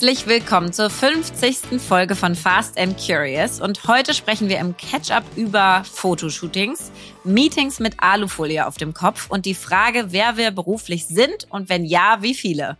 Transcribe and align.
Herzlich 0.00 0.28
willkommen 0.28 0.72
zur 0.72 0.90
50. 0.90 1.80
Folge 1.80 2.14
von 2.14 2.36
Fast 2.36 2.78
and 2.78 2.96
Curious. 3.04 3.60
Und 3.60 3.88
heute 3.88 4.14
sprechen 4.14 4.48
wir 4.48 4.60
im 4.60 4.76
Catch-up 4.76 5.24
über 5.34 5.82
Fotoshootings, 5.82 6.92
Meetings 7.24 7.80
mit 7.80 7.94
Alufolie 7.98 8.64
auf 8.64 8.76
dem 8.76 8.94
Kopf 8.94 9.28
und 9.28 9.44
die 9.44 9.56
Frage, 9.56 10.12
wer 10.12 10.36
wir 10.36 10.52
beruflich 10.52 11.08
sind 11.08 11.48
und 11.50 11.68
wenn 11.68 11.84
ja, 11.84 12.18
wie 12.20 12.34
viele. 12.34 12.78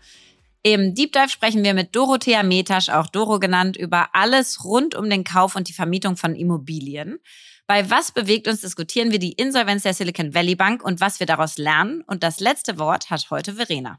Im 0.62 0.95
Deep 0.95 1.12
Dive 1.12 1.29
sprechen 1.29 1.64
wir 1.64 1.75
mit 1.75 1.96
Dorothea 1.96 2.45
Metasch, 2.45 2.89
auch 2.89 3.09
Doro 3.09 3.41
genannt, 3.41 3.77
über 3.77 4.11
alles 4.12 4.62
rund 4.62 4.95
um 4.95 5.11
den 5.11 5.25
Kauf 5.25 5.57
und 5.57 5.69
die 5.69 5.73
Vermietung 5.73 6.16
von 6.16 6.37
Immobilien. 6.37 7.19
Bei 7.66 7.91
Was 7.91 8.12
bewegt 8.12 8.46
uns 8.46 8.61
diskutieren 8.61 9.11
wir 9.11 9.19
die 9.19 9.32
Insolvenz 9.32 9.82
der 9.82 9.95
Silicon 9.95 10.35
Valley 10.35 10.55
Bank 10.55 10.85
und 10.85 11.00
was 11.00 11.19
wir 11.19 11.27
daraus 11.27 11.59
lernen. 11.59 12.05
Und 12.06 12.23
das 12.23 12.38
letzte 12.38 12.78
Wort 12.78 13.10
hat 13.10 13.28
heute 13.30 13.55
Verena. 13.55 13.98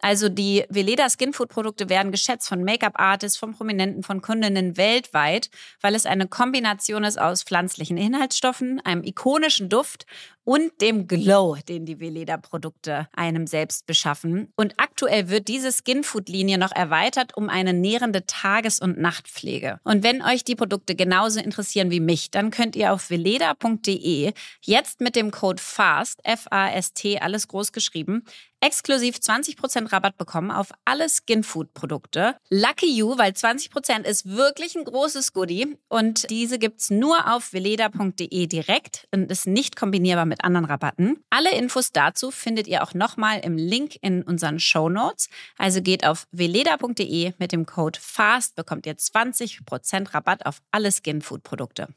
Also 0.00 0.28
die 0.28 0.64
Veleda 0.68 1.08
Skinfood 1.10 1.48
Produkte 1.48 1.88
werden 1.88 2.12
geschätzt 2.12 2.48
von 2.48 2.62
Make-up-Artists, 2.62 3.38
von 3.38 3.52
Prominenten, 3.52 4.02
von 4.02 4.22
Kundinnen 4.22 4.76
weltweit, 4.76 5.50
weil 5.80 5.94
es 5.94 6.06
eine 6.06 6.28
Kombination 6.28 7.04
ist 7.04 7.20
aus 7.20 7.42
pflanzlichen 7.42 7.96
Inhaltsstoffen, 7.96 8.80
einem 8.84 9.02
ikonischen 9.02 9.68
Duft 9.68 10.06
und 10.48 10.80
dem 10.80 11.06
Glow, 11.08 11.58
den 11.68 11.84
die 11.84 12.00
Veleda-Produkte 12.00 13.06
einem 13.12 13.46
selbst 13.46 13.84
beschaffen. 13.84 14.50
Und 14.56 14.72
aktuell 14.78 15.28
wird 15.28 15.46
diese 15.46 15.70
Skinfood-Linie 15.70 16.56
noch 16.56 16.72
erweitert 16.72 17.36
um 17.36 17.50
eine 17.50 17.74
nährende 17.74 18.24
Tages- 18.24 18.80
und 18.80 18.98
Nachtpflege. 18.98 19.78
Und 19.84 20.02
wenn 20.04 20.22
euch 20.22 20.44
die 20.44 20.56
Produkte 20.56 20.94
genauso 20.94 21.38
interessieren 21.38 21.90
wie 21.90 22.00
mich, 22.00 22.30
dann 22.30 22.50
könnt 22.50 22.76
ihr 22.76 22.94
auf 22.94 23.10
veleda.de 23.10 24.32
jetzt 24.62 25.02
mit 25.02 25.16
dem 25.16 25.32
Code 25.32 25.62
FAST, 25.62 26.20
F-A-S-T, 26.24 27.18
alles 27.18 27.48
groß 27.48 27.72
geschrieben, 27.72 28.24
exklusiv 28.60 29.16
20% 29.16 29.92
Rabatt 29.92 30.16
bekommen 30.16 30.50
auf 30.50 30.68
alle 30.84 31.08
Skinfood-Produkte. 31.08 32.36
Lucky 32.50 32.90
you, 32.90 33.16
weil 33.18 33.32
20% 33.32 34.04
ist 34.04 34.28
wirklich 34.28 34.76
ein 34.76 34.84
großes 34.84 35.32
Goodie 35.32 35.76
und 35.88 36.28
diese 36.30 36.58
gibt's 36.58 36.90
nur 36.90 37.32
auf 37.32 37.52
veleda.de 37.52 38.46
direkt 38.46 39.06
und 39.12 39.30
ist 39.30 39.46
nicht 39.46 39.76
kombinierbar 39.76 40.26
mit 40.26 40.44
anderen 40.44 40.64
Rabatten. 40.66 41.22
Alle 41.30 41.54
Infos 41.56 41.92
dazu 41.92 42.30
findet 42.30 42.66
ihr 42.66 42.82
auch 42.82 42.94
nochmal 42.94 43.40
im 43.40 43.56
Link 43.56 43.96
in 44.02 44.22
unseren 44.22 44.58
Show 44.58 44.88
Notes. 44.88 45.28
Also 45.56 45.82
geht 45.82 46.06
auf 46.06 46.26
veleda.de 46.32 47.32
mit 47.38 47.52
dem 47.52 47.66
Code 47.66 47.98
FAST, 48.00 48.56
bekommt 48.56 48.86
ihr 48.86 48.96
20% 48.96 50.14
Rabatt 50.14 50.46
auf 50.46 50.60
alle 50.70 50.90
Skinfood-Produkte. 50.90 51.88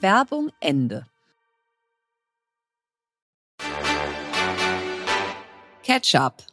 Werbung 0.00 0.50
Ende. 0.60 1.09
Ketchup. 5.82 6.44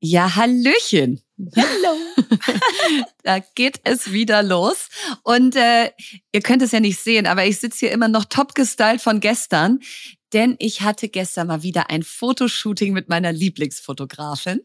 Ja, 0.00 0.36
Hallöchen. 0.36 1.22
Hallo. 1.56 1.96
da 3.22 3.38
geht 3.54 3.80
es 3.84 4.12
wieder 4.12 4.42
los. 4.42 4.88
Und 5.22 5.56
äh, 5.56 5.90
ihr 6.32 6.42
könnt 6.42 6.62
es 6.62 6.72
ja 6.72 6.80
nicht 6.80 7.00
sehen, 7.00 7.26
aber 7.26 7.44
ich 7.46 7.58
sitze 7.58 7.80
hier 7.80 7.92
immer 7.92 8.08
noch 8.08 8.24
top 8.24 8.54
gestylt 8.54 9.00
von 9.00 9.20
gestern, 9.20 9.80
denn 10.32 10.56
ich 10.58 10.82
hatte 10.82 11.08
gestern 11.08 11.48
mal 11.48 11.62
wieder 11.62 11.90
ein 11.90 12.02
Fotoshooting 12.02 12.92
mit 12.92 13.08
meiner 13.08 13.32
Lieblingsfotografin. 13.32 14.60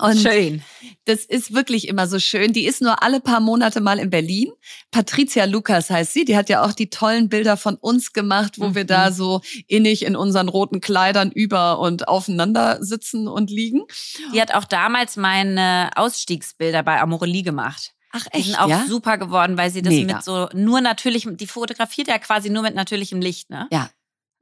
Und 0.00 0.18
schön. 0.18 0.62
Das 1.06 1.24
ist 1.24 1.54
wirklich 1.54 1.88
immer 1.88 2.06
so 2.06 2.18
schön. 2.18 2.52
Die 2.52 2.66
ist 2.66 2.80
nur 2.80 3.02
alle 3.02 3.20
paar 3.20 3.40
Monate 3.40 3.80
mal 3.80 3.98
in 3.98 4.10
Berlin. 4.10 4.52
Patricia 4.90 5.44
Lukas 5.44 5.90
heißt 5.90 6.12
sie. 6.12 6.24
Die 6.24 6.36
hat 6.36 6.48
ja 6.48 6.64
auch 6.64 6.72
die 6.72 6.90
tollen 6.90 7.28
Bilder 7.28 7.56
von 7.56 7.76
uns 7.76 8.12
gemacht, 8.12 8.58
wo 8.58 8.68
mhm. 8.68 8.74
wir 8.74 8.84
da 8.84 9.10
mhm. 9.10 9.14
so 9.14 9.40
innig 9.66 10.04
in 10.04 10.14
unseren 10.14 10.48
roten 10.48 10.80
Kleidern 10.80 11.32
über 11.32 11.80
und 11.80 12.06
aufeinander 12.06 12.78
sitzen 12.80 13.26
und 13.26 13.50
liegen. 13.50 13.82
Die 14.32 14.40
hat 14.40 14.54
auch 14.54 14.64
damals 14.64 15.16
meine 15.16 15.90
Ausstiegsbilder 15.96 16.82
bei 16.82 17.00
Amorelie 17.00 17.42
gemacht. 17.42 17.94
Ach 18.12 18.26
echt? 18.30 18.46
Die 18.46 18.50
sind 18.50 18.60
auch 18.60 18.68
ja? 18.68 18.86
super 18.86 19.18
geworden, 19.18 19.56
weil 19.56 19.70
sie 19.70 19.82
das 19.82 19.92
Mega. 19.92 20.16
mit 20.16 20.24
so 20.24 20.48
nur 20.54 20.80
natürlichem, 20.80 21.36
die 21.36 21.46
fotografiert 21.46 22.08
ja 22.08 22.18
quasi 22.18 22.50
nur 22.50 22.62
mit 22.62 22.74
natürlichem 22.74 23.20
Licht, 23.20 23.50
ne? 23.50 23.66
Ja. 23.70 23.90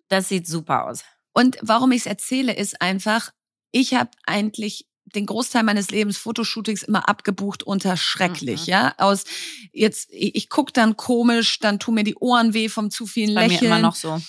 Das 0.09 0.29
sieht 0.29 0.47
super 0.47 0.87
aus. 0.87 1.03
Und 1.33 1.59
warum 1.63 1.91
ich 1.93 2.01
es 2.01 2.07
erzähle, 2.07 2.55
ist 2.55 2.81
einfach, 2.81 3.33
ich 3.73 3.95
habe 3.95 4.11
eigentlich 4.25 4.87
den 5.15 5.27
Großteil 5.27 5.63
meines 5.63 5.91
Lebens 5.91 6.19
Fotoshootings 6.19 6.83
immer 6.83 7.09
abgebucht 7.09 7.63
unter 7.63 7.97
schrecklich, 7.97 8.63
mhm. 8.63 8.71
ja. 8.73 8.95
Aus 8.99 9.25
jetzt, 9.73 10.09
ich, 10.11 10.35
ich 10.35 10.49
guck 10.49 10.75
dann 10.75 10.97
komisch, 10.97 11.61
dann 11.61 11.79
tun 11.79 11.95
mir 11.95 12.05
die 12.05 12.17
Ohren 12.17 12.55
weh 12.55 12.69
vom 12.69 12.91
zu 12.91 13.07
vielen 13.07 13.35
Bei 13.35 13.47
Lächeln. 13.47 13.71
Mir 13.71 13.77
immer 13.77 13.81
noch 13.81 13.95
so. 13.95 14.21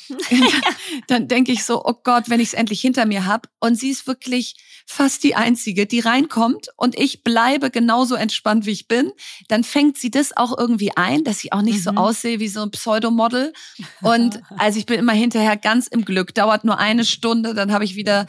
dann 1.07 1.27
denke 1.27 1.51
ich 1.51 1.63
so, 1.63 1.83
oh 1.83 1.95
Gott, 2.03 2.29
wenn 2.29 2.39
ich 2.39 2.49
es 2.49 2.53
endlich 2.53 2.79
hinter 2.81 3.05
mir 3.05 3.25
hab. 3.25 3.49
Und 3.59 3.75
sie 3.75 3.89
ist 3.89 4.07
wirklich 4.07 4.55
fast 4.85 5.23
die 5.23 5.35
einzige, 5.35 5.85
die 5.85 5.99
reinkommt 5.99 6.69
und 6.77 6.97
ich 6.97 7.23
bleibe 7.23 7.71
genauso 7.71 8.15
entspannt, 8.15 8.65
wie 8.65 8.71
ich 8.71 8.87
bin. 8.87 9.11
Dann 9.47 9.63
fängt 9.63 9.97
sie 9.97 10.11
das 10.11 10.35
auch 10.35 10.57
irgendwie 10.57 10.95
ein, 10.95 11.23
dass 11.23 11.43
ich 11.43 11.53
auch 11.53 11.61
nicht 11.61 11.79
mhm. 11.79 11.83
so 11.83 11.89
aussehe 11.91 12.39
wie 12.39 12.47
so 12.47 12.61
ein 12.61 12.71
Pseudomodel. 12.71 13.53
Und 14.01 14.41
also 14.57 14.79
ich 14.79 14.85
bin 14.85 14.99
immer 14.99 15.13
hinterher 15.13 15.57
ganz 15.57 15.87
im 15.87 16.05
Glück. 16.05 16.33
Dauert 16.33 16.63
nur 16.63 16.77
eine 16.77 17.03
Stunde, 17.03 17.53
dann 17.53 17.71
habe 17.71 17.83
ich 17.83 17.95
wieder 17.95 18.27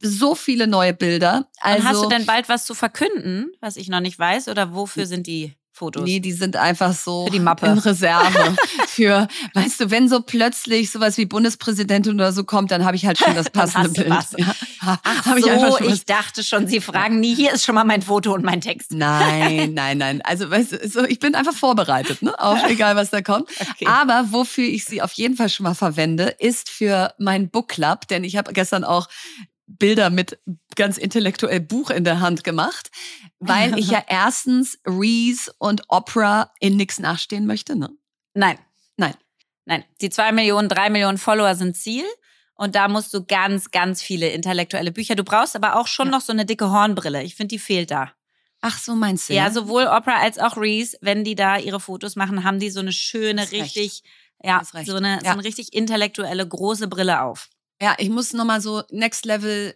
so 0.00 0.34
viele 0.34 0.66
neue 0.66 0.94
Bilder. 0.94 1.48
Also, 1.60 1.78
Und 1.78 1.88
hast 1.88 2.02
du 2.04 2.08
denn 2.08 2.26
bald 2.26 2.48
was 2.48 2.64
zu 2.64 2.74
verkünden, 2.74 3.52
was 3.60 3.76
ich 3.76 3.88
noch 3.88 4.00
nicht 4.00 4.18
weiß? 4.18 4.48
Oder 4.48 4.74
wofür 4.74 5.06
sind 5.06 5.26
die? 5.26 5.54
Fotos. 5.80 6.02
Nee, 6.02 6.20
die 6.20 6.32
sind 6.32 6.56
einfach 6.56 6.92
so 6.92 7.24
für 7.24 7.30
die 7.30 7.40
Mappe. 7.40 7.64
in 7.64 7.78
Reserve. 7.78 8.54
für, 8.86 9.28
weißt 9.54 9.80
du, 9.80 9.90
wenn 9.90 10.10
so 10.10 10.20
plötzlich 10.20 10.90
sowas 10.90 11.16
wie 11.16 11.24
Bundespräsidentin 11.24 12.14
oder 12.14 12.32
so 12.32 12.44
kommt, 12.44 12.70
dann 12.70 12.84
habe 12.84 12.96
ich 12.96 13.06
halt 13.06 13.16
schon 13.16 13.34
das 13.34 13.48
passende 13.52 13.88
Bild. 13.88 14.10
Was. 14.10 14.34
Ja. 14.36 14.54
Ach 14.82 15.36
ich 15.36 15.44
so, 15.44 15.78
ich 15.80 16.04
dachte 16.04 16.44
schon, 16.44 16.66
Sie 16.66 16.80
fragen 16.80 17.20
nie, 17.20 17.34
hier 17.34 17.54
ist 17.54 17.64
schon 17.64 17.74
mal 17.74 17.84
mein 17.84 18.02
Foto 18.02 18.34
und 18.34 18.44
mein 18.44 18.60
Text. 18.60 18.92
Nein, 18.92 19.72
nein, 19.74 19.96
nein. 19.96 20.20
Also 20.22 20.50
weißt 20.50 20.72
du, 20.72 20.88
so, 20.88 21.04
ich 21.04 21.18
bin 21.18 21.34
einfach 21.34 21.54
vorbereitet, 21.54 22.20
ne? 22.20 22.38
auf 22.38 22.62
egal 22.68 22.94
was 22.94 23.08
da 23.08 23.22
kommt. 23.22 23.48
Okay. 23.58 23.86
Aber 23.86 24.26
wofür 24.32 24.64
ich 24.64 24.84
sie 24.84 25.00
auf 25.00 25.12
jeden 25.14 25.36
Fall 25.36 25.48
schon 25.48 25.64
mal 25.64 25.74
verwende, 25.74 26.34
ist 26.38 26.68
für 26.68 27.14
meinen 27.18 27.48
Book 27.48 27.68
Club, 27.68 28.06
denn 28.08 28.22
ich 28.22 28.36
habe 28.36 28.52
gestern 28.52 28.84
auch 28.84 29.08
Bilder 29.78 30.10
mit 30.10 30.38
ganz 30.76 30.98
intellektuell 30.98 31.60
Buch 31.60 31.90
in 31.90 32.04
der 32.04 32.20
Hand 32.20 32.44
gemacht, 32.44 32.90
weil 33.38 33.78
ich 33.78 33.90
ja 33.90 34.02
erstens 34.08 34.78
Reese 34.86 35.52
und 35.58 35.82
Opera 35.88 36.52
in 36.60 36.76
nix 36.76 36.98
nachstehen 36.98 37.46
möchte, 37.46 37.76
ne? 37.76 37.90
Nein. 38.34 38.58
Nein. 38.96 39.14
Nein. 39.64 39.84
Die 40.00 40.10
zwei 40.10 40.32
Millionen, 40.32 40.68
drei 40.68 40.90
Millionen 40.90 41.18
Follower 41.18 41.54
sind 41.54 41.76
Ziel. 41.76 42.04
Und 42.54 42.74
da 42.74 42.88
musst 42.88 43.14
du 43.14 43.24
ganz, 43.24 43.70
ganz 43.70 44.02
viele 44.02 44.28
intellektuelle 44.28 44.92
Bücher. 44.92 45.14
Du 45.14 45.24
brauchst 45.24 45.56
aber 45.56 45.76
auch 45.76 45.86
schon 45.86 46.08
ja. 46.08 46.12
noch 46.12 46.20
so 46.20 46.32
eine 46.32 46.44
dicke 46.44 46.70
Hornbrille. 46.70 47.22
Ich 47.22 47.34
finde, 47.34 47.54
die 47.54 47.58
fehlt 47.58 47.90
da. 47.90 48.12
Ach, 48.60 48.78
so 48.78 48.94
meinst 48.94 49.30
du? 49.30 49.34
Ja, 49.34 49.50
sowohl 49.50 49.84
Oprah 49.84 50.20
als 50.20 50.38
auch 50.38 50.58
Reese, 50.58 50.98
wenn 51.00 51.24
die 51.24 51.34
da 51.34 51.56
ihre 51.56 51.80
Fotos 51.80 52.16
machen, 52.16 52.44
haben 52.44 52.58
die 52.58 52.68
so 52.68 52.80
eine 52.80 52.92
schöne, 52.92 53.50
richtig, 53.50 54.02
ja, 54.42 54.62
so 54.62 54.76
eine, 54.76 54.84
so 54.84 54.98
Ja. 55.26 55.32
eine 55.32 55.44
richtig 55.44 55.72
intellektuelle 55.72 56.46
große 56.46 56.86
Brille 56.86 57.22
auf. 57.22 57.48
Ja, 57.80 57.94
ich 57.98 58.10
muss 58.10 58.32
nochmal 58.32 58.60
so 58.60 58.82
Next 58.90 59.24
Level. 59.24 59.74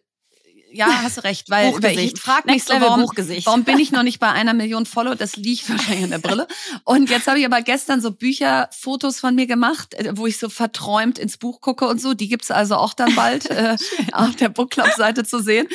Ja, 0.71 1.03
hast 1.05 1.19
du 1.19 1.21
recht, 1.23 1.49
weil, 1.51 1.73
ich 1.99 2.21
frage 2.21 2.51
mich 2.51 2.65
so, 2.65 2.75
warum, 2.75 3.03
warum 3.45 3.63
bin 3.63 3.79
ich 3.79 3.93
noch 3.93 4.03
nicht 4.03 4.19
bei 4.21 4.29
einer 4.29 4.55
Million 4.55 4.87
Follow? 4.87 5.15
Das 5.15 5.37
liegt 5.37 5.71
wahrscheinlich 5.71 6.03
in 6.03 6.11
der 6.11 6.19
Brille. 6.19 6.49
Und 6.83 7.11
jetzt 7.11 7.29
habe 7.29 7.39
ich 7.39 7.47
aber 7.47 7.63
gestern 7.63 8.01
so 8.01 8.11
Bücherfotos 8.11 9.21
von 9.21 9.37
mir 9.37 9.47
gemacht, 9.47 9.95
äh, 9.95 10.17
wo 10.17 10.27
ich 10.27 10.37
so 10.39 10.49
verträumt 10.49 11.19
ins 11.21 11.39
Buch 11.39 11.61
gucke 11.61 11.87
und 11.87 12.01
so. 12.01 12.13
Die 12.13 12.29
gibt's 12.29 12.51
also 12.51 12.75
auch 12.75 12.93
dann 12.93 13.15
bald 13.15 13.47
äh, 13.51 13.77
auf 14.13 14.35
der 14.35 14.49
Book 14.49 14.71
Club 14.71 14.89
Seite 14.97 15.25
zu 15.25 15.39
sehen. 15.39 15.69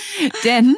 Denn 0.43 0.75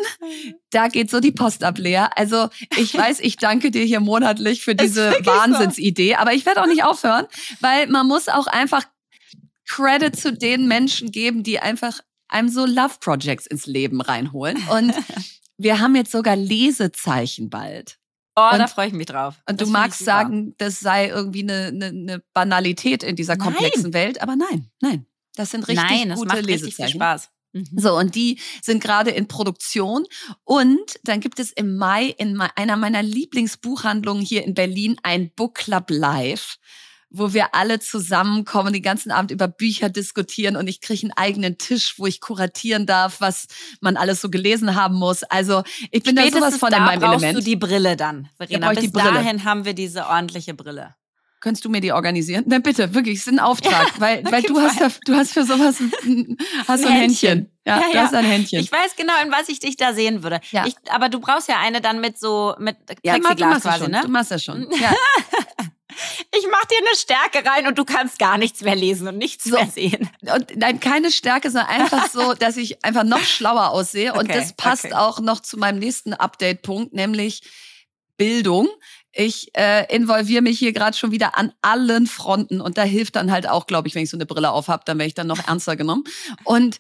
da 0.70 0.88
geht 0.88 1.10
so 1.10 1.20
die 1.20 1.32
Post 1.32 1.64
ab, 1.64 1.80
Lea. 1.80 2.06
Also 2.16 2.50
ich 2.78 2.96
weiß, 2.96 3.20
ich 3.22 3.38
danke 3.38 3.72
dir 3.72 3.84
hier 3.84 4.02
monatlich 4.02 4.62
für 4.62 4.76
diese 4.76 5.10
wirklich 5.12 5.26
so. 5.26 5.32
Wahnsinnsidee, 5.32 6.16
aber 6.16 6.34
ich 6.34 6.46
werde 6.46 6.62
auch 6.62 6.68
nicht 6.68 6.84
aufhören, 6.84 7.26
weil 7.60 7.88
man 7.88 8.08
muss 8.08 8.30
auch 8.30 8.46
einfach 8.48 8.84
Credit 9.76 10.16
zu 10.20 10.34
den 10.34 10.68
Menschen 10.68 11.12
geben, 11.12 11.44
die 11.44 11.60
einfach 11.60 12.00
einem 12.28 12.50
so 12.50 12.66
Love 12.66 12.96
Projects 13.00 13.46
ins 13.48 13.66
Leben 13.66 14.02
reinholen. 14.02 14.58
Und 14.70 14.94
wir 15.58 15.80
haben 15.80 15.96
jetzt 15.96 16.12
sogar 16.12 16.36
Lesezeichen 16.36 17.50
bald. 17.50 17.98
Oh, 18.36 18.50
Und- 18.52 18.60
da 18.60 18.68
freue 18.68 18.88
ich 18.88 18.94
mich 18.94 19.08
drauf. 19.08 19.36
Und 19.50 19.60
Das 19.62 19.68
du 19.68 19.72
magst 19.72 20.04
sagen, 20.06 20.56
das 20.58 20.80
sei 20.80 21.08
irgendwie 21.10 21.44
eine, 21.44 21.68
eine, 21.68 21.86
eine 21.88 22.24
Banalität 22.34 23.04
in 23.04 23.16
dieser 23.16 23.36
Nein. 23.36 23.46
komplexen 23.48 23.94
Welt, 23.94 24.22
aber 24.22 24.36
nein, 24.36 24.70
nein. 24.82 25.06
Das 25.36 25.52
sind 25.52 25.68
richtig 25.68 25.90
Nein, 25.90 26.10
das 26.10 26.20
gute 26.20 26.28
macht 26.28 26.38
richtig 26.40 26.56
viel 26.58 26.66
Lesezeichen. 26.66 26.98
Spaß. 26.98 27.30
Mhm. 27.54 27.66
So, 27.78 27.98
und 27.98 28.16
die 28.16 28.40
sind 28.62 28.82
gerade 28.82 29.12
in 29.12 29.28
Produktion. 29.28 30.06
Und 30.46 30.80
dann 31.04 31.20
gibt 31.20 31.40
es 31.40 31.52
im 31.52 31.76
Mai 31.78 32.06
in 32.18 32.40
einer 32.40 32.78
meiner 32.78 33.04
Lieblingsbuchhandlungen 33.04 34.24
hier 34.24 34.44
in 34.46 34.54
Berlin 34.54 34.96
ein 35.04 35.32
Book 35.36 35.56
Club 35.56 35.86
Live, 35.90 36.58
wo 37.12 37.34
wir 37.34 37.54
alle 37.54 37.80
zusammenkommen, 37.80 38.74
den 38.74 38.82
ganzen 38.82 39.12
Abend 39.12 39.32
über 39.32 39.48
Bücher 39.48 39.90
diskutieren 39.90 40.56
und 40.56 40.68
ich 40.68 40.82
kriege 40.82 41.04
einen 41.04 41.12
eigenen 41.14 41.58
Tisch, 41.58 41.96
wo 41.98 42.08
ich 42.08 42.22
kuratieren 42.22 42.86
darf, 42.86 43.20
was 43.20 43.48
man 43.82 43.98
alles 43.98 44.22
so 44.22 44.30
gelesen 44.30 44.76
haben 44.76 44.96
muss. 44.96 45.24
Also 45.24 45.64
ich 45.92 46.04
bin 46.04 46.16
da 46.16 46.22
sowas 46.24 46.32
Spätestens 46.56 46.60
von 46.60 46.70
in 46.70 46.76
da 46.76 46.86
meinem 46.86 47.00
brauchst 47.02 47.24
Element. 47.24 47.38
du 47.38 47.44
die 47.44 47.56
Brille 47.58 47.96
dann, 47.98 48.30
Verena. 48.38 48.72
ich 48.72 48.80
Bis 48.80 49.04
dahin 49.04 49.44
haben 49.44 49.66
wir 49.66 49.74
diese 49.74 50.08
ordentliche 50.08 50.54
Brille. 50.54 50.96
Könntest 51.42 51.66
du 51.66 51.70
mir 51.70 51.82
die 51.82 51.92
organisieren? 51.92 52.44
Na 52.46 52.60
bitte, 52.60 52.94
wirklich, 52.94 53.16
es 53.18 53.22
ist 53.26 53.34
ein 53.34 53.40
Auftrag, 53.40 54.00
weil, 54.00 54.24
weil 54.32 54.44
du 54.44 54.62
hast, 54.62 54.80
da, 54.80 54.90
du 55.06 55.16
hast 55.16 55.34
für 55.34 55.44
sowas 55.44 55.80
ein, 55.80 56.38
hast 56.68 56.86
Ein 56.86 56.92
ein 56.92 57.00
Händchen. 57.00 57.30
Händchen. 57.30 57.52
Ja, 57.66 57.78
Ja, 57.80 57.88
du 57.90 57.96
ja. 57.96 58.04
hast 58.04 58.14
ein 58.14 58.26
Händchen. 58.26 58.60
Ich 58.60 58.72
weiß 58.72 58.96
genau, 58.96 59.14
in 59.26 59.32
was 59.32 59.50
ich 59.50 59.60
dich 59.60 59.76
da 59.76 59.94
sehen 59.94 60.22
würde. 60.22 60.40
Ja. 60.52 60.68
Ich, 60.68 60.76
aber 60.92 61.10
du 61.10 61.20
brauchst 61.20 61.50
ja 61.50 61.56
eine 61.60 61.82
dann 61.82 62.00
mit 62.00 62.20
so 62.20 62.54
mit 62.60 62.78
ja, 63.04 63.16
du 63.16 63.22
Plexiglas 63.22 63.64
quasi, 63.64 63.80
schon. 63.80 63.92
ne? 63.92 64.02
Du 64.04 64.10
machst 64.10 64.30
das 64.30 64.44
schon. 64.44 64.68
Ja. 64.80 64.94
Ich 66.38 66.46
mach 66.50 66.66
dir 66.66 66.78
eine 66.78 66.96
Stärke 66.96 67.50
rein 67.50 67.68
und 67.68 67.78
du 67.78 67.86
kannst 67.86 68.20
gar 68.20 68.38
nichts 68.38 68.62
mehr 68.62 68.76
lesen 68.76 69.08
und 69.08 69.18
nichts 69.18 69.46
So. 69.46 69.56
mehr 69.56 69.68
sehen. 69.68 70.10
Und 70.34 70.56
nein, 70.56 70.80
keine 70.80 71.12
Stärke, 71.12 71.50
sondern 71.50 71.70
einfach 71.70 72.10
so, 72.12 72.34
dass 72.34 72.58
ich 72.58 72.84
einfach 72.86 73.04
noch 73.04 73.24
schlauer 73.24 73.70
aussehe. 73.70 74.14
Und 74.14 74.30
Okay, 74.30 74.34
das 74.34 74.54
passt 74.54 74.86
okay. 74.86 74.94
auch 74.96 75.20
noch 75.20 75.42
zu 75.42 75.58
meinem 75.58 75.80
nächsten 75.80 76.14
Update-Punkt, 76.14 76.94
nämlich 76.94 77.42
Bildung. 78.18 78.68
Ich 79.14 79.50
äh, 79.58 79.94
involviere 79.94 80.42
mich 80.42 80.58
hier 80.60 80.72
gerade 80.74 80.96
schon 80.96 81.12
wieder 81.12 81.38
an 81.38 81.52
allen 81.62 82.08
Fronten 82.08 82.62
und 82.62 82.78
da 82.78 82.84
hilft 82.84 83.18
dann 83.18 83.32
halt 83.32 83.48
auch, 83.50 83.68
glaube 83.68 83.88
ich, 83.88 83.96
wenn 83.96 84.04
ich 84.04 84.10
so 84.10 84.16
eine 84.18 84.26
Brille 84.26 84.52
auf 84.52 84.70
habe, 84.70 84.84
dann 84.86 84.98
werde 85.00 85.08
ich 85.08 85.14
dann 85.16 85.28
noch 85.28 85.48
ernster 85.48 85.76
genommen. 85.76 86.06
Und 86.46 86.78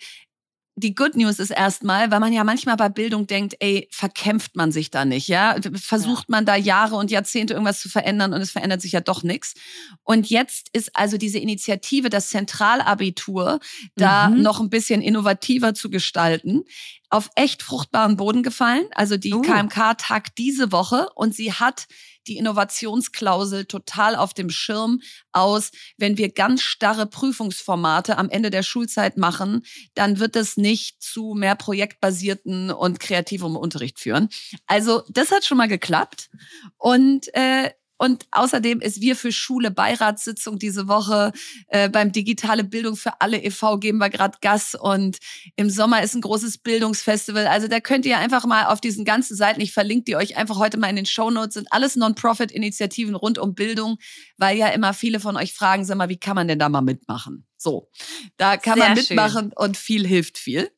die 0.81 0.95
Good 0.95 1.15
News 1.15 1.39
ist 1.39 1.51
erstmal, 1.51 2.11
weil 2.11 2.19
man 2.19 2.33
ja 2.33 2.43
manchmal 2.43 2.75
bei 2.75 2.89
Bildung 2.89 3.27
denkt, 3.27 3.55
ey, 3.59 3.87
verkämpft 3.91 4.55
man 4.55 4.71
sich 4.71 4.91
da 4.91 5.05
nicht, 5.05 5.27
ja? 5.29 5.55
Versucht 5.75 6.27
man 6.29 6.45
da 6.45 6.55
Jahre 6.55 6.95
und 6.95 7.11
Jahrzehnte 7.11 7.53
irgendwas 7.53 7.79
zu 7.79 7.87
verändern 7.89 8.33
und 8.33 8.41
es 8.41 8.51
verändert 8.51 8.81
sich 8.81 8.91
ja 8.91 8.99
doch 8.99 9.23
nichts. 9.23 9.53
Und 10.03 10.29
jetzt 10.29 10.67
ist 10.73 10.95
also 10.95 11.17
diese 11.17 11.37
Initiative, 11.39 12.09
das 12.09 12.29
Zentralabitur, 12.29 13.59
da 13.95 14.29
Mhm. 14.29 14.41
noch 14.41 14.59
ein 14.59 14.69
bisschen 14.69 15.01
innovativer 15.01 15.73
zu 15.73 15.89
gestalten, 15.89 16.63
auf 17.11 17.29
echt 17.35 17.61
fruchtbaren 17.61 18.15
Boden 18.17 18.41
gefallen. 18.41 18.85
Also 18.91 19.17
die 19.17 19.33
Uh. 19.33 19.41
KMK 19.41 19.97
tagt 19.97 20.37
diese 20.37 20.71
Woche 20.71 21.07
und 21.15 21.35
sie 21.35 21.53
hat 21.53 21.87
die 22.27 22.37
Innovationsklausel 22.37 23.65
total 23.65 24.15
auf 24.15 24.33
dem 24.33 24.49
Schirm 24.49 25.01
aus. 25.31 25.71
Wenn 25.97 26.17
wir 26.17 26.31
ganz 26.31 26.61
starre 26.61 27.07
Prüfungsformate 27.07 28.17
am 28.17 28.29
Ende 28.29 28.49
der 28.49 28.63
Schulzeit 28.63 29.17
machen, 29.17 29.65
dann 29.95 30.19
wird 30.19 30.35
es 30.35 30.55
nicht 30.55 31.01
zu 31.01 31.33
mehr 31.35 31.55
projektbasierten 31.55 32.71
und 32.71 32.99
kreativem 32.99 33.55
Unterricht 33.55 33.99
führen. 33.99 34.29
Also 34.67 35.03
das 35.09 35.31
hat 35.31 35.45
schon 35.45 35.57
mal 35.57 35.67
geklappt. 35.67 36.29
Und 36.77 37.33
äh, 37.33 37.71
und 38.01 38.25
außerdem 38.31 38.81
ist 38.81 39.00
wir 39.00 39.15
für 39.15 39.31
Schule 39.31 39.69
Beiratssitzung 39.69 40.57
diese 40.57 40.88
Woche 40.88 41.33
äh, 41.68 41.88
beim 41.88 42.12
Digitale 42.12 42.63
Bildung 42.63 42.95
für 42.95 43.21
alle 43.21 43.38
e.V. 43.38 43.77
geben 43.77 44.00
wir 44.00 44.09
gerade 44.09 44.39
Gas 44.42 44.74
und 44.74 45.19
im 45.56 45.69
Sommer 45.69 46.01
ist 46.01 46.15
ein 46.15 46.21
großes 46.21 46.57
Bildungsfestival. 46.57 47.45
Also 47.45 47.68
da 47.68 47.80
könnt 47.80 48.07
ihr 48.07 48.18
einfach 48.18 48.48
mal 48.48 48.65
auf 48.65 48.81
diesen 48.81 49.06
ganzen 49.06 49.38
Seiten, 49.38 49.62
ich 49.62 49.71
verlinke 49.71 50.06
die 50.06 50.15
euch 50.15 50.36
einfach 50.36 50.57
heute 50.57 50.80
mal 50.80 50.89
in 50.89 50.95
den 50.95 51.06
Shownotes, 51.06 51.53
sind 51.53 51.68
alles 51.71 51.95
Non-Profit-Initiativen 51.95 53.13
rund 53.13 53.38
um 53.38 53.53
Bildung, 53.53 54.00
weil 54.36 54.57
ja 54.57 54.69
immer 54.69 54.95
viele 54.95 55.19
von 55.19 55.38
euch 55.38 55.53
fragen, 55.53 55.86
sag 55.86 55.95
mal, 55.98 56.09
wie 56.09 56.18
kann 56.18 56.33
man 56.33 56.48
denn 56.48 56.57
da 56.57 56.69
mal 56.69 56.81
mitmachen? 56.81 57.45
So, 57.56 57.92
da 58.38 58.57
kann 58.57 58.80
Sehr 58.80 58.88
man 58.88 58.98
schön. 58.98 59.06
mitmachen 59.09 59.53
und 59.56 59.77
viel 59.77 60.07
hilft 60.07 60.39
viel. 60.39 60.71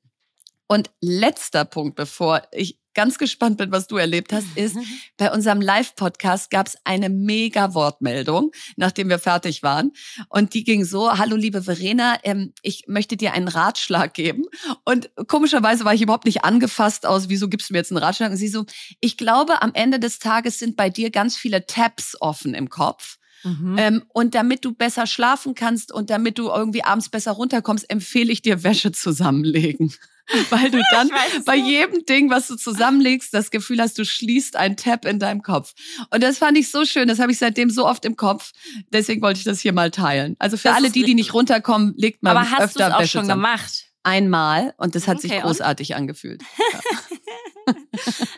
Und 0.68 0.92
letzter 1.00 1.64
Punkt, 1.64 1.96
bevor 1.96 2.42
ich 2.52 2.83
ganz 2.94 3.18
gespannt 3.18 3.58
bin, 3.58 3.72
was 3.72 3.88
du 3.88 3.98
erlebt 3.98 4.34
hast, 4.34 4.48
ist, 4.56 4.78
bei 5.18 5.32
unserem 5.32 5.62
Live-Podcast 5.62 6.50
gab 6.50 6.68
es 6.68 6.78
eine 6.84 7.10
mega 7.10 7.74
Wortmeldung, 7.74 8.52
nachdem 8.76 9.10
wir 9.10 9.20
fertig 9.20 9.64
waren. 9.64 9.92
Und 10.30 10.54
die 10.54 10.64
ging 10.64 10.86
so, 10.86 11.18
hallo 11.18 11.36
liebe 11.36 11.64
Verena, 11.64 12.18
ähm, 12.24 12.54
ich 12.62 12.86
möchte 12.88 13.18
dir 13.18 13.34
einen 13.34 13.48
Ratschlag 13.48 14.14
geben. 14.14 14.44
Und 14.86 15.10
komischerweise 15.28 15.86
war 15.86 15.94
ich 15.94 16.02
überhaupt 16.02 16.26
nicht 16.26 16.44
angefasst 16.44 17.06
aus, 17.06 17.30
wieso 17.30 17.48
gibst 17.48 17.70
du 17.70 17.74
mir 17.74 17.80
jetzt 17.80 17.92
einen 17.92 18.04
Ratschlag? 18.04 18.32
Und 18.32 18.38
sie 18.38 18.48
so, 18.48 18.66
ich 19.00 19.18
glaube, 19.18 19.62
am 19.62 19.72
Ende 19.74 20.00
des 20.00 20.20
Tages 20.20 20.60
sind 20.60 20.76
bei 20.76 20.90
dir 20.90 21.10
ganz 21.10 21.36
viele 21.36 21.66
Tabs 21.66 22.16
offen 22.20 22.54
im 22.54 22.70
Kopf. 22.70 23.18
Mhm. 23.44 23.76
Ähm, 23.78 24.04
und 24.10 24.36
damit 24.36 24.64
du 24.64 24.74
besser 24.74 25.06
schlafen 25.06 25.54
kannst 25.54 25.92
und 25.92 26.10
damit 26.10 26.38
du 26.38 26.48
irgendwie 26.48 26.84
abends 26.84 27.10
besser 27.10 27.34
runterkommst, 27.34 27.90
empfehle 27.90 28.32
ich 28.32 28.42
dir 28.42 28.64
Wäsche 28.64 28.92
zusammenlegen. 28.92 29.94
Weil 30.50 30.72
du 30.72 30.82
dann 30.92 31.10
bei 31.46 31.58
nicht. 31.58 31.68
jedem 31.68 32.06
Ding, 32.06 32.30
was 32.30 32.48
du 32.48 32.56
zusammenlegst, 32.56 33.34
das 33.34 33.52
Gefühl 33.52 33.82
hast, 33.82 33.98
du 33.98 34.06
schließt 34.06 34.56
ein 34.56 34.78
Tab 34.78 35.06
in 35.06 35.20
deinem 35.20 35.42
Kopf. 35.42 35.74
Und 36.12 36.24
das 36.24 36.38
fand 36.38 36.58
ich 36.58 36.72
so 36.72 36.86
schön, 36.86 37.08
das 37.08 37.20
habe 37.20 37.32
ich 37.32 37.38
seitdem 37.38 37.70
so 37.70 37.86
oft 37.86 38.06
im 38.06 38.16
Kopf. 38.16 38.52
Deswegen 38.92 39.22
wollte 39.22 39.40
ich 39.40 39.44
das 39.44 39.60
hier 39.60 39.74
mal 39.74 39.92
teilen. 39.92 40.36
Also 40.40 40.56
für 40.58 40.70
Das 40.70 40.78
alle 40.78 40.90
die, 40.92 41.04
die 41.04 41.14
nicht 41.16 41.34
runterkommen, 41.34 41.94
legt 41.98 42.24
mal 42.24 42.32
Aber 42.32 42.50
hast 42.50 42.60
du 42.60 42.64
öfter 42.64 42.88
es 42.88 42.94
auch 42.94 43.00
Wäsche 43.02 43.10
schon 43.12 43.22
zusammen. 43.26 43.44
gemacht? 43.44 43.86
Einmal 44.06 44.74
und 44.78 44.96
das 44.96 45.08
hat 45.08 45.22
sich 45.22 45.32
Okay, 45.32 45.42
und? 45.42 45.48
großartig 45.48 45.96
angefühlt. 45.96 46.42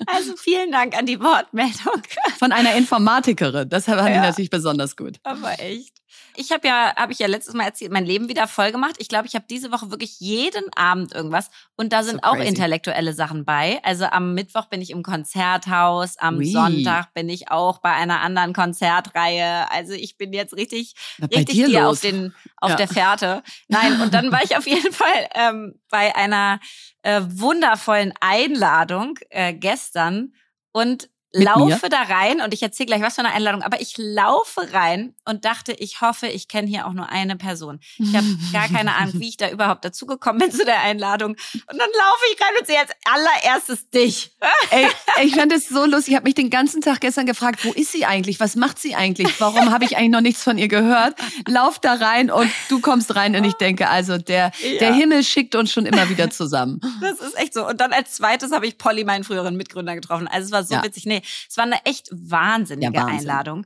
Also 0.07 0.35
vielen 0.37 0.71
Dank 0.71 0.95
an 0.97 1.05
die 1.05 1.19
Wortmeldung. 1.19 2.01
Von 2.37 2.51
einer 2.51 2.75
Informatikerin. 2.75 3.67
Das 3.69 3.85
fand 3.85 4.01
ich 4.09 4.15
Ja. 4.15 4.21
natürlich 4.21 4.49
besonders 4.49 4.95
gut. 4.95 5.17
Aber 5.23 5.59
echt. 5.59 5.93
Ich 6.37 6.51
habe 6.51 6.67
ja, 6.67 6.95
habe 6.95 7.11
ich 7.11 7.19
ja 7.19 7.27
letztes 7.27 7.53
Mal 7.53 7.65
erzählt, 7.65 7.91
mein 7.91 8.05
Leben 8.05 8.29
wieder 8.29 8.47
voll 8.47 8.71
gemacht. 8.71 8.95
Ich 8.99 9.07
glaube, 9.09 9.27
ich 9.27 9.35
habe 9.35 9.45
diese 9.49 9.71
Woche 9.71 9.91
wirklich 9.91 10.19
jeden 10.19 10.63
Abend 10.75 11.13
irgendwas. 11.13 11.49
Und 11.75 11.93
da 11.93 12.03
sind 12.03 12.21
So 12.23 12.29
auch 12.29 12.35
intellektuelle 12.37 13.13
Sachen 13.13 13.45
bei. 13.45 13.79
Also 13.83 14.05
am 14.05 14.33
Mittwoch 14.33 14.65
bin 14.65 14.81
ich 14.81 14.89
im 14.91 15.03
Konzerthaus, 15.03 16.17
am 16.17 16.37
Ui. 16.37 16.45
Sonntag 16.45 17.13
bin 17.13 17.29
ich 17.29 17.51
auch 17.51 17.79
bei 17.79 17.91
einer 17.93 18.21
anderen 18.21 18.53
Konzertreihe. 18.53 19.69
Also 19.71 19.93
ich 19.93 20.17
bin 20.17 20.33
jetzt 20.33 20.55
richtig, 20.55 20.93
bei 21.19 21.27
richtig 21.37 21.65
hier 21.65 21.87
auf 21.89 22.01
den, 22.01 22.33
auf 22.57 22.71
Ja. 22.71 22.75
der 22.75 22.87
Fährte. 22.87 23.43
Nein, 23.67 24.01
und 24.01 24.13
dann 24.13 24.31
war 24.31 24.43
ich 24.43 24.55
auf 24.57 24.67
jeden 24.67 24.93
Fall 24.93 25.27
ähm, 25.33 25.79
bei 25.89 26.15
einer 26.15 26.59
äh, 27.03 27.21
wundervollen 27.25 28.13
Einladung 28.21 29.17
äh, 29.29 29.53
gestern 29.53 30.33
und 30.71 31.09
Laufe 31.43 31.89
da 31.89 32.01
rein 32.03 32.41
und 32.41 32.53
ich 32.53 32.61
erzähle 32.63 32.87
gleich 32.87 33.01
was 33.01 33.15
für 33.15 33.21
eine 33.21 33.33
Einladung, 33.33 33.61
aber 33.61 33.81
ich 33.81 33.95
laufe 33.97 34.71
rein 34.73 35.13
und 35.25 35.45
dachte, 35.45 35.73
ich 35.73 36.01
hoffe, 36.01 36.27
ich 36.27 36.47
kenne 36.47 36.67
hier 36.67 36.87
auch 36.87 36.93
nur 36.93 37.09
eine 37.09 37.35
Person. 37.35 37.79
Ich 37.97 38.15
habe 38.15 38.25
gar 38.53 38.67
keine 38.69 38.95
Ahnung, 38.95 39.19
wie 39.19 39.29
ich 39.29 39.37
da 39.37 39.49
überhaupt 39.49 39.83
dazugekommen 39.85 40.39
bin 40.39 40.51
zu 40.51 40.63
der 40.65 40.81
Einladung. 40.81 41.31
Und 41.31 41.77
dann 41.77 41.89
laufe 41.97 42.23
ich 42.33 42.41
rein 42.41 42.53
und 42.59 42.67
sehe 42.67 42.79
als 42.79 42.91
allererstes 43.05 43.89
dich. 43.89 44.31
Ey, 44.71 44.87
ich 45.23 45.35
fand 45.35 45.51
es 45.51 45.67
so 45.69 45.85
lustig. 45.85 46.09
Ich 46.13 46.15
habe 46.15 46.25
mich 46.25 46.35
den 46.35 46.49
ganzen 46.49 46.81
Tag 46.81 47.01
gestern 47.01 47.25
gefragt, 47.25 47.65
wo 47.65 47.71
ist 47.73 47.91
sie 47.91 48.05
eigentlich? 48.05 48.39
Was 48.39 48.55
macht 48.55 48.79
sie 48.79 48.95
eigentlich? 48.95 49.39
Warum 49.39 49.71
habe 49.71 49.85
ich 49.85 49.97
eigentlich 49.97 50.11
noch 50.11 50.21
nichts 50.21 50.43
von 50.43 50.57
ihr 50.57 50.67
gehört? 50.67 51.15
Lauf 51.47 51.79
da 51.79 51.93
rein 51.95 52.31
und 52.31 52.49
du 52.69 52.79
kommst 52.79 53.15
rein 53.15 53.35
und 53.35 53.43
ich 53.43 53.53
denke, 53.55 53.89
also 53.89 54.17
der, 54.17 54.51
Ja. 54.61 54.79
der 54.79 54.93
Himmel 54.93 55.23
schickt 55.23 55.55
uns 55.55 55.71
schon 55.71 55.85
immer 55.85 56.09
wieder 56.09 56.29
zusammen. 56.29 56.79
Das 57.01 57.19
ist 57.19 57.37
echt 57.37 57.53
so. 57.53 57.67
Und 57.67 57.81
dann 57.81 57.91
als 57.93 58.13
zweites 58.13 58.51
habe 58.51 58.67
ich 58.67 58.77
Polly, 58.77 59.03
meinen 59.03 59.23
früheren 59.23 59.55
Mitgründer, 59.55 59.95
getroffen. 59.95 60.27
Also 60.27 60.45
es 60.45 60.51
war 60.51 60.63
so 60.63 60.75
Ja. 60.75 60.83
witzig. 60.83 61.05
Nee, 61.05 61.21
es 61.49 61.57
war 61.57 61.65
eine 61.65 61.83
echt 61.85 62.09
wahnsinnige 62.11 62.93
Ja, 62.93 63.03
Wahnsinn. 63.03 63.29
Einladung. 63.29 63.65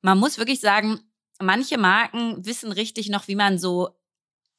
Man 0.00 0.18
muss 0.18 0.38
wirklich 0.38 0.60
sagen, 0.60 1.00
manche 1.40 1.78
Marken 1.78 2.44
wissen 2.44 2.72
richtig 2.72 3.08
noch, 3.08 3.28
wie 3.28 3.36
man 3.36 3.58
so 3.58 3.90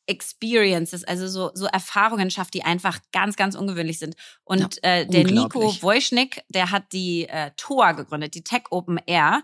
Experiences, 0.06 1.06
also 1.06 1.28
so, 1.28 1.52
so 1.54 1.66
Erfahrungen 1.66 2.30
schafft, 2.30 2.54
die 2.54 2.64
einfach 2.64 3.00
ganz, 3.14 3.36
ganz 3.38 3.56
ungewöhnlich 3.56 4.00
sind. 4.00 4.16
Und 4.44 4.80
Ja, 4.84 4.90
äh, 4.90 5.08
der 5.08 5.24
Nico. 5.24 5.62
Wojcik, 5.82 6.44
der 6.50 6.72
hat 6.72 6.92
die 6.92 7.28
äh, 7.30 7.52
TOA 7.56 7.94
gegründet, 7.94 8.36
die 8.36 8.44
Tech 8.44 8.64
Open 8.70 9.00
Air, 9.06 9.44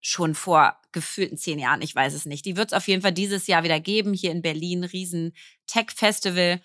schon 0.00 0.34
vor 0.34 0.76
gefühlten 0.92 1.36
zehn 1.36 1.58
Jahren, 1.58 1.82
ich 1.82 1.94
weiß 1.94 2.14
es 2.14 2.24
nicht. 2.24 2.44
Die 2.46 2.56
wird 2.56 2.72
es 2.72 2.76
auf 2.76 2.88
jeden 2.88 3.02
Fall 3.02 3.12
dieses 3.12 3.46
Jahr 3.46 3.64
wieder 3.64 3.80
geben, 3.80 4.14
hier 4.14 4.30
in 4.30 4.42
Berlin, 4.42 4.84
riesen 4.84 5.32
Tech-Festival. 5.66 6.60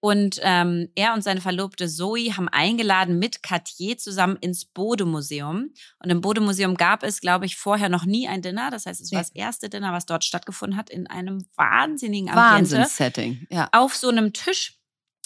Und 0.00 0.40
ähm, 0.42 0.88
er 0.94 1.12
und 1.12 1.22
seine 1.22 1.42
Verlobte 1.42 1.86
Zoe 1.86 2.34
haben 2.34 2.48
eingeladen 2.48 3.18
mit 3.18 3.42
Cartier 3.42 3.98
zusammen 3.98 4.36
ins 4.36 4.64
Bode-Museum. 4.64 5.74
Und 6.02 6.10
im 6.10 6.22
Bode-Museum 6.22 6.74
gab 6.74 7.02
es, 7.02 7.20
glaube 7.20 7.44
ich, 7.44 7.56
vorher 7.56 7.90
noch 7.90 8.06
nie 8.06 8.26
ein 8.26 8.40
Dinner. 8.40 8.70
Das 8.70 8.86
heißt, 8.86 9.00
es 9.00 9.12
war 9.12 9.20
das 9.20 9.30
erste 9.30 9.68
Dinner, 9.68 9.92
was 9.92 10.06
dort 10.06 10.24
stattgefunden 10.24 10.78
hat, 10.78 10.88
in 10.88 11.06
einem 11.06 11.44
wahnsinnigen 11.54 12.30
Ambiente 12.30 12.76
Wahnsinnssetting. 12.76 13.46
Ja. 13.50 13.68
auf 13.72 13.94
so 13.94 14.08
einem 14.08 14.32
Tisch. 14.32 14.78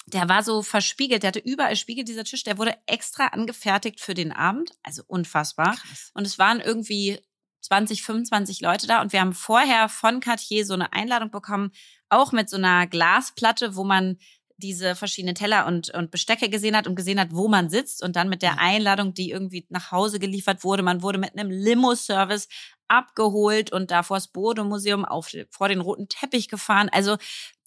Der 0.09 0.29
war 0.29 0.43
so 0.43 0.63
verspiegelt, 0.63 1.23
der 1.23 1.29
hatte 1.29 1.39
überall 1.39 1.77
Spiegel, 1.77 2.05
dieser 2.05 2.25
Tisch. 2.25 2.43
Der 2.43 2.59
wurde 2.59 2.77
extra 2.87 3.29
angefertigt 3.29 4.01
für 4.01 4.15
den 4.15 4.33
Abend. 4.33 4.73
Also 4.83 5.03
unfassbar. 5.07 5.77
Krass. 5.77 6.11
Und 6.15 6.27
es 6.27 6.39
waren 6.39 6.61
irgendwie 6.61 7.21
20, 7.65 8.03
25 8.03 8.61
Leute 8.61 8.87
da. 8.87 9.01
Und 9.01 9.13
wir 9.13 9.21
haben 9.21 9.33
vorher 9.33 9.89
von 9.89 10.21
Cartier 10.21 10.67
so 10.67 10.75
eine 10.75 10.93
Einladung 10.93 11.31
bekommen, 11.31 11.71
auch 12.09 12.33
mit 12.33 12.51
so 12.51 12.57
einer 12.57 12.87
Glasplatte, 12.87 13.77
wo 13.77 13.85
man 13.85 14.19
diese 14.57 14.95
verschiedenen 14.95 15.35
Teller 15.35 15.67
und, 15.67 15.91
und 15.91 16.11
Bestecke 16.11 16.49
gesehen 16.49 16.77
hat 16.77 16.87
und 16.87 16.95
gesehen 16.95 17.21
hat, 17.21 17.29
wo 17.33 17.49
man 17.49 17.69
sitzt. 17.69 18.03
Und 18.03 18.17
dann 18.17 18.29
mit 18.29 18.43
der. 18.43 18.55
Einladung, 18.65 19.15
die 19.15 19.31
irgendwie 19.31 19.67
nach 19.69 19.91
Hause 19.91 20.19
geliefert 20.19 20.65
wurde. 20.65 20.83
Man 20.83 21.03
wurde 21.03 21.19
mit 21.19 21.37
einem 21.39 21.51
Limo-Service 21.51 22.49
abgeholt 22.89 23.73
und 23.73 23.91
da 23.91 24.03
vor 24.03 24.17
das 24.17 24.29
Bode-Museum 24.29 25.05
auf, 25.05 25.31
vor 25.51 25.69
den 25.69 25.81
roten 25.81 26.09
Teppich 26.09 26.49
gefahren. 26.49 26.89
Also 26.93 27.17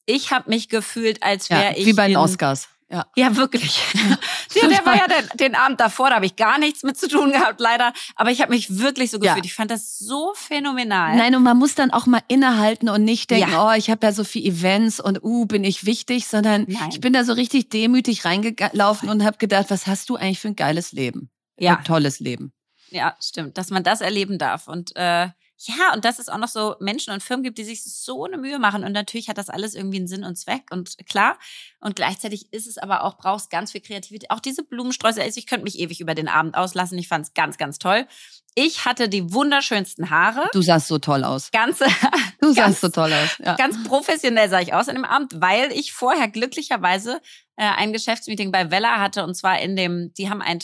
ich 0.05 0.31
habe 0.31 0.49
mich 0.49 0.69
gefühlt, 0.69 1.23
als 1.23 1.49
wäre 1.49 1.63
Ja, 1.63 1.71
ich 1.75 1.85
wie 1.85 1.93
bei 1.93 2.07
den 2.07 2.13
in, 2.13 2.17
Oscars. 2.17 2.69
Ja. 2.89 3.05
ja, 3.17 3.35
wirklich. 3.35 3.81
ja, 4.55 4.67
der 4.69 4.85
war 4.85 4.95
ja 4.95 5.07
der, 5.07 5.23
den 5.35 5.55
Abend 5.55 5.79
davor, 5.81 6.09
da 6.09 6.15
habe 6.15 6.25
ich 6.25 6.37
gar 6.37 6.57
nichts 6.57 6.83
mit 6.83 6.97
zu 6.97 7.09
tun 7.09 7.33
gehabt, 7.33 7.59
leider. 7.59 7.91
Aber 8.15 8.31
ich 8.31 8.41
habe 8.41 8.51
mich 8.53 8.79
wirklich 8.79 9.11
so 9.11 9.17
Ja. 9.19 9.33
gefühlt. 9.33 9.45
Ich 9.45 9.55
fand 9.55 9.71
das 9.71 9.99
so 9.99 10.31
phänomenal. 10.35 11.17
Nein, 11.17 11.35
und 11.35 11.43
man 11.43 11.57
muss 11.57 11.75
dann 11.75 11.91
auch 11.91 12.05
mal 12.05 12.21
innehalten 12.29 12.87
und 12.87 13.03
nicht 13.03 13.29
denken, 13.29 13.51
Ja. 13.51 13.67
oh, 13.67 13.73
ich 13.77 13.89
habe 13.89 14.05
ja 14.05 14.13
so 14.13 14.23
viel 14.23 14.45
Events 14.45 15.01
und 15.01 15.21
uh, 15.21 15.45
bin 15.45 15.65
ich 15.65 15.85
wichtig, 15.85 16.27
sondern 16.27 16.65
Nein. 16.69 16.89
ich 16.89 17.01
bin 17.01 17.11
da 17.11 17.25
so 17.25 17.33
richtig 17.33 17.69
demütig 17.69 18.23
reingelaufen 18.23 19.09
und 19.09 19.25
habe 19.25 19.37
gedacht, 19.37 19.65
was 19.69 19.85
hast 19.85 20.09
du 20.09 20.15
eigentlich 20.15 20.39
für 20.39 20.47
ein 20.47 20.55
geiles 20.55 20.93
Leben? 20.93 21.29
Ja. 21.57 21.77
Ein 21.77 21.83
tolles 21.83 22.21
Leben. 22.21 22.53
Ja, 22.89 23.17
stimmt, 23.19 23.57
dass 23.57 23.69
man 23.69 23.83
das 23.83 23.99
erleben 23.99 24.37
darf. 24.37 24.69
Und 24.69 24.95
äh, 24.95 25.27
ja, 25.59 25.93
und 25.93 26.05
dass 26.05 26.19
es 26.19 26.29
auch 26.29 26.37
noch 26.37 26.47
so 26.49 26.75
Menschen 26.79 27.11
und 27.13 27.23
Firmen 27.23 27.43
gibt, 27.43 27.57
die 27.57 27.63
sich 27.63 27.83
so 27.83 28.25
eine 28.25 28.37
Mühe 28.37 28.59
machen. 28.59 28.83
Und 28.83 28.91
natürlich 28.91 29.27
hat 29.27 29.37
das 29.39 29.49
alles 29.49 29.73
irgendwie 29.73 29.97
einen 29.97 30.07
Sinn 30.07 30.23
und 30.23 30.37
Zweck 30.37 30.63
und 30.71 30.95
klar. 31.09 31.39
Und 31.79 31.95
gleichzeitig 31.95 32.53
ist 32.53 32.67
es 32.67 32.77
aber 32.77 33.03
auch, 33.03 33.17
brauchst 33.17 33.49
ganz 33.49 33.71
viel 33.71 33.81
Kreativität. 33.81 34.29
Auch 34.29 34.39
diese 34.39 34.63
Blumensträuße, 34.63 35.21
also 35.21 35.39
ich 35.39 35.47
könnte 35.47 35.63
mich 35.63 35.79
ewig 35.79 35.99
über 35.99 36.13
den 36.13 36.27
Abend 36.27 36.55
auslassen. 36.55 36.97
Ich 36.99 37.07
fand 37.07 37.25
es 37.25 37.33
ganz, 37.33 37.57
ganz 37.57 37.79
toll. 37.79 38.05
Ich 38.53 38.85
hatte 38.85 39.09
die 39.09 39.33
wunderschönsten 39.33 40.09
Haare. 40.09 40.47
Du 40.53 40.61
sahst 40.61 40.87
so 40.87 40.97
toll 40.99 41.23
aus. 41.23 41.49
Ganze, 41.51 41.85
Du 42.39 42.47
Ganz- 42.53 42.55
sahst 42.55 42.81
so 42.81 42.89
toll 42.89 43.11
aus. 43.13 43.37
Ja. 43.43 43.55
ganz 43.55 43.81
professionell 43.83 44.49
sah 44.49 44.59
ich 44.61 44.73
aus 44.73 44.89
an 44.89 44.95
dem 44.95 45.05
Abend, 45.05 45.41
weil 45.41 45.71
ich 45.71 45.91
vorher 45.93 46.27
glücklicherweise 46.27 47.19
äh, 47.55 47.63
ein 47.65 47.93
Geschäftsmeeting 47.93 48.51
bei 48.51 48.69
Vella 48.69 48.99
hatte 48.99 49.23
und 49.23 49.35
zwar 49.35 49.59
in 49.59 49.75
dem, 49.75 50.13
die 50.17 50.29
haben 50.29 50.41
ein 50.41 50.59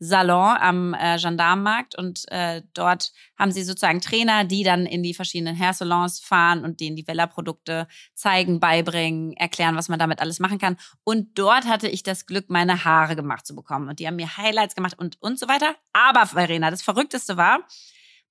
Trainingssalon 0.00 0.56
am 0.58 0.94
äh, 0.94 1.18
Gendarmenmarkt 1.18 1.96
und 1.96 2.30
äh, 2.30 2.62
dort 2.74 3.12
haben 3.38 3.52
sie 3.52 3.62
sozusagen 3.62 4.00
Trainer, 4.00 4.44
die 4.44 4.64
dann 4.64 4.86
in 4.86 5.02
die 5.02 5.14
verschiedenen 5.14 5.58
Hairsalons 5.58 6.20
fahren 6.20 6.64
und 6.64 6.80
denen 6.80 6.96
die 6.96 7.06
Vella-Produkte 7.06 7.86
zeigen, 8.14 8.60
beibringen, 8.60 9.34
erklären, 9.34 9.76
was 9.76 9.88
man 9.88 9.98
damit 9.98 10.20
alles 10.20 10.40
machen 10.40 10.58
kann. 10.58 10.76
Und 11.04 11.38
dort 11.38 11.66
hatte 11.66 11.88
ich 11.88 12.02
das 12.02 12.26
Glück, 12.26 12.48
meine 12.48 12.84
Haare 12.84 13.14
gemacht 13.16 13.46
zu 13.46 13.54
bekommen 13.54 13.88
und 13.88 13.98
die 13.98 14.06
haben 14.06 14.16
mir 14.16 14.36
Highlights 14.36 14.74
gemacht 14.74 14.94
und 14.98 15.16
und 15.20 15.38
so 15.38 15.48
weiter. 15.48 15.76
Aber 15.92 16.26
Verena, 16.26 16.70
das 16.70 16.82
Verrückteste 16.82 17.36
war, 17.36 17.60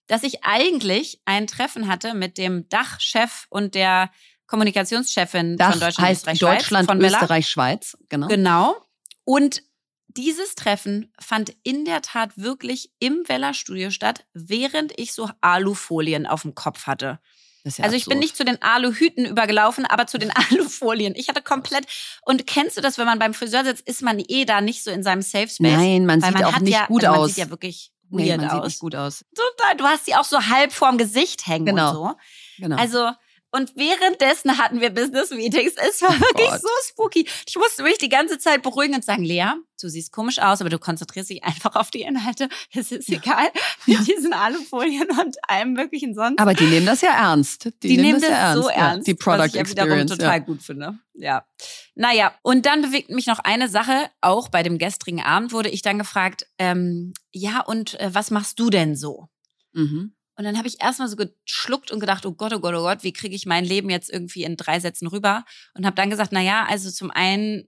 dass 0.08 0.24
ich 0.24 0.44
eigentlich 0.44 1.22
ein 1.26 1.46
Treffen 1.46 1.88
hatte 1.88 2.16
mit 2.16 2.38
dem 2.38 2.68
Dachchef 2.70 3.46
und 3.50 3.76
der 3.76 4.10
Kommunikationschefin 4.48 5.58
Das 5.58 5.72
von 5.72 5.80
Deutschland, 5.80 6.10
heißt 6.10 6.22
Österreich, 6.22 6.40
Schweiz, 6.40 6.58
Deutschland, 6.58 6.90
von. 6.90 7.02
Österreich, 7.02 7.48
Schweiz. 7.48 7.98
Genau. 8.10 8.28
Genau. 8.28 8.76
Und 9.24 9.62
dieses 10.10 10.56
Treffen 10.56 11.12
fand 11.20 11.54
in 11.63 11.86
der 11.86 12.01
Tat 12.01 12.32
wirklich 12.38 12.92
im 13.00 13.24
Weller-Studio 13.28 13.92
statt, 13.92 14.25
während 14.34 14.98
ich 15.00 15.13
so 15.13 15.30
Alufolien 15.42 16.25
auf 16.28 16.42
dem 16.44 16.56
Kopf 16.56 16.88
hatte. 16.88 17.20
Ja 17.66 17.84
Also 17.84 17.96
ich 17.96 18.06
bin 18.06 18.20
nicht 18.20 18.36
zu 18.38 18.44
den 18.46 18.62
Aluhüten 18.62 19.25
übergelaufen, 19.25 19.86
aber 19.86 20.08
zu 20.08 20.18
den 20.18 20.32
Alufolien. 20.51 21.13
Ich 21.16 21.28
hatte 21.30 21.42
komplett. 21.42 21.86
Und 22.24 22.48
kennst 22.48 22.78
du 22.78 22.82
das, 22.82 22.98
wenn 22.98 23.06
man 23.06 23.20
beim 23.20 23.34
Friseur 23.34 23.63
sitzt, 23.63 23.88
ist 23.88 24.01
man 24.01 24.20
eh 24.28 24.46
da 24.46 24.62
nicht 24.62 24.84
so 24.84 24.92
in 24.92 25.04
seinem 25.04 25.22
Safe 25.22 25.48
Space? 25.48 25.58
Nein, 25.60 26.06
man 26.06 26.22
sieht 26.22 26.34
man 26.34 26.44
auch 26.46 26.54
hat 26.54 26.62
nicht 26.63 26.74
ja, 26.74 26.88
gut 26.88 27.04
also 27.04 27.12
man 27.16 27.25
aus. 27.25 27.36
sieht 27.36 27.44
ja 27.46 27.50
wirklich 27.50 27.92
nee, 28.10 28.30
weird 28.30 28.38
man 28.42 28.50
aus. 28.50 28.56
sieht 28.56 28.63
nicht 28.66 28.80
gut 28.80 28.96
aus. 28.96 29.25
Total. 29.36 29.78
Du 29.78 29.84
hast 29.86 30.08
die 30.08 30.16
auch 30.16 30.24
so 30.24 30.42
halb 30.48 30.72
vorm 30.72 30.98
Gesicht 30.98 31.46
hängen 31.48 31.66
Genau. 31.68 31.89
und 31.89 31.96
so. 31.96 32.16
Genau. 32.60 32.75
Also, 32.78 33.12
und 33.51 33.75
währenddessen 33.75 34.58
hatten 34.58 34.79
wir 34.82 34.91
Business 34.91 35.32
Meetings. 35.32 35.74
Es 35.75 36.01
war 36.01 36.12
wirklich 36.20 36.48
Oh 36.48 36.51
Gott. 36.51 36.62
so 36.62 36.68
spooky. 36.88 37.27
Ich 37.48 37.56
musste 37.56 37.84
mich 37.84 37.98
die 37.98 38.10
ganze 38.10 38.38
Zeit 38.38 38.62
beruhigen 38.62 38.96
und 38.96 39.03
sagen, 39.03 39.24
Lea, 39.24 39.53
du 39.82 39.89
siehst 39.89 40.12
komisch 40.12 40.39
aus, 40.39 40.62
aber 40.62 40.70
du 40.70 40.77
konzentrierst 40.77 41.29
dich 41.29 41.44
einfach 41.44 41.75
auf 41.75 41.89
die 41.89 42.01
Inhalte. 42.01 42.50
Es 42.74 42.91
ist 42.91 43.10
egal 43.10 43.50
mit 43.86 44.08
diesen 44.08 44.34
Alufolien 44.34 45.08
und 45.20 45.38
allem 45.48 45.74
möglichen 45.74 46.13
sonst. 46.13 46.39
Aber 46.39 46.53
die 46.53 46.65
nehmen 46.65 46.86
das 46.86 47.01
ja 47.01 47.12
ernst. 47.12 47.65
Die, 47.82 47.88
die 47.88 47.98
nehmen 47.98 48.22
das, 48.22 48.29
ja 48.29 48.36
ernst. 48.36 48.63
so 48.63 48.70
ja. 48.70 48.75
ernst, 48.75 49.08
Die 49.08 49.15
Product 49.15 49.39
was 49.39 49.48
ich 49.48 49.56
ja 49.56 49.70
wiederum 49.70 50.08
total 50.08 50.38
ja. 50.38 50.39
gut 50.39 50.62
finde. 50.62 51.00
Ja. 51.13 51.46
Naja, 51.96 52.34
und 52.44 52.65
dann 52.65 52.82
bewegt 52.82 53.10
mich 53.10 53.27
noch 53.27 53.39
eine 53.39 53.68
Sache. 53.68 54.10
Auch 54.22 54.50
bei 54.50 54.63
dem 54.63 54.77
gestrigen 54.77 55.22
Abend 55.22 55.51
wurde 55.51 55.70
ich 55.70 55.82
dann 55.82 55.98
gefragt, 55.98 56.46
ähm, 56.58 57.13
ja, 57.32 57.62
und 57.62 58.00
äh, 58.00 58.13
was 58.13 58.32
machst 58.32 58.60
du 58.60 58.70
denn 58.70 58.96
so? 58.96 59.27
Mhm. 59.74 60.13
Und 60.39 60.46
dann 60.46 60.58
habe 60.58 60.69
ich 60.69 60.81
erstmal 60.81 61.10
so 61.10 61.17
geschluckt 61.17 61.91
und 61.91 62.00
gedacht, 62.00 62.25
oh 62.25 62.31
Gott, 62.31 62.53
oh 62.53 62.62
Gott, 62.62 62.74
oh 62.74 62.84
Gott, 62.84 63.03
wie 63.03 63.12
kriege 63.12 63.36
ich 63.36 63.46
mein 63.46 63.65
Leben 63.65 63.89
jetzt 63.89 64.10
irgendwie 64.10 64.43
in 64.43 64.55
drei 64.55 64.79
Sätzen 64.79 65.08
rüber? 65.08 65.43
Und 65.74 65.86
habe 65.86 65.98
dann 65.98 66.10
gesagt, 66.10 66.31
na 66.31 66.39
ja, 66.39 66.65
also 66.65 66.89
zum 66.91 67.12
einen 67.12 67.67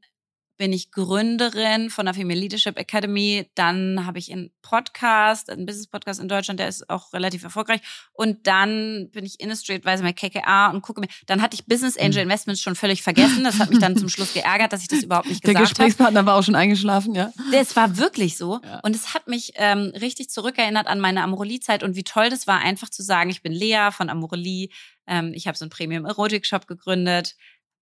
bin 0.62 0.74
ich 0.74 0.92
Gründerin 0.92 1.90
von 1.90 2.06
der 2.06 2.14
Female 2.14 2.40
Leadership 2.40 2.78
Academy, 2.78 3.50
dann 3.56 4.06
habe 4.06 4.20
ich 4.20 4.32
einen 4.32 4.52
Podcast, 4.62 5.50
einen 5.50 5.66
Business 5.66 5.88
Podcast 5.88 6.20
in 6.20 6.28
Deutschland, 6.28 6.60
der 6.60 6.68
ist 6.68 6.88
auch 6.88 7.14
relativ 7.14 7.42
erfolgreich 7.42 7.82
und 8.14 8.46
dann 8.46 9.10
bin 9.12 9.26
ich 9.26 9.40
Industry 9.40 9.74
Advisor 9.74 10.04
bei 10.04 10.14
KKA 10.14 10.70
und 10.70 10.84
gucke 10.84 11.02
mir, 11.02 11.08
dann 11.26 11.42
hatte 11.42 11.56
ich 11.56 11.66
Business 11.66 11.98
Angel 11.98 12.24
Mhm. 12.24 12.30
Investments 12.30 12.62
schon 12.62 12.76
völlig 12.76 13.02
vergessen, 13.02 13.44
das 13.44 13.58
hat 13.58 13.72
mich 13.72 13.80
dann 13.80 13.98
zum 13.98 14.08
Schluss 14.08 14.34
geärgert, 14.36 14.72
dass 14.72 14.84
ich 14.84 14.88
das 14.88 15.02
überhaupt 15.02 15.30
nicht 15.30 15.44
Der 15.44 15.56
gesagt 15.56 15.80
habe. 15.80 15.88
Gesprächspartner 15.88 16.28
war 16.28 16.36
auch 16.36 16.44
schon 16.44 16.54
eingeschlafen, 16.54 17.16
ja. 17.16 17.34
Es 17.52 17.76
war 17.76 17.98
wirklich 17.98 18.38
so. 18.38 18.60
Ja. 18.64 18.82
Und 18.84 18.96
es 18.96 19.16
hat 19.16 19.28
mich 19.28 19.54
ähm, 19.56 19.92
richtig 20.00 20.30
zurückerinnert 20.30 20.86
an 20.86 21.00
meine 21.00 21.24
Amorelie-Zeit 21.24 21.82
und 21.82 21.96
wie 21.96 22.04
toll 22.04 22.30
das 22.30 22.46
war, 22.46 22.60
einfach 22.60 22.90
zu 22.90 23.02
sagen, 23.02 23.32
ich 23.32 23.42
bin 23.42 23.52
Lea 23.52 23.90
von 23.92 24.12
Amorelie. 24.12 24.70
Ähm, 25.08 25.32
ich 25.34 25.48
habe 25.48 25.58
so 25.58 25.66
einen 25.66 25.72
Premium-Erotik-Shop 25.72 26.68
gegründet. 26.68 27.36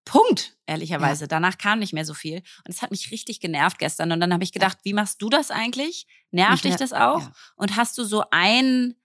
Punkt, 0.10 0.58
ehrlicherweise. 0.66 1.28
Danach 1.28 1.60
kam 1.60 1.78
nicht 1.80 1.94
mehr 1.94 2.04
so 2.06 2.16
viel. 2.16 2.38
Und 2.38 2.70
es 2.74 2.82
hat 2.82 2.90
mich 2.90 3.12
richtig 3.12 3.40
genervt 3.40 3.78
gestern. 3.78 4.12
Und 4.12 4.20
dann 4.20 4.34
habe 4.34 4.44
ich 4.44 4.52
gedacht, 4.52 4.80
wie 4.84 4.94
machst 4.94 5.22
du 5.22 5.30
das 5.30 5.52
eigentlich? 5.52 6.08
Nervt 6.32 6.64
dich 6.64 6.76
das 6.78 6.94
auch? 6.94 7.22
ja. 7.22 7.32
Und 7.56 7.76
hast 7.76 7.96
du 7.98 8.04
so 8.04 8.24
ein 8.32 8.96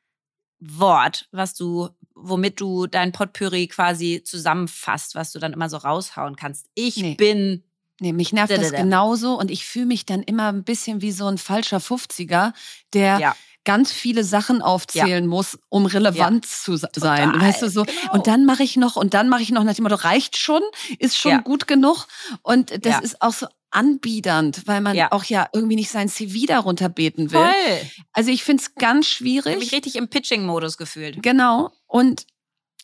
Wort, 0.60 1.28
was 1.30 1.52
du, 1.54 1.90
womit 2.14 2.58
du 2.58 2.86
dein 2.86 3.12
Potpourri 3.12 3.66
quasi 3.68 4.22
zusammenfasst, 4.24 5.14
was 5.14 5.30
du 5.32 5.38
dann 5.38 5.52
immer 5.52 5.68
so 5.68 5.76
raushauen 5.76 6.36
kannst? 6.36 6.68
Ich 6.74 6.96
Nee. 6.96 7.14
bin 7.16 7.64
Nee, 8.00 8.12
mich 8.12 8.32
nervt 8.32 8.50
Da, 8.50 8.56
das 8.56 8.70
da, 8.70 8.76
da. 8.78 8.82
genauso 8.82 9.38
und 9.38 9.50
ich 9.52 9.64
fühle 9.66 9.86
mich 9.86 10.04
dann 10.04 10.22
immer 10.24 10.48
ein 10.48 10.64
bisschen 10.64 11.00
wie 11.00 11.12
so 11.12 11.26
ein 11.26 11.38
falscher 11.38 11.78
50er, 11.78 12.52
der 12.92 13.18
Ja. 13.20 13.36
Ganz 13.64 13.90
viele 13.92 14.24
Sachen 14.24 14.62
aufzählen 14.62 15.26
muss, 15.26 15.58
um 15.68 15.86
relevant 15.86 16.46
zu 16.46 16.76
se- 16.76 16.88
sein. 16.94 17.32
Total, 17.32 17.40
Weißt 17.48 17.62
du 17.62 17.68
so? 17.70 17.84
genau. 17.84 18.12
Und 18.12 18.26
dann 18.26 18.44
mache 18.44 18.62
ich 18.62 18.76
noch 18.76 18.96
und 18.96 19.14
dann 19.14 19.28
mache 19.28 19.42
ich 19.42 19.50
noch 19.50 19.64
nach 19.64 19.74
dem 19.74 19.84
Motto, 19.84 19.96
reicht 19.96 20.36
schon, 20.36 20.62
ist 20.98 21.16
schon 21.18 21.32
Ja. 21.32 21.38
gut 21.40 21.66
genug. 21.66 22.06
Und 22.42 22.70
das 22.84 22.94
Ja. 22.94 22.98
ist 23.00 23.22
auch 23.22 23.32
so 23.32 23.46
anbiedernd, 23.70 24.62
weil 24.66 24.80
man 24.80 24.94
Ja. 24.96 25.10
auch 25.12 25.24
ja 25.24 25.48
irgendwie 25.52 25.74
nicht 25.76 25.90
sein 25.90 26.08
CV 26.08 26.46
darunter 26.46 26.88
beten 26.88 27.32
will. 27.32 27.40
Voll. 27.40 27.90
Also 28.12 28.30
ich 28.30 28.44
finde 28.44 28.62
es 28.62 28.74
ganz 28.76 29.06
Ich 29.06 29.18
habe 29.20 29.24
mich 29.24 29.42
schwierig. 29.44 29.72
richtig 29.72 29.96
im 29.96 30.08
Pitching-Modus 30.08 30.76
gefühlt. 30.78 31.22
Genau. 31.22 31.70
Und 31.86 32.26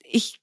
ich, 0.02 0.40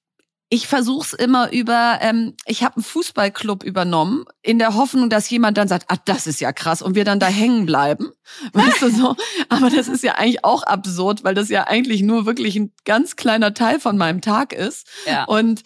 ich 0.49 0.67
versuche 0.67 1.05
es 1.05 1.13
immer 1.13 1.51
über, 1.51 1.99
ähm, 2.01 2.35
ich 2.45 2.63
habe 2.63 2.77
einen 2.77 2.83
Fußballclub 2.83 3.63
übernommen, 3.63 4.23
in 4.41 4.59
der 4.59 4.75
Hoffnung, 4.75 5.09
dass 5.09 5.29
jemand 5.29 5.57
dann 5.57 5.67
sagt, 5.67 5.85
ah, 5.89 5.97
das 6.05 6.25
ist 6.25 6.39
ja 6.39 6.53
krass 6.53 6.81
und 6.81 6.95
wir 6.95 7.03
dann 7.03 7.19
da 7.19 7.27
hängen 7.27 7.65
bleiben. 7.65 8.11
Weißt 8.53 8.81
du 8.81 8.89
so? 8.89 9.15
Aber 9.49 9.69
das 9.69 9.87
ist 9.89 10.03
ja 10.03 10.15
eigentlich 10.15 10.45
auch 10.45 10.63
absurd, 10.63 11.23
weil 11.23 11.35
das 11.35 11.49
ja 11.49 11.67
eigentlich 11.67 12.01
nur 12.01 12.25
wirklich 12.25 12.55
ein 12.55 12.73
ganz 12.85 13.17
kleiner 13.17 13.53
Teil 13.53 13.79
von 13.79 13.97
meinem 13.97 14.21
Tag 14.21 14.53
ist. 14.53 14.87
Ja. 15.05 15.25
Und 15.25 15.63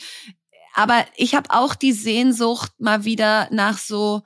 aber 0.74 1.06
ich 1.16 1.36
habe 1.36 1.50
auch 1.52 1.76
die 1.76 1.92
Sehnsucht 1.92 2.72
mal 2.80 3.04
wieder 3.04 3.50
nach 3.52 3.78
so 3.78 4.24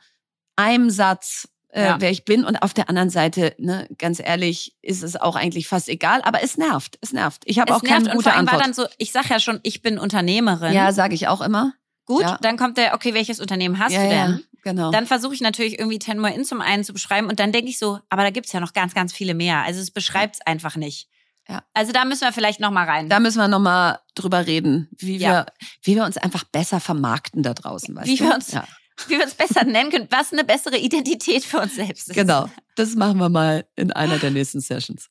einem 0.56 0.90
Satz, 0.90 1.50
äh, 1.76 1.84
Ja. 1.86 1.98
wer 2.00 2.10
ich 2.12 2.26
bin. 2.26 2.44
Und 2.46 2.58
auf 2.58 2.74
der 2.74 2.90
anderen 2.90 3.10
Seite, 3.10 3.54
ne, 3.60 3.88
ganz 3.98 4.20
ehrlich, 4.20 4.76
ist 4.82 5.04
es 5.04 5.16
auch 5.16 5.36
eigentlich 5.36 5.68
fast 5.68 5.90
egal. 5.90 6.22
Aber 6.24 6.42
es 6.44 6.58
nervt, 6.58 6.98
es 7.02 7.14
nervt. 7.14 7.44
Ich 7.46 7.60
habe 7.60 7.76
auch 7.76 7.84
keine 7.84 8.06
nervt 8.06 8.08
und 8.08 8.18
gute 8.18 8.24
vor 8.24 8.32
allem 8.34 8.48
Antwort. 8.48 8.58
war 8.60 8.64
dann 8.64 8.74
so, 8.74 8.86
ich 8.98 9.12
sag 9.12 9.30
ja 9.30 9.40
schon, 9.40 9.60
ich 9.64 9.82
bin 9.82 10.00
Unternehmerin. 10.00 10.74
ja, 10.74 10.92
sage 10.92 11.14
ich 11.16 11.28
auch 11.28 11.42
immer. 11.42 11.74
Gut, 12.06 12.22
Ja. 12.22 12.38
dann 12.42 12.56
kommt 12.58 12.78
der, 12.78 12.94
okay, 12.94 13.14
welches 13.14 13.40
Unternehmen 13.40 13.80
hast 13.80 13.92
ja, 13.94 14.04
du 14.04 14.10
denn? 14.10 14.32
Ja, 14.32 14.40
genau. 14.64 14.92
Dann 14.92 15.08
versuche 15.08 15.34
ich 15.34 15.42
natürlich 15.42 15.80
irgendwie 15.80 15.98
Ten 16.00 16.20
More 16.20 16.34
In 16.34 16.46
zum 16.46 16.62
einen 16.62 16.84
zu 16.84 16.94
beschreiben 16.94 17.28
und 17.28 17.40
dann 17.40 17.52
denke 17.52 17.70
ich 17.70 17.80
so, 17.80 18.00
aber 18.10 18.22
da 18.24 18.30
gibt's 18.30 18.52
ja 18.52 18.60
noch 18.60 18.74
ganz, 18.74 18.94
ganz 18.94 19.12
viele 19.12 19.34
mehr. 19.34 19.64
Also 19.64 19.82
es 19.82 19.90
beschreibt 19.92 20.36
es 20.36 20.42
einfach 20.46 20.76
nicht. 20.76 21.08
Ja. 21.50 21.64
Also 21.74 21.92
da 21.92 22.06
müssen 22.06 22.22
wir 22.22 22.32
vielleicht 22.34 22.60
noch 22.60 22.72
mal 22.72 22.86
rein. 22.86 23.08
da 23.10 23.20
müssen 23.20 23.38
wir 23.40 23.48
nochmal 23.48 24.00
drüber 24.16 24.48
reden, 24.48 24.88
wie 24.98 25.18
Ja. 25.18 25.30
wir, 25.32 25.46
wie 25.84 25.96
wir 25.96 26.04
uns 26.06 26.18
einfach 26.18 26.44
besser 26.44 26.80
vermarkten 26.80 27.44
da 27.44 27.54
draußen, 27.54 27.96
weißt 27.96 28.08
Wie 28.08 28.16
du? 28.18 28.24
wir 28.26 28.34
uns- 28.36 28.52
ja. 28.52 28.66
Wie 29.08 29.18
wir 29.18 29.24
uns 29.24 29.36
besser 29.36 29.64
nennen 29.64 29.92
können, 29.92 30.08
was 30.10 30.32
eine 30.32 30.44
bessere 30.44 30.78
Identität 30.78 31.44
für 31.44 31.60
uns 31.60 31.76
selbst 31.76 32.10
ist. 32.10 32.16
Genau. 32.16 32.50
Das 32.76 32.96
machen 32.96 33.18
wir 33.20 33.30
mal 33.30 33.66
in 33.76 33.92
einer 33.92 34.20
der 34.20 34.32
nächsten 34.32 34.62
Sessions. 34.62 35.10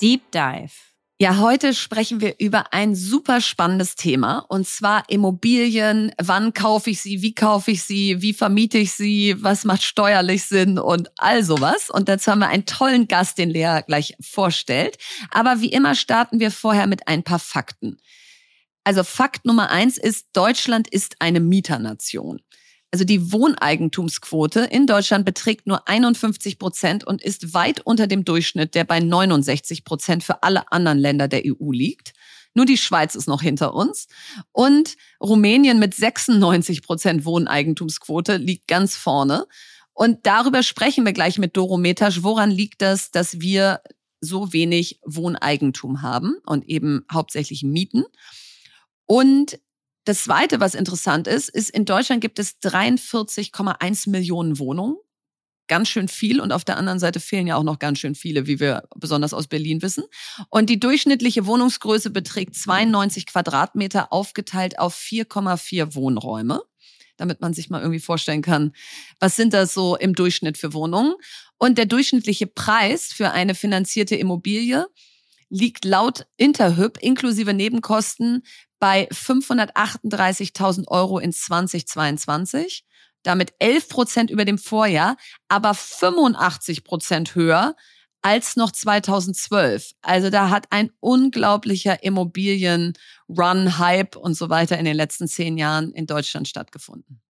Deep 0.00 0.30
Dive. 0.32 0.72
Ja, 1.22 1.36
heute 1.36 1.74
sprechen 1.74 2.22
wir 2.22 2.36
über 2.38 2.72
ein 2.72 2.94
super 2.94 3.42
spannendes 3.42 3.94
Thema 3.94 4.38
und 4.48 4.66
zwar 4.66 5.02
Immobilien. 5.10 6.12
Wann 6.18 6.54
kaufe 6.54 6.88
ich 6.88 7.02
sie? 7.02 7.20
Wie 7.20 7.34
kaufe 7.34 7.72
ich 7.72 7.82
sie? 7.82 8.22
Wie 8.22 8.32
vermiete 8.32 8.78
ich 8.78 8.92
sie? 8.92 9.36
Was 9.38 9.66
macht 9.66 9.82
steuerlich 9.82 10.44
Sinn 10.44 10.78
und 10.78 11.10
all 11.18 11.44
sowas? 11.44 11.90
Und 11.90 12.08
dazu 12.08 12.30
haben 12.30 12.38
wir 12.38 12.48
einen 12.48 12.64
tollen 12.64 13.06
Gast, 13.06 13.36
den 13.36 13.50
Lea 13.50 13.80
gleich 13.86 14.16
vorstellt. 14.18 14.96
Aber 15.30 15.60
wie 15.60 15.68
immer 15.68 15.94
starten 15.94 16.40
wir 16.40 16.50
vorher 16.50 16.86
mit 16.86 17.06
ein 17.06 17.22
paar 17.22 17.38
Fakten. 17.38 17.98
Also 18.84 19.04
Fakt 19.04 19.44
Nummer 19.44 19.70
eins 19.70 19.98
ist, 19.98 20.28
Deutschland 20.32 20.88
ist 20.88 21.16
eine 21.18 21.40
Mieternation. 21.40 22.40
Also 22.92 23.04
die 23.04 23.30
Wohneigentumsquote 23.30 24.60
in 24.60 24.86
Deutschland 24.86 25.24
beträgt 25.24 25.66
nur 25.66 25.86
51 25.86 26.58
Prozent 26.58 27.06
und 27.06 27.22
ist 27.22 27.54
weit 27.54 27.80
unter 27.80 28.08
dem 28.08 28.24
Durchschnitt, 28.24 28.74
der 28.74 28.84
bei 28.84 28.98
69 28.98 29.84
Prozent 29.84 30.24
für 30.24 30.42
alle 30.42 30.72
anderen 30.72 30.98
Länder 30.98 31.28
der 31.28 31.42
EU 31.46 31.70
liegt. 31.70 32.14
Nur 32.52 32.66
die 32.66 32.78
Schweiz 32.78 33.14
ist 33.14 33.28
noch 33.28 33.42
hinter 33.42 33.74
uns. 33.74 34.08
Und 34.50 34.96
Rumänien 35.22 35.78
mit 35.78 35.94
96 35.94 36.82
Prozent 36.82 37.24
Wohneigentumsquote 37.24 38.38
liegt 38.38 38.66
ganz 38.66 38.96
vorne. 38.96 39.46
Und 39.92 40.26
darüber 40.26 40.64
sprechen 40.64 41.04
wir 41.04 41.12
gleich 41.12 41.38
mit 41.38 41.56
Doro 41.56 41.76
Metasch. 41.76 42.24
Woran 42.24 42.50
liegt 42.50 42.82
das, 42.82 43.12
dass 43.12 43.40
wir 43.40 43.82
so 44.20 44.52
wenig 44.52 44.98
Wohneigentum 45.04 46.02
haben 46.02 46.36
und 46.44 46.64
eben 46.68 47.04
hauptsächlich 47.12 47.62
Mieten? 47.62 48.04
Und 49.10 49.58
das 50.04 50.22
Zweite, 50.22 50.60
was 50.60 50.76
interessant 50.76 51.26
ist, 51.26 51.48
ist, 51.48 51.68
in 51.68 51.84
Deutschland 51.84 52.20
gibt 52.20 52.38
es 52.38 52.60
43,1 52.62 54.08
Millionen 54.08 54.60
Wohnungen. 54.60 54.98
Ganz 55.66 55.88
schön 55.88 56.06
viel. 56.06 56.40
Und 56.40 56.52
auf 56.52 56.64
der 56.64 56.76
anderen 56.76 57.00
Seite 57.00 57.18
fehlen 57.18 57.48
ja 57.48 57.56
auch 57.56 57.64
noch 57.64 57.80
ganz 57.80 57.98
schön 57.98 58.14
viele, 58.14 58.46
wie 58.46 58.60
wir 58.60 58.84
besonders 58.94 59.34
aus 59.34 59.48
Berlin 59.48 59.82
wissen. 59.82 60.04
Und 60.48 60.70
die 60.70 60.78
durchschnittliche 60.78 61.44
Wohnungsgröße 61.44 62.10
beträgt 62.10 62.54
92 62.54 63.26
Quadratmeter, 63.26 64.12
aufgeteilt 64.12 64.78
auf 64.78 64.96
4,4 64.96 65.96
Wohnräume. 65.96 66.62
Damit 67.16 67.40
man 67.40 67.52
sich 67.52 67.68
mal 67.68 67.80
irgendwie 67.80 67.98
vorstellen 67.98 68.42
kann, 68.42 68.72
was 69.18 69.34
sind 69.34 69.54
das 69.54 69.74
so 69.74 69.96
im 69.96 70.14
Durchschnitt 70.14 70.56
für 70.56 70.72
Wohnungen. 70.72 71.14
Und 71.58 71.78
der 71.78 71.86
durchschnittliche 71.86 72.46
Preis 72.46 73.06
für 73.06 73.32
eine 73.32 73.56
finanzierte 73.56 74.14
Immobilie 74.14 74.86
liegt 75.50 75.84
laut 75.84 76.26
Interhyp 76.36 76.98
inklusive 76.98 77.52
Nebenkosten 77.52 78.42
bei 78.78 79.08
538.000 79.10 80.88
Euro 80.88 81.18
in 81.18 81.32
2022, 81.32 82.84
damit 83.22 83.52
11 83.58 83.88
Prozent 83.88 84.30
über 84.30 84.46
dem 84.46 84.56
Vorjahr, 84.56 85.16
aber 85.48 85.74
85 85.74 86.84
Prozent 86.84 87.34
höher 87.34 87.76
als 88.22 88.56
noch 88.56 88.70
2012. 88.70 89.92
Also 90.02 90.30
da 90.30 90.50
hat 90.50 90.66
ein 90.70 90.90
unglaublicher 91.00 92.02
Immobilien-Run, 92.02 93.78
Hype 93.78 94.16
und 94.16 94.34
so 94.34 94.50
weiter 94.50 94.78
in 94.78 94.84
den 94.84 94.96
letzten 94.96 95.26
zehn 95.26 95.58
Jahren 95.58 95.92
in 95.92 96.06
Deutschland 96.06 96.48
stattgefunden. 96.48 97.20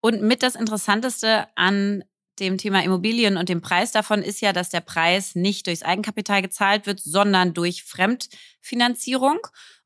Und 0.00 0.22
mit 0.22 0.42
das 0.42 0.54
Interessanteste 0.54 1.46
an 1.56 2.04
dem 2.40 2.58
Thema 2.58 2.82
Immobilien 2.82 3.36
und 3.36 3.48
dem 3.48 3.60
Preis 3.60 3.92
davon 3.92 4.22
ist 4.22 4.40
ja, 4.40 4.52
dass 4.52 4.70
der 4.70 4.80
Preis 4.80 5.34
nicht 5.34 5.66
durchs 5.66 5.82
Eigenkapital 5.82 6.42
gezahlt 6.42 6.86
wird, 6.86 7.00
sondern 7.00 7.54
durch 7.54 7.84
Fremdfinanzierung. 7.84 9.38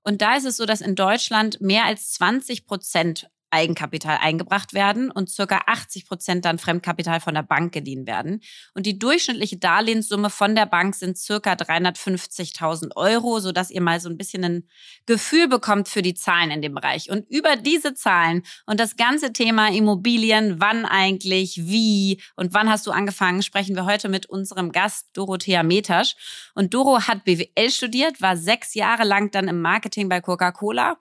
Und 0.03 0.23
da 0.23 0.37
ist 0.37 0.45
es 0.45 0.57
so, 0.57 0.67
dass 0.67 0.81
in 0.81 0.95
Deutschland 0.95 1.61
mehr 1.61 1.85
als 1.85 2.13
20 2.13 2.67
Prozent 2.67 3.29
Eigenkapital 3.53 4.19
eingebracht 4.21 4.73
werden 4.73 5.11
und 5.11 5.29
circa 5.31 5.61
80 5.67 6.07
Prozent 6.07 6.45
dann 6.45 6.59
Fremdkapital 6.59 7.21
von 7.21 7.35
der 7.35 7.43
Bank 7.43 7.73
geliehen 7.73 8.07
werden. 8.07 8.41
Und 8.75 8.87
die 8.87 8.99
durchschnittliche 8.99 9.59
Darlehenssumme 9.59 10.31
von 10.31 10.55
der 10.55 10.67
Bank 10.67 10.95
sind 10.95 11.19
circa 11.19 11.53
350.000 11.53 12.97
Euro, 12.97 13.41
sodass 13.41 13.71
ihr 13.71 13.83
mal 13.83 14.01
so 14.01 14.09
ein 14.09 14.17
bisschen 14.17 14.45
ein 14.45 14.69
Gefühl 15.07 15.49
bekommt 15.49 15.89
für 15.89 16.03
die 16.03 16.15
Zahlen 16.15 16.51
in 16.51 16.63
dem 16.63 16.75
Bereich. 16.75 17.11
Und 17.11 17.29
über 17.31 17.57
diese 17.57 17.95
Zahlen 17.95 18.43
und 18.67 18.81
das 18.81 18.97
ganze 18.97 19.33
Thema 19.33 19.69
Immobilien, 19.69 20.59
wann 20.59 20.87
eigentlich, 20.87 21.61
wie 21.67 22.21
und 22.37 22.55
wann 22.55 22.71
hast 22.71 22.87
du 22.87 22.91
angefangen, 22.91 23.43
sprechen 23.43 23.77
wir 23.77 23.85
heute 23.85 24.09
mit 24.09 24.27
unserem 24.27 24.73
Gast 24.73 25.09
Dorothea 25.13 25.63
Metasch. 25.63 26.17
Und 26.55 26.73
Doro 26.73 27.03
hat 27.03 27.25
BWL 27.25 27.71
studiert, 27.71 28.23
war 28.23 28.37
sechs 28.37 28.75
Jahre 28.75 29.05
lang 29.05 29.31
dann 29.31 29.49
im 29.49 29.61
Marketing 29.61 30.09
bei 30.09 30.21
Coca-Cola 30.21 30.97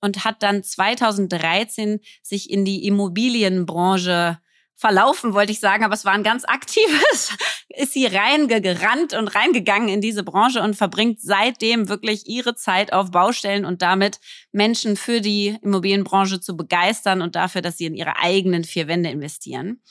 und 0.00 0.24
hat 0.24 0.42
dann 0.42 0.62
2013 0.62 2.00
sich 2.22 2.50
in 2.50 2.64
die 2.64 2.86
Immobilienbranche 2.86 4.38
verlaufen, 4.78 5.34
wollte 5.34 5.50
ich 5.50 5.58
sagen, 5.58 5.84
aber 5.84 5.94
es 5.94 6.04
war 6.04 6.12
ein 6.12 6.22
ganz 6.22 6.44
aktives, 6.46 7.36
ist 7.68 7.92
sie 7.92 8.06
reingerannt 8.06 9.12
und 9.12 9.26
reingegangen 9.28 9.88
in 9.88 10.00
diese 10.00 10.22
Branche 10.22 10.62
und 10.62 10.76
verbringt 10.76 11.20
seitdem 11.20 11.88
wirklich 11.88 12.28
ihre 12.28 12.54
Zeit 12.54 12.92
auf 12.92 13.10
Baustellen 13.10 13.64
und 13.64 13.82
damit 13.82 14.20
Menschen 14.52 14.96
für 14.96 15.20
die 15.20 15.58
Immobilienbranche 15.62 16.40
zu 16.40 16.56
begeistern 16.56 17.22
und 17.22 17.34
dafür, 17.34 17.60
dass 17.60 17.76
sie 17.76 17.86
in 17.86 17.94
ihre 17.96 18.16
eigenen 18.18 18.62
vier 18.62 18.86
Wände 18.86 19.10
investieren. 19.10 19.82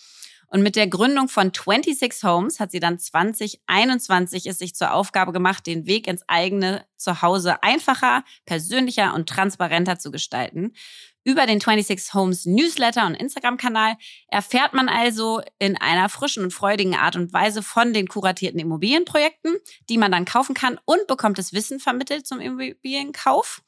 Und 0.49 0.63
mit 0.63 0.77
der 0.77 0.87
Gründung 0.87 1.27
von 1.27 1.51
26 1.53 2.23
Homes 2.23 2.59
hat 2.59 2.71
sie 2.71 2.79
dann 2.79 2.99
2021 2.99 4.45
es 4.45 4.59
sich 4.59 4.75
zur 4.75 4.93
Aufgabe 4.93 5.33
gemacht, 5.33 5.67
den 5.67 5.85
Weg 5.87 6.07
ins 6.07 6.23
eigene 6.27 6.85
Zuhause 6.95 7.61
einfacher, 7.63 8.23
persönlicher 8.45 9.13
und 9.13 9.27
transparenter 9.27 9.99
zu 9.99 10.09
gestalten. 10.09 10.73
Über 11.25 11.45
den 11.45 11.59
26 11.59 12.13
Homes 12.13 12.45
Newsletter 12.45 13.05
und 13.05 13.15
Instagram-Kanal 13.15 13.97
erfährt 14.29 14.73
man 14.73 14.87
also 14.87 15.41
in 15.59 15.75
einer 15.75 16.07
frischen 16.07 16.43
und 16.43 16.53
freudigen 16.53 16.95
Art 16.95 17.17
und 17.17 17.33
Weise 17.33 17.61
von 17.61 17.91
den 17.91 18.07
kuratierten 18.07 18.61
Immobilienprojekten, 18.61 19.57
die 19.89 19.97
man 19.97 20.13
dann 20.13 20.23
kaufen 20.23 20.55
kann 20.55 20.79
und 20.85 21.05
bekommt 21.07 21.37
das 21.37 21.51
Wissen 21.51 21.81
vermittelt 21.81 22.25
zum 22.25 22.39
Immobilienkauf. 22.39 23.61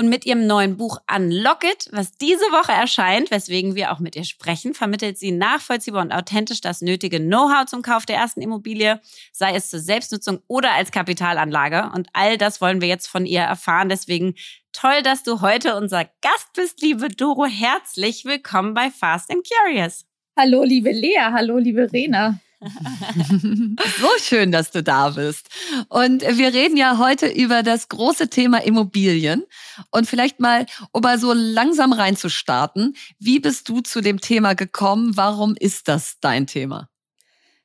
Und 0.00 0.08
mit 0.08 0.24
ihrem 0.24 0.46
neuen 0.46 0.78
Buch 0.78 0.98
Unlock 1.14 1.62
It, 1.62 1.90
was 1.92 2.12
diese 2.12 2.46
Woche 2.52 2.72
erscheint, 2.72 3.30
weswegen 3.30 3.74
wir 3.74 3.92
auch 3.92 3.98
mit 3.98 4.16
ihr 4.16 4.24
sprechen, 4.24 4.72
vermittelt 4.72 5.18
sie 5.18 5.30
nachvollziehbar 5.30 6.00
und 6.00 6.10
authentisch 6.10 6.62
das 6.62 6.80
nötige 6.80 7.20
Know-how 7.20 7.66
zum 7.66 7.82
Kauf 7.82 8.06
der 8.06 8.16
ersten 8.16 8.40
Immobilie, 8.40 9.02
sei 9.30 9.54
es 9.54 9.68
zur 9.68 9.78
Selbstnutzung 9.78 10.38
oder 10.46 10.72
als 10.72 10.90
Kapitalanlage. 10.90 11.90
Und 11.94 12.08
all 12.14 12.38
das 12.38 12.62
wollen 12.62 12.80
wir 12.80 12.88
jetzt 12.88 13.08
von 13.08 13.26
ihr 13.26 13.42
erfahren. 13.42 13.90
Deswegen 13.90 14.36
toll, 14.72 15.02
dass 15.02 15.22
du 15.22 15.42
heute 15.42 15.76
unser 15.76 16.04
Gast 16.22 16.54
bist, 16.54 16.80
liebe 16.80 17.08
Doro. 17.08 17.44
Herzlich 17.44 18.24
willkommen 18.24 18.72
bei 18.72 18.90
Fast 18.90 19.30
and 19.30 19.46
Curious. 19.46 20.06
Hallo, 20.34 20.64
liebe 20.64 20.92
Lea. 20.92 21.28
Hallo, 21.30 21.58
liebe 21.58 21.92
Rena. 21.92 22.40
So 24.00 24.08
schön, 24.22 24.52
dass 24.52 24.70
du 24.70 24.82
da 24.82 25.10
bist. 25.10 25.48
Und 25.88 26.22
wir 26.22 26.52
reden 26.52 26.76
ja 26.76 26.98
heute 26.98 27.26
über 27.26 27.62
das 27.62 27.88
große 27.88 28.28
Thema 28.28 28.62
Immobilien. 28.62 29.44
Und 29.90 30.06
vielleicht 30.06 30.40
mal, 30.40 30.66
um 30.92 31.02
mal 31.02 31.18
so 31.18 31.32
langsam 31.32 31.92
reinzustarten, 31.92 32.94
wie 33.18 33.40
bist 33.40 33.68
du 33.68 33.80
zu 33.80 34.00
dem 34.00 34.20
Thema 34.20 34.54
gekommen? 34.54 35.16
Warum 35.16 35.54
ist 35.56 35.88
das 35.88 36.18
dein 36.20 36.46
Thema? 36.46 36.88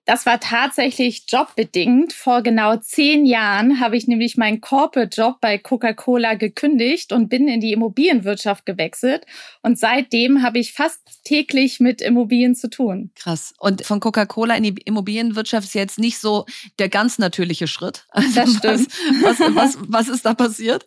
Das 0.06 0.28
war 0.28 0.39
tatsächlich 0.39 1.24
jobbedingt. 1.28 2.13
Vor 2.13 2.44
genau 2.44 2.78
zehn 2.78 3.26
Jahren 3.26 3.80
habe 3.80 3.98
ich 3.98 4.08
nämlich 4.08 4.38
meinen 4.38 4.62
Corporate-Job 4.62 5.41
bei 5.41 5.58
Coca-Cola 5.58 6.36
gekündigt 6.36 7.12
und 7.12 7.28
bin 7.28 7.48
in 7.48 7.60
die 7.60 7.74
Immobilienwirtschaft 7.74 8.68
gewechselt. 8.68 9.26
Und 9.63 9.80
seitdem 9.80 10.44
habe 10.44 10.60
ich 10.60 10.74
fast 10.74 11.02
täglich 11.24 11.80
mit 11.80 12.02
Immobilien 12.02 12.56
zu 12.56 12.70
tun. 12.70 13.10
Krass. 13.15 13.56
Und 13.58 13.84
von 13.84 14.00
Coca-Cola 14.00 14.56
in 14.56 14.63
die 14.63 14.76
Immobilienwirtschaft 14.86 15.68
ist 15.68 15.74
jetzt 15.74 15.98
nicht 15.98 16.20
so 16.20 16.46
der 16.78 16.89
ganz 16.89 17.18
natürliche 17.18 17.68
Schritt. 17.68 18.06
Also 18.10 18.36
Das 18.36 18.54
stimmt. 18.54 18.88
Was, 19.24 19.39
was, 19.39 19.56
was, 19.56 19.78
was 19.88 20.08
ist 20.08 20.26
da 20.26 20.34
passiert? 20.36 20.86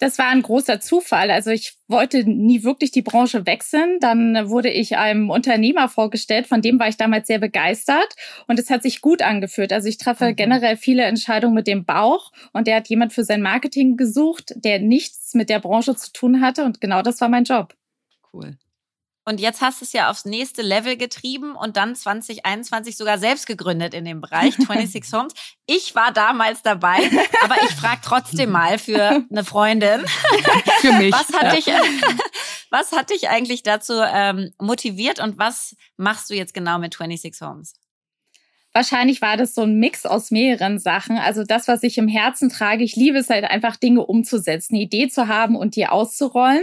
Das 0.00 0.16
war 0.18 0.28
ein 0.28 0.42
großer 0.42 0.80
Zufall. 0.80 1.30
Also 1.30 1.50
ich 1.50 1.74
wollte 1.88 2.22
nie 2.24 2.62
wirklich 2.62 2.92
die 2.92 3.02
Branche 3.02 3.46
wechseln. 3.46 3.98
Dann 4.00 4.48
wurde 4.48 4.70
ich 4.70 4.96
einem 4.96 5.28
Unternehmer 5.30 5.88
vorgestellt, 5.88 6.46
von 6.46 6.62
dem 6.62 6.78
war 6.78 6.88
ich 6.88 6.96
damals 6.96 7.26
sehr 7.26 7.40
begeistert. 7.40 8.14
Und 8.46 8.58
es 8.60 8.70
hat 8.70 8.82
sich 8.82 9.00
gut 9.00 9.22
angefühlt. 9.22 9.72
Also 9.72 9.88
ich 9.88 9.98
treffe 9.98 10.26
Mhm. 10.30 10.36
generell 10.36 10.76
viele 10.76 11.02
Entscheidungen 11.04 11.54
mit 11.54 11.66
dem 11.66 11.84
Bauch. 11.84 12.30
Und 12.52 12.66
der 12.68 12.76
hat 12.76 12.88
jemand 12.88 13.12
für 13.12 13.24
sein 13.24 13.42
Marketing 13.42 13.96
gesucht, 13.96 14.54
der 14.56 14.78
nichts 14.78 15.34
mit 15.34 15.50
der 15.50 15.58
Branche 15.58 15.96
zu 15.96 16.12
tun 16.12 16.40
hatte. 16.40 16.64
Und 16.64 16.80
genau 16.80 17.02
das 17.02 17.20
war 17.20 17.28
mein 17.28 17.44
Job. 17.44 17.74
Cool. 18.32 18.56
Und 19.28 19.40
jetzt 19.40 19.60
hast 19.60 19.82
du 19.82 19.84
es 19.84 19.92
ja 19.92 20.08
aufs 20.08 20.24
nächste 20.24 20.62
Level 20.62 20.96
getrieben 20.96 21.54
und 21.54 21.76
dann 21.76 21.94
2021 21.94 22.96
sogar 22.96 23.18
selbst 23.18 23.46
gegründet 23.46 23.92
in 23.92 24.06
dem 24.06 24.22
Bereich 24.22 24.54
26 24.56 25.12
Homes. 25.12 25.34
Ich 25.66 25.94
war 25.94 26.12
damals 26.12 26.62
dabei, 26.62 26.96
aber 27.44 27.56
ich 27.62 27.74
frage 27.74 28.00
trotzdem 28.02 28.50
mal 28.50 28.78
für 28.78 29.26
eine 29.30 29.44
Freundin. 29.44 30.00
Für 30.80 30.92
mich. 30.92 31.12
Was 31.12 31.30
hat 31.34 31.54
dich, 31.54 31.66
was 32.70 32.92
hat 32.92 33.10
dich 33.10 33.28
eigentlich 33.28 33.62
dazu 33.62 34.00
ähm, 34.00 34.50
motiviert 34.58 35.20
und 35.20 35.36
was 35.36 35.76
machst 35.98 36.30
du 36.30 36.34
jetzt 36.34 36.54
genau 36.54 36.78
mit 36.78 36.94
26 36.96 37.34
Homes? 37.42 37.74
Wahrscheinlich 38.78 39.20
war 39.20 39.36
das 39.36 39.56
so 39.56 39.62
ein 39.62 39.80
Mix 39.80 40.06
aus 40.06 40.30
mehreren 40.30 40.78
Sachen. 40.78 41.18
Also 41.18 41.42
das, 41.42 41.66
was 41.66 41.82
ich 41.82 41.98
im 41.98 42.06
Herzen 42.06 42.48
trage, 42.48 42.84
ich 42.84 42.94
liebe 42.94 43.18
es 43.18 43.28
halt 43.28 43.42
einfach, 43.42 43.74
Dinge 43.74 44.06
umzusetzen, 44.06 44.76
eine 44.76 44.84
Idee 44.84 45.08
zu 45.08 45.26
haben 45.26 45.56
und 45.56 45.74
die 45.74 45.88
auszurollen. 45.88 46.62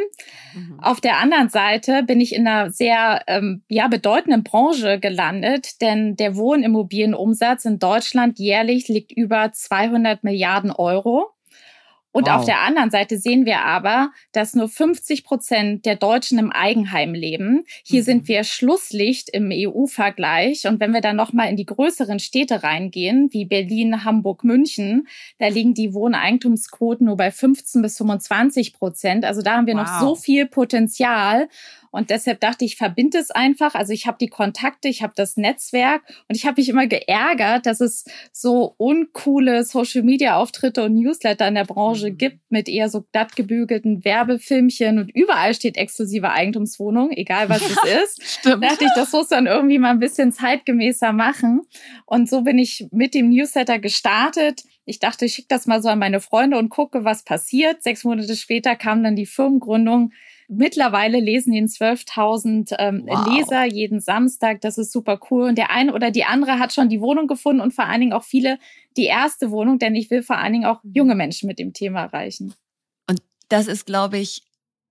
Mhm. 0.54 0.80
Auf 0.80 1.02
der 1.02 1.18
anderen 1.18 1.50
Seite 1.50 2.04
bin 2.04 2.22
ich 2.22 2.34
in 2.34 2.48
einer 2.48 2.72
sehr 2.72 3.22
ähm, 3.28 3.64
ja, 3.68 3.90
bedeutenden 3.90 4.46
Branche 4.46 4.98
gelandet, 4.98 5.82
denn 5.82 6.16
der 6.16 6.38
Wohnimmobilienumsatz 6.38 7.66
in 7.66 7.80
Deutschland 7.80 8.40
jährlich 8.40 8.88
liegt 8.88 9.12
über 9.12 9.52
200 9.52 10.24
Milliarden 10.24 10.72
Euro. 10.72 11.35
Und 12.16 12.28
wow. 12.28 12.36
auf 12.36 12.46
der 12.46 12.62
anderen 12.62 12.92
Seite 12.92 13.18
sehen 13.18 13.46
wir 13.46 13.66
aber, 13.66 14.10
dass 14.32 14.56
nur 14.56 14.70
50 14.70 15.26
Prozent 15.26 15.86
der 15.86 15.98
Deutschen 15.98 16.40
im 16.40 16.50
Eigenheim 16.50 17.14
leben. 17.14 17.66
Hier 17.84 18.00
mhm. 18.00 18.06
sind 18.06 18.28
wir 18.30 18.46
Schlusslicht 18.46 19.28
im 19.32 19.50
EU-Vergleich. 19.52 20.66
Und 20.66 20.80
wenn 20.80 20.94
wir 20.94 21.02
dann 21.02 21.18
nochmal 21.18 21.50
in 21.50 21.58
die 21.58 21.66
größeren 21.66 22.20
Städte 22.20 22.64
reingehen, 22.64 23.34
wie 23.34 23.44
Berlin, 23.44 24.06
Hamburg, 24.06 24.46
München, 24.46 25.10
da 25.40 25.50
liegen 25.50 25.74
die 25.74 25.94
Wohneigentumsquoten 25.94 27.06
nur 27.06 27.18
bei 27.18 27.32
15 27.32 27.82
bis 27.82 27.98
25 27.98 28.72
Prozent. 28.72 29.26
Also 29.26 29.42
da 29.42 29.58
haben 29.58 29.68
wir 29.68 29.76
wow. 29.76 29.84
noch 29.84 30.00
so 30.00 30.16
viel 30.16 30.46
Potenzial. 30.46 31.50
Und 31.96 32.10
deshalb 32.10 32.42
dachte 32.42 32.66
ich, 32.66 32.76
verbinde 32.76 33.18
es 33.18 33.32
einfach. 33.32 33.74
Also 33.74 33.94
ich 33.94 34.06
habe 34.06 34.18
die 34.20 34.28
Kontakte, 34.28 34.90
ich 34.90 35.02
habe 35.02 35.14
das 35.16 35.38
Netzwerk 35.38 36.02
und 36.28 36.36
ich 36.36 36.46
habe 36.46 36.60
mich 36.60 36.68
immer 36.68 36.88
geärgert, 36.88 37.66
dass 37.66 37.80
es 37.80 38.04
so 38.34 38.76
uncoole 38.76 39.64
Social-Media-Auftritte 39.64 40.84
und 40.84 40.96
Newsletter 40.96 41.48
in 41.48 41.56
der 41.56 41.64
Branche 41.64 42.12
mhm. 42.12 42.18
gibt 42.18 42.40
mit 42.50 42.68
eher 42.68 42.90
so 42.90 43.06
glatt 43.14 43.38
gebügelten 43.38 44.04
Werbefilmchen 44.04 45.00
und 45.00 45.16
überall 45.16 45.54
steht 45.54 45.78
exklusive 45.78 46.32
Eigentumswohnung, 46.32 47.12
egal 47.12 47.48
was 47.48 47.62
es 47.62 47.78
ist. 48.04 48.40
Stimmt. 48.40 48.64
Da 48.66 48.68
dachte 48.72 48.84
ich, 48.84 48.92
das 48.94 49.14
muss 49.14 49.30
dann 49.30 49.48
irgendwie 49.48 49.80
mal 49.80 49.92
ein 49.92 50.00
bisschen 50.00 50.34
zeitgemäßer 50.34 51.14
machen. 51.14 51.62
Und 52.06 52.30
so 52.30 52.42
bin 52.42 52.58
ich 52.58 52.90
mit 52.92 53.14
dem 53.14 53.30
Newsletter 53.30 53.80
gestartet. 53.80 54.64
Ich 54.84 55.00
dachte, 55.00 55.24
ich 55.24 55.34
schicke 55.34 55.48
das 55.48 55.66
mal 55.66 55.82
so 55.82 55.88
an 55.88 56.00
meine 56.00 56.20
Freunde 56.20 56.58
und 56.58 56.68
gucke, 56.68 57.06
was 57.06 57.24
passiert. 57.24 57.84
Sechs 57.84 58.04
Monate 58.04 58.36
später 58.36 58.76
kam 58.76 59.02
dann 59.02 59.16
die 59.16 59.26
Firmengründung. 59.26 60.12
Mittlerweile 60.48 61.20
lesen 61.20 61.54
ihn 61.54 61.66
12.000 61.66 62.76
ähm, 62.78 63.04
wow. 63.08 63.28
Leser 63.28 63.66
jeden 63.66 64.00
Samstag. 64.00 64.62
Das 64.62 64.78
ist 64.78 64.92
super 64.92 65.20
cool. 65.30 65.50
Und 65.50 65.58
der 65.58 65.72
eine 65.72 65.94
oder 65.94 66.12
die 66.12 66.26
andere 66.26 66.60
hat 66.60 66.74
schon 66.74 66.90
die 66.90 67.02
Wohnung 67.02 67.28
gefunden 67.28 67.62
und 67.62 67.74
vor 67.74 67.86
allen 67.86 68.02
Dingen 68.02 68.14
auch 68.14 68.24
viele 68.24 68.60
die 68.96 69.06
erste 69.06 69.52
Wohnung, 69.52 69.80
denn 69.80 69.96
ich 69.96 70.10
will 70.12 70.24
vor 70.24 70.38
allen 70.38 70.54
Dingen 70.54 70.66
auch 70.66 70.84
mhm. 70.84 70.92
junge 70.94 71.16
Menschen 71.16 71.48
mit 71.48 71.60
dem 71.60 71.74
Thema 71.74 72.02
erreichen. 72.04 72.54
Und 73.10 73.22
das 73.50 73.68
ist, 73.68 73.86
glaube 73.86 74.18
ich, 74.18 74.44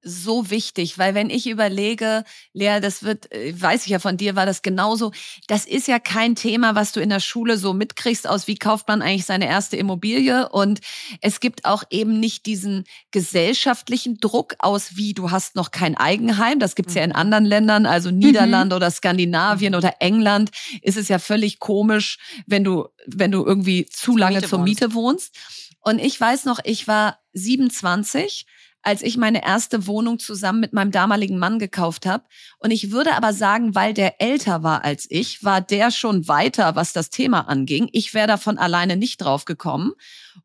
so 0.04 0.50
wichtig, 0.50 0.98
weil 0.98 1.14
wenn 1.14 1.30
ich 1.30 1.48
überlege, 1.48 2.24
Lea, 2.52 2.78
das 2.80 3.02
wird, 3.02 3.32
äh, 3.32 3.60
weiß 3.60 3.84
ich 3.84 3.90
ja 3.90 3.98
von 3.98 4.16
dir, 4.16 4.36
war 4.36 4.46
das 4.46 4.62
genauso. 4.62 5.12
Das 5.48 5.64
ist 5.64 5.88
ja 5.88 5.98
kein 5.98 6.34
Thema, 6.36 6.74
was 6.74 6.92
du 6.92 7.00
in 7.00 7.08
der 7.08 7.20
Schule 7.20 7.56
so 7.56 7.72
mitkriegst 7.72 8.28
aus, 8.28 8.46
wie 8.46 8.56
kauft 8.56 8.86
man 8.88 9.02
eigentlich 9.02 9.24
seine 9.24 9.46
erste 9.46 9.76
Immobilie. 9.76 10.48
Und 10.48 10.80
es 11.20 11.40
gibt 11.40 11.64
auch 11.64 11.84
eben 11.90 12.20
nicht 12.20 12.46
diesen 12.46 12.84
gesellschaftlichen 13.10 14.18
Druck 14.18 14.54
aus, 14.58 14.96
wie 14.96 15.14
du 15.14 15.30
hast 15.30 15.56
noch 15.56 15.70
kein 15.70 15.96
Eigenheim. 15.96 16.58
Das 16.58 16.74
gibt's 16.74 16.94
ja 16.94 17.02
in 17.02 17.12
anderen 17.12 17.44
Ländern, 17.44 17.86
also 17.86 18.10
Niederland 18.10 18.70
mhm. 18.70 18.76
oder 18.76 18.90
Skandinavien 18.90 19.74
oder 19.74 19.94
England 20.00 20.50
ist 20.82 20.96
es 20.96 21.08
ja 21.08 21.18
völlig 21.18 21.58
komisch, 21.58 22.18
wenn 22.46 22.64
du, 22.64 22.88
wenn 23.06 23.30
du 23.30 23.44
irgendwie 23.44 23.86
zu 23.86 24.16
lange 24.16 24.42
zur 24.42 24.60
Miete 24.60 24.94
wohnst. 24.94 25.36
Und 25.80 25.98
ich 25.98 26.18
weiß 26.18 26.46
noch, 26.46 26.60
ich 26.64 26.88
war 26.88 27.18
27 27.34 28.46
als 28.84 29.02
ich 29.02 29.16
meine 29.16 29.44
erste 29.44 29.86
Wohnung 29.86 30.18
zusammen 30.18 30.60
mit 30.60 30.72
meinem 30.72 30.90
damaligen 30.90 31.38
Mann 31.38 31.58
gekauft 31.58 32.04
habe. 32.04 32.24
Und 32.58 32.70
ich 32.70 32.90
würde 32.90 33.14
aber 33.16 33.32
sagen, 33.32 33.74
weil 33.74 33.94
der 33.94 34.20
älter 34.20 34.62
war 34.62 34.84
als 34.84 35.06
ich, 35.08 35.42
war 35.42 35.60
der 35.60 35.90
schon 35.90 36.28
weiter, 36.28 36.76
was 36.76 36.92
das 36.92 37.08
Thema 37.08 37.48
anging. 37.48 37.88
Ich 37.92 38.12
wäre 38.12 38.26
davon 38.26 38.58
alleine 38.58 38.96
nicht 38.96 39.18
drauf 39.18 39.46
gekommen. 39.46 39.92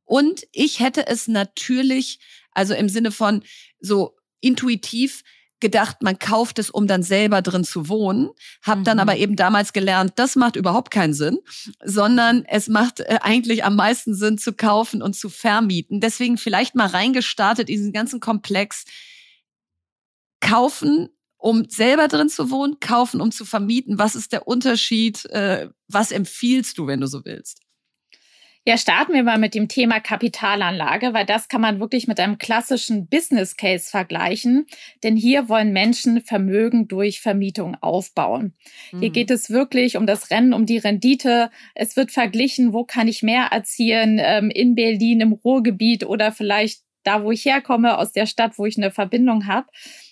Und 0.06 0.48
ich 0.54 0.80
hätte 0.80 1.06
es 1.08 1.28
natürlich, 1.28 2.20
also 2.54 2.74
im 2.74 2.88
Sinne 2.88 3.12
von 3.12 3.44
so 3.82 4.16
intuitiv 4.40 5.24
gedacht, 5.60 6.02
man 6.02 6.18
kauft 6.20 6.60
es, 6.60 6.70
um 6.70 6.88
dann 6.88 7.04
selber 7.04 7.42
drin 7.42 7.64
zu 7.64 7.90
wohnen, 7.90 8.30
habe 8.62 8.82
mhm. 8.82 8.84
dann 8.86 9.00
aber 9.00 9.18
eben 9.18 9.36
damals 9.36 9.74
gelernt, 9.74 10.14
das 10.16 10.36
macht 10.36 10.56
überhaupt 10.56 10.92
keinen 10.92 11.14
Sinn, 11.14 11.40
sondern 11.84 12.46
es 12.46 12.68
macht 12.68 13.02
äh, 13.02 13.20
eigentlich 13.22 13.64
am 13.64 13.76
meisten 13.76 14.14
Sinn 14.14 14.38
zu 14.38 14.54
kaufen 14.54 15.02
und 15.02 15.16
zu 15.16 15.30
vermieten. 15.30 16.00
Deswegen 16.00 16.38
vielleicht 16.38 16.76
mal 16.76 16.88
reingestartet 16.88 17.70
in 17.70 17.78
diesen 17.78 17.94
ganzen 17.94 18.20
Komplex 18.20 18.86
kaufen, 20.42 21.10
um 21.38 21.66
selber 21.70 22.08
drin 22.08 22.30
zu 22.30 22.52
wohnen, 22.52 22.80
kaufen, 22.80 23.22
um 23.22 23.32
zu 23.32 23.46
vermieten. 23.46 23.98
Was 23.98 24.16
ist 24.16 24.32
der 24.32 24.48
Unterschied? 24.48 25.26
Äh, 25.26 25.70
was 25.88 26.12
empfiehlst 26.12 26.78
du, 26.78 26.88
wenn 26.88 27.02
du 27.02 27.08
so 27.08 27.24
willst? 27.26 27.62
Ja, 28.66 28.78
starten 28.78 29.14
wir 29.14 29.24
mal 29.24 29.40
mit 29.40 29.56
dem 29.56 29.68
Thema 29.68 30.00
Kapitalanlage, 30.00 31.14
weil 31.14 31.26
das 31.26 31.48
kann 31.48 31.62
man 31.62 31.80
wirklich 31.80 32.08
mit 32.08 32.20
einem 32.20 32.38
klassischen 32.38 33.08
Business 33.08 33.56
Case 33.56 33.90
vergleichen. 33.90 34.68
Denn 35.02 35.16
hier 35.16 35.50
wollen 35.50 35.72
Menschen 35.72 36.22
Vermögen 36.22 36.88
durch 36.88 37.22
Vermietung 37.22 37.76
aufbauen. 37.82 38.54
Mhm. 38.92 39.00
Hier 39.00 39.10
geht 39.12 39.32
es 39.32 39.50
wirklich 39.50 39.98
um 39.98 40.06
das 40.06 40.30
Rennen, 40.30 40.54
um 40.54 40.66
die 40.66 40.78
Rendite. 40.78 41.50
Es 41.74 41.96
wird 41.96 42.12
verglichen, 42.12 42.74
wo 42.74 42.84
kann 42.84 43.08
ich 43.08 43.24
mehr 43.24 43.46
erzielen, 43.46 44.20
ähm, 44.22 44.52
in 44.52 44.76
Berlin, 44.76 45.22
im 45.22 45.34
Ruhrgebiet 45.34 46.06
oder 46.06 46.32
vielleicht 46.32 46.84
da, 47.04 47.24
wo 47.24 47.32
ich 47.32 47.46
herkomme, 47.46 47.98
aus 47.98 48.12
der 48.12 48.26
Stadt, 48.26 48.58
wo 48.58 48.66
ich 48.66 48.78
eine 48.78 48.92
Verbindung 48.92 49.48
habe. 49.48 49.68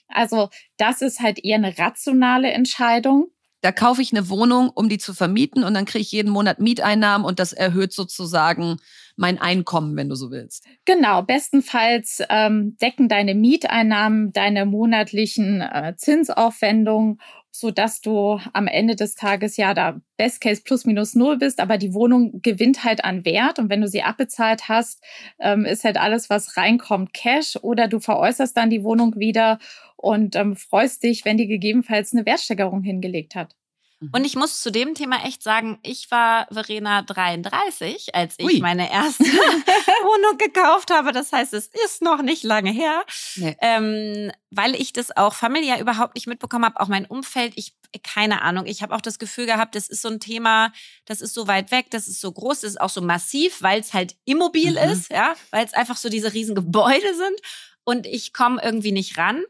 Also 0.08 0.50
das 0.78 1.02
ist 1.02 1.20
halt 1.20 1.44
eher 1.44 1.58
eine 1.58 1.78
rationale 1.78 2.52
Entscheidung. 2.52 3.28
Da 3.68 3.74
kaufe 3.74 4.02
ich 4.02 4.14
eine 4.14 4.30
Wohnung, 4.30 4.70
um 4.70 4.88
die 4.88 4.98
zu 4.98 5.14
vermieten 5.14 5.66
und 5.66 5.74
dann 5.74 5.84
kriege 5.84 6.02
ich 6.02 6.14
jeden 6.14 6.32
Monat 6.32 6.62
Mieteinnahmen 6.62 7.28
und 7.28 7.38
das 7.38 7.52
erhöht 7.52 7.92
sozusagen 7.92 8.78
mein 9.18 9.40
Einkommen, 9.40 9.98
wenn 9.98 10.10
du 10.10 10.16
so 10.16 10.32
willst. 10.32 10.66
Genau, 10.86 11.24
bestenfalls 11.24 12.24
ähm, 12.30 12.78
decken 12.82 13.10
deine 13.10 13.36
Mieteinnahmen 13.36 14.32
deine 14.32 14.66
monatlichen 14.66 15.62
äh, 15.62 15.96
Zinsaufwendungen, 15.98 17.20
so 17.52 17.72
dass 17.72 18.02
du 18.02 18.40
am 18.54 18.68
Ende 18.68 18.96
des 18.96 19.16
Tages 19.16 19.58
ja 19.58 19.74
da 19.74 20.00
Best 20.18 20.40
Case 20.40 20.62
plus 20.64 20.86
minus 20.86 21.16
null 21.16 21.38
bist, 21.38 21.60
aber 21.60 21.80
die 21.80 21.96
Wohnung 21.96 22.42
gewinnt 22.44 22.84
halt 22.84 23.04
an 23.04 23.26
Wert 23.26 23.58
und 23.58 23.70
wenn 23.70 23.82
du 23.82 23.88
sie 23.88 24.04
abbezahlt 24.04 24.70
hast, 24.70 25.04
ähm, 25.40 25.66
ist 25.66 25.84
halt 25.84 25.98
alles, 25.98 26.30
was 26.30 26.56
reinkommt, 26.56 27.14
Cash 27.14 27.58
oder 27.62 27.88
du 27.88 28.00
veräußerst 28.00 28.56
dann 28.56 28.70
die 28.70 28.84
Wohnung 28.84 29.16
wieder 29.18 29.58
und 29.96 30.36
ähm, 30.36 30.56
freust 30.56 31.02
dich, 31.04 31.26
wenn 31.26 31.38
die 31.38 31.48
gegebenenfalls 31.48 32.14
eine 32.14 32.26
Wertsteigerung 32.26 32.84
hingelegt 32.84 33.34
hat. 33.34 33.56
Mhm. 34.00 34.10
Und 34.12 34.26
ich 34.26 34.36
muss 34.36 34.62
zu 34.62 34.72
dem 34.72 34.94
Thema 34.94 35.26
echt 35.26 35.42
sagen, 35.42 35.80
ich 35.84 36.12
war 36.12 36.48
Verena 36.52 37.02
33, 37.02 38.14
als 38.14 38.36
ich 38.38 38.46
Ui. 38.46 38.60
meine 38.60 38.92
erste 38.92 39.24
Wohnung 39.24 40.38
gekauft 40.38 40.92
habe. 40.92 41.12
Das 41.12 41.32
heißt, 41.32 41.54
es 41.54 41.68
ist 41.68 42.02
noch 42.02 42.22
nicht 42.22 42.44
lange 42.44 42.72
her, 42.72 43.04
nee. 43.36 43.58
ähm, 43.62 44.32
weil 44.52 44.76
ich 44.76 44.94
das 44.94 45.16
auch 45.16 45.34
familiär 45.34 45.80
überhaupt 45.80 46.16
nicht 46.16 46.28
mitbekommen 46.28 46.66
habe. 46.66 46.80
Auch 46.80 46.88
mein 46.88 47.06
Umfeld, 47.06 47.54
ich 47.56 47.74
keine 48.04 48.42
Ahnung. 48.42 48.66
Ich 48.66 48.82
habe 48.82 48.94
auch 48.94 49.02
das 49.02 49.18
Gefühl 49.18 49.46
gehabt, 49.46 49.74
das 49.74 49.88
ist 49.88 50.02
so 50.02 50.10
ein 50.10 50.20
Thema, 50.20 50.72
das 51.06 51.22
ist 51.22 51.34
so 51.34 51.48
weit 51.48 51.72
weg, 51.72 51.88
das 51.90 52.08
ist 52.08 52.22
so 52.22 52.32
groß, 52.32 52.62
das 52.62 52.72
ist 52.72 52.82
auch 52.82 52.90
so 52.90 53.02
massiv, 53.02 53.62
weil 53.62 53.80
es 53.80 53.94
halt 53.94 54.16
immobil 54.26 54.72
mhm. 54.72 54.92
ist, 54.92 55.10
ja, 55.10 55.36
weil 55.52 55.66
es 55.66 55.74
einfach 55.74 55.98
so 55.98 56.10
diese 56.10 56.34
riesen 56.34 56.54
Gebäude 56.54 57.16
sind 57.16 57.40
und 57.84 58.06
ich 58.06 58.34
komme 58.34 58.62
irgendwie 58.62 58.92
nicht 58.92 59.18
ran 59.18 59.44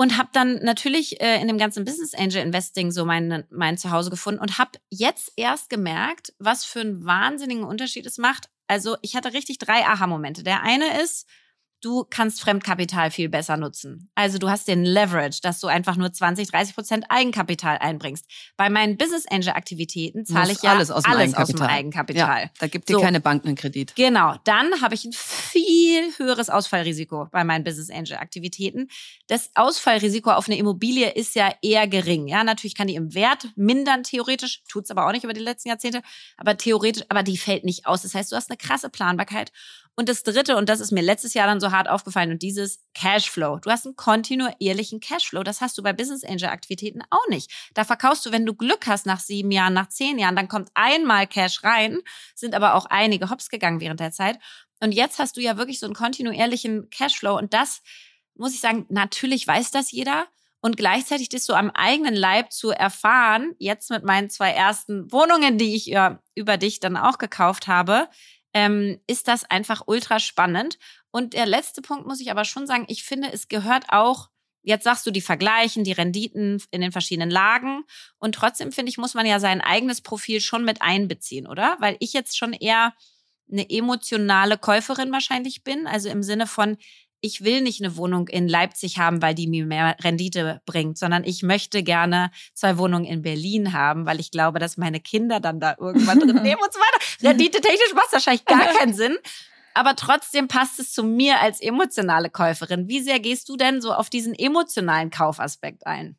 und 0.00 0.16
habe 0.16 0.30
dann 0.32 0.54
natürlich 0.62 1.20
äh, 1.20 1.42
in 1.42 1.46
dem 1.46 1.58
ganzen 1.58 1.84
Business 1.84 2.14
Angel 2.14 2.42
Investing 2.42 2.90
so 2.90 3.04
mein, 3.04 3.44
mein 3.50 3.76
Zuhause 3.76 4.08
gefunden 4.08 4.40
und 4.40 4.56
habe 4.56 4.70
jetzt 4.88 5.30
erst 5.36 5.68
gemerkt, 5.68 6.32
was 6.38 6.64
für 6.64 6.80
einen 6.80 7.04
wahnsinnigen 7.04 7.64
Unterschied 7.64 8.06
es 8.06 8.16
macht. 8.16 8.48
Also 8.66 8.96
ich 9.02 9.14
hatte 9.14 9.34
richtig 9.34 9.58
drei 9.58 9.84
Aha-Momente. 9.84 10.42
Der 10.42 10.62
eine 10.62 11.02
ist, 11.02 11.28
du 11.80 12.04
kannst 12.08 12.40
Fremdkapital 12.40 13.10
viel 13.10 13.28
besser 13.28 13.56
nutzen. 13.56 14.10
Also 14.14 14.38
du 14.38 14.48
hast 14.50 14.68
den 14.68 14.84
Leverage, 14.84 15.40
dass 15.42 15.60
du 15.60 15.66
einfach 15.66 15.96
nur 15.96 16.12
20, 16.12 16.48
30 16.50 16.74
Prozent 16.74 17.04
Eigenkapital 17.08 17.78
einbringst. 17.78 18.26
Bei 18.56 18.68
meinen 18.70 18.96
Business 18.96 19.26
Angel 19.26 19.50
Aktivitäten 19.50 20.26
zahle 20.26 20.52
ich 20.52 20.62
ja 20.62 20.72
alles 20.72 20.90
aus 20.90 21.04
dem 21.04 21.12
alles 21.12 21.34
Eigenkapital. 21.34 21.66
Aus 21.66 21.70
dem 21.70 21.76
Eigenkapital. 21.76 22.42
Ja, 22.42 22.50
da 22.58 22.66
gibt 22.66 22.88
dir 22.88 22.94
so. 22.94 23.00
keine 23.00 23.20
Bank 23.20 23.44
einen 23.44 23.56
Kredit. 23.56 23.94
Genau. 23.96 24.34
Dann 24.44 24.80
habe 24.82 24.94
ich 24.94 25.04
ein 25.04 25.12
viel 25.12 26.10
höheres 26.18 26.50
Ausfallrisiko 26.50 27.28
bei 27.30 27.44
meinen 27.44 27.64
Business 27.64 27.90
Angel 27.90 28.16
Aktivitäten. 28.16 28.88
Das 29.26 29.50
Ausfallrisiko 29.54 30.30
auf 30.30 30.48
eine 30.48 30.58
Immobilie 30.58 31.10
ist 31.10 31.34
ja 31.34 31.52
eher 31.62 31.88
gering. 31.88 32.28
Ja, 32.28 32.44
natürlich 32.44 32.74
kann 32.74 32.88
die 32.88 32.94
im 32.94 33.14
Wert 33.14 33.48
mindern 33.56 34.02
theoretisch, 34.02 34.62
tut's 34.68 34.90
aber 34.90 35.06
auch 35.06 35.12
nicht 35.12 35.24
über 35.24 35.32
die 35.32 35.40
letzten 35.40 35.68
Jahrzehnte, 35.68 36.02
aber 36.36 36.56
theoretisch, 36.56 37.04
aber 37.08 37.22
die 37.22 37.38
fällt 37.38 37.64
nicht 37.64 37.86
aus. 37.86 38.02
Das 38.02 38.14
heißt, 38.14 38.32
du 38.32 38.36
hast 38.36 38.50
eine 38.50 38.56
krasse 38.56 38.90
Planbarkeit 38.90 39.52
Und 40.00 40.08
das 40.08 40.22
dritte, 40.22 40.56
und 40.56 40.70
das 40.70 40.80
ist 40.80 40.92
mir 40.92 41.02
letztes 41.02 41.34
Jahr 41.34 41.46
dann 41.46 41.60
so 41.60 41.72
hart 41.72 41.86
aufgefallen, 41.86 42.30
und 42.30 42.40
dieses 42.40 42.82
Cashflow. 42.94 43.58
Du 43.58 43.70
hast 43.70 43.84
einen 43.84 43.96
kontinuierlichen 43.96 44.98
Cashflow. 44.98 45.42
Das 45.42 45.60
hast 45.60 45.76
du 45.76 45.82
bei 45.82 45.92
Business 45.92 46.24
Angel 46.24 46.48
Aktivitäten 46.48 47.02
auch 47.10 47.28
nicht. 47.28 47.52
Da 47.74 47.84
verkaufst 47.84 48.24
du, 48.24 48.32
wenn 48.32 48.46
du 48.46 48.54
Glück 48.54 48.86
hast, 48.86 49.04
nach 49.04 49.20
sieben 49.20 49.50
Jahren, 49.50 49.74
nach 49.74 49.90
zehn 49.90 50.18
Jahren, 50.18 50.36
dann 50.36 50.48
kommt 50.48 50.70
einmal 50.72 51.26
Cash 51.26 51.64
rein, 51.64 51.98
sind 52.34 52.54
aber 52.54 52.76
auch 52.76 52.86
einige 52.86 53.28
hops 53.28 53.50
gegangen 53.50 53.82
während 53.82 54.00
der 54.00 54.10
Zeit. 54.10 54.38
Und 54.82 54.92
jetzt 54.92 55.18
hast 55.18 55.36
du 55.36 55.42
ja 55.42 55.58
wirklich 55.58 55.78
so 55.78 55.84
einen 55.84 55.94
kontinuierlichen 55.94 56.88
Cashflow. 56.88 57.36
Und 57.36 57.52
das 57.52 57.82
muss 58.34 58.54
ich 58.54 58.60
sagen, 58.60 58.86
natürlich 58.88 59.46
weiß 59.46 59.70
das 59.70 59.92
jeder. 59.92 60.28
Und 60.62 60.78
gleichzeitig 60.78 61.28
das 61.28 61.44
so 61.44 61.52
am 61.52 61.70
eigenen 61.70 62.14
Leib 62.14 62.52
zu 62.52 62.70
erfahren, 62.70 63.54
jetzt 63.58 63.90
mit 63.90 64.02
meinen 64.02 64.30
zwei 64.30 64.50
ersten 64.52 65.12
Wohnungen, 65.12 65.58
die 65.58 65.74
ich 65.74 65.90
über, 65.90 66.22
über 66.34 66.56
dich 66.56 66.80
dann 66.80 66.96
auch 66.96 67.18
gekauft 67.18 67.66
habe, 67.66 68.08
ähm, 68.54 69.00
ist 69.06 69.28
das 69.28 69.44
einfach 69.44 69.82
ultra 69.86 70.18
spannend. 70.18 70.78
Und 71.10 71.34
der 71.34 71.46
letzte 71.46 71.82
Punkt 71.82 72.06
muss 72.06 72.20
ich 72.20 72.30
aber 72.30 72.44
schon 72.44 72.66
sagen, 72.66 72.84
ich 72.88 73.04
finde, 73.04 73.32
es 73.32 73.48
gehört 73.48 73.86
auch, 73.88 74.28
jetzt 74.62 74.84
sagst 74.84 75.06
du 75.06 75.10
die 75.10 75.20
Vergleichen, 75.20 75.84
die 75.84 75.92
Renditen 75.92 76.62
in 76.70 76.80
den 76.80 76.92
verschiedenen 76.92 77.30
Lagen. 77.30 77.84
Und 78.18 78.34
trotzdem 78.34 78.72
finde 78.72 78.90
ich, 78.90 78.98
muss 78.98 79.14
man 79.14 79.26
ja 79.26 79.40
sein 79.40 79.60
eigenes 79.60 80.00
Profil 80.00 80.40
schon 80.40 80.64
mit 80.64 80.82
einbeziehen, 80.82 81.46
oder? 81.46 81.76
Weil 81.80 81.96
ich 82.00 82.12
jetzt 82.12 82.36
schon 82.36 82.52
eher 82.52 82.94
eine 83.50 83.68
emotionale 83.68 84.58
Käuferin 84.58 85.10
wahrscheinlich 85.12 85.64
bin. 85.64 85.86
Also 85.86 86.08
im 86.08 86.22
Sinne 86.22 86.46
von, 86.46 86.76
ich 87.20 87.44
will 87.44 87.60
nicht 87.60 87.82
eine 87.82 87.96
Wohnung 87.96 88.28
in 88.28 88.48
Leipzig 88.48 88.98
haben, 88.98 89.22
weil 89.22 89.34
die 89.34 89.46
mir 89.46 89.66
mehr 89.66 89.96
Rendite 90.02 90.62
bringt, 90.66 90.98
sondern 90.98 91.24
ich 91.24 91.42
möchte 91.42 91.82
gerne 91.82 92.30
zwei 92.54 92.78
Wohnungen 92.78 93.04
in 93.04 93.22
Berlin 93.22 93.72
haben, 93.72 94.06
weil 94.06 94.20
ich 94.20 94.30
glaube, 94.30 94.58
dass 94.58 94.76
meine 94.76 95.00
Kinder 95.00 95.40
dann 95.40 95.60
da 95.60 95.76
irgendwann 95.78 96.20
drin 96.20 96.36
nehmen 96.42 96.60
und 96.62 96.72
so 96.72 96.80
weiter. 96.80 97.28
Rendite 97.28 97.60
technisch 97.60 97.94
macht 97.94 98.12
wahrscheinlich 98.12 98.44
gar 98.44 98.64
keinen 98.78 98.94
Sinn. 98.94 99.16
Aber 99.74 99.94
trotzdem 99.94 100.48
passt 100.48 100.80
es 100.80 100.92
zu 100.92 101.04
mir 101.04 101.40
als 101.40 101.60
emotionale 101.60 102.28
Käuferin. 102.30 102.88
Wie 102.88 103.00
sehr 103.00 103.20
gehst 103.20 103.48
du 103.48 103.56
denn 103.56 103.80
so 103.80 103.92
auf 103.92 104.10
diesen 104.10 104.34
emotionalen 104.34 105.10
Kaufaspekt 105.10 105.86
ein? 105.86 106.16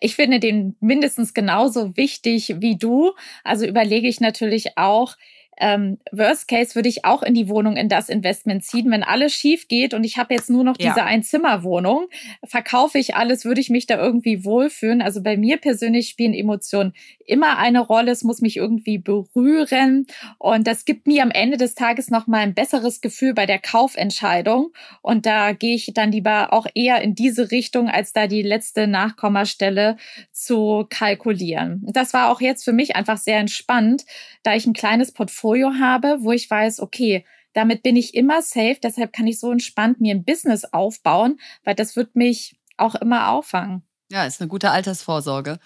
Ich 0.00 0.14
finde 0.14 0.40
den 0.40 0.76
mindestens 0.80 1.34
genauso 1.34 1.96
wichtig 1.96 2.56
wie 2.58 2.76
du. 2.76 3.12
Also 3.44 3.66
überlege 3.66 4.08
ich 4.08 4.20
natürlich 4.20 4.76
auch, 4.76 5.16
ähm, 5.58 5.98
Worst 6.12 6.48
Case 6.48 6.74
würde 6.74 6.88
ich 6.88 7.04
auch 7.04 7.22
in 7.22 7.34
die 7.34 7.48
Wohnung 7.48 7.76
in 7.76 7.88
das 7.88 8.08
Investment 8.08 8.64
ziehen. 8.64 8.90
Wenn 8.90 9.02
alles 9.02 9.32
schief 9.32 9.68
geht 9.68 9.94
und 9.94 10.04
ich 10.04 10.18
habe 10.18 10.34
jetzt 10.34 10.50
nur 10.50 10.64
noch 10.64 10.76
diese 10.76 10.98
ja. 10.98 11.04
Einzimmerwohnung, 11.04 12.06
verkaufe 12.44 12.98
ich 12.98 13.16
alles, 13.16 13.44
würde 13.44 13.60
ich 13.60 13.70
mich 13.70 13.86
da 13.86 13.96
irgendwie 13.96 14.44
wohlfühlen. 14.44 15.00
Also 15.00 15.22
bei 15.22 15.36
mir 15.36 15.56
persönlich 15.56 16.08
spielen 16.08 16.34
Emotionen 16.34 16.92
immer 17.24 17.58
eine 17.58 17.80
Rolle. 17.80 18.12
Es 18.12 18.22
muss 18.22 18.40
mich 18.40 18.56
irgendwie 18.56 18.98
berühren 18.98 20.06
und 20.38 20.66
das 20.66 20.84
gibt 20.84 21.06
mir 21.06 21.22
am 21.22 21.30
Ende 21.30 21.56
des 21.56 21.74
Tages 21.74 22.10
noch 22.10 22.26
mal 22.26 22.40
ein 22.40 22.54
besseres 22.54 23.00
Gefühl 23.00 23.32
bei 23.32 23.46
der 23.46 23.58
Kaufentscheidung. 23.58 24.72
Und 25.00 25.26
da 25.26 25.52
gehe 25.52 25.74
ich 25.74 25.90
dann 25.94 26.12
lieber 26.12 26.52
auch 26.52 26.66
eher 26.74 27.00
in 27.00 27.14
diese 27.14 27.50
Richtung, 27.50 27.88
als 27.88 28.12
da 28.12 28.26
die 28.26 28.42
letzte 28.42 28.86
Nachkommastelle 28.86 29.96
zu 30.32 30.86
kalkulieren. 30.90 31.82
Das 31.86 32.12
war 32.12 32.30
auch 32.30 32.40
jetzt 32.40 32.64
für 32.64 32.72
mich 32.72 32.94
einfach 32.94 33.16
sehr 33.16 33.38
entspannt, 33.38 34.04
da 34.42 34.54
ich 34.54 34.66
ein 34.66 34.74
kleines 34.74 35.12
Portfolio 35.12 35.45
Portfolio 35.46 35.74
habe, 35.78 36.18
wo 36.22 36.32
ich 36.32 36.50
weiß, 36.50 36.80
okay, 36.80 37.24
damit 37.52 37.84
bin 37.84 37.94
ich 37.94 38.14
immer 38.14 38.42
safe, 38.42 38.78
deshalb 38.82 39.12
kann 39.12 39.28
ich 39.28 39.38
so 39.38 39.52
entspannt 39.52 40.00
mir 40.00 40.12
ein 40.12 40.24
Business 40.24 40.64
aufbauen, 40.64 41.38
weil 41.64 41.76
das 41.76 41.94
wird 41.94 42.16
mich 42.16 42.56
auch 42.76 42.96
immer 42.96 43.30
auffangen. 43.30 43.82
Ja, 44.10 44.26
ist 44.26 44.40
eine 44.40 44.48
gute 44.48 44.70
Altersvorsorge. 44.70 45.60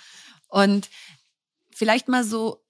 Und 0.48 0.90
vielleicht 1.74 2.08
mal 2.08 2.24
so, 2.24 2.62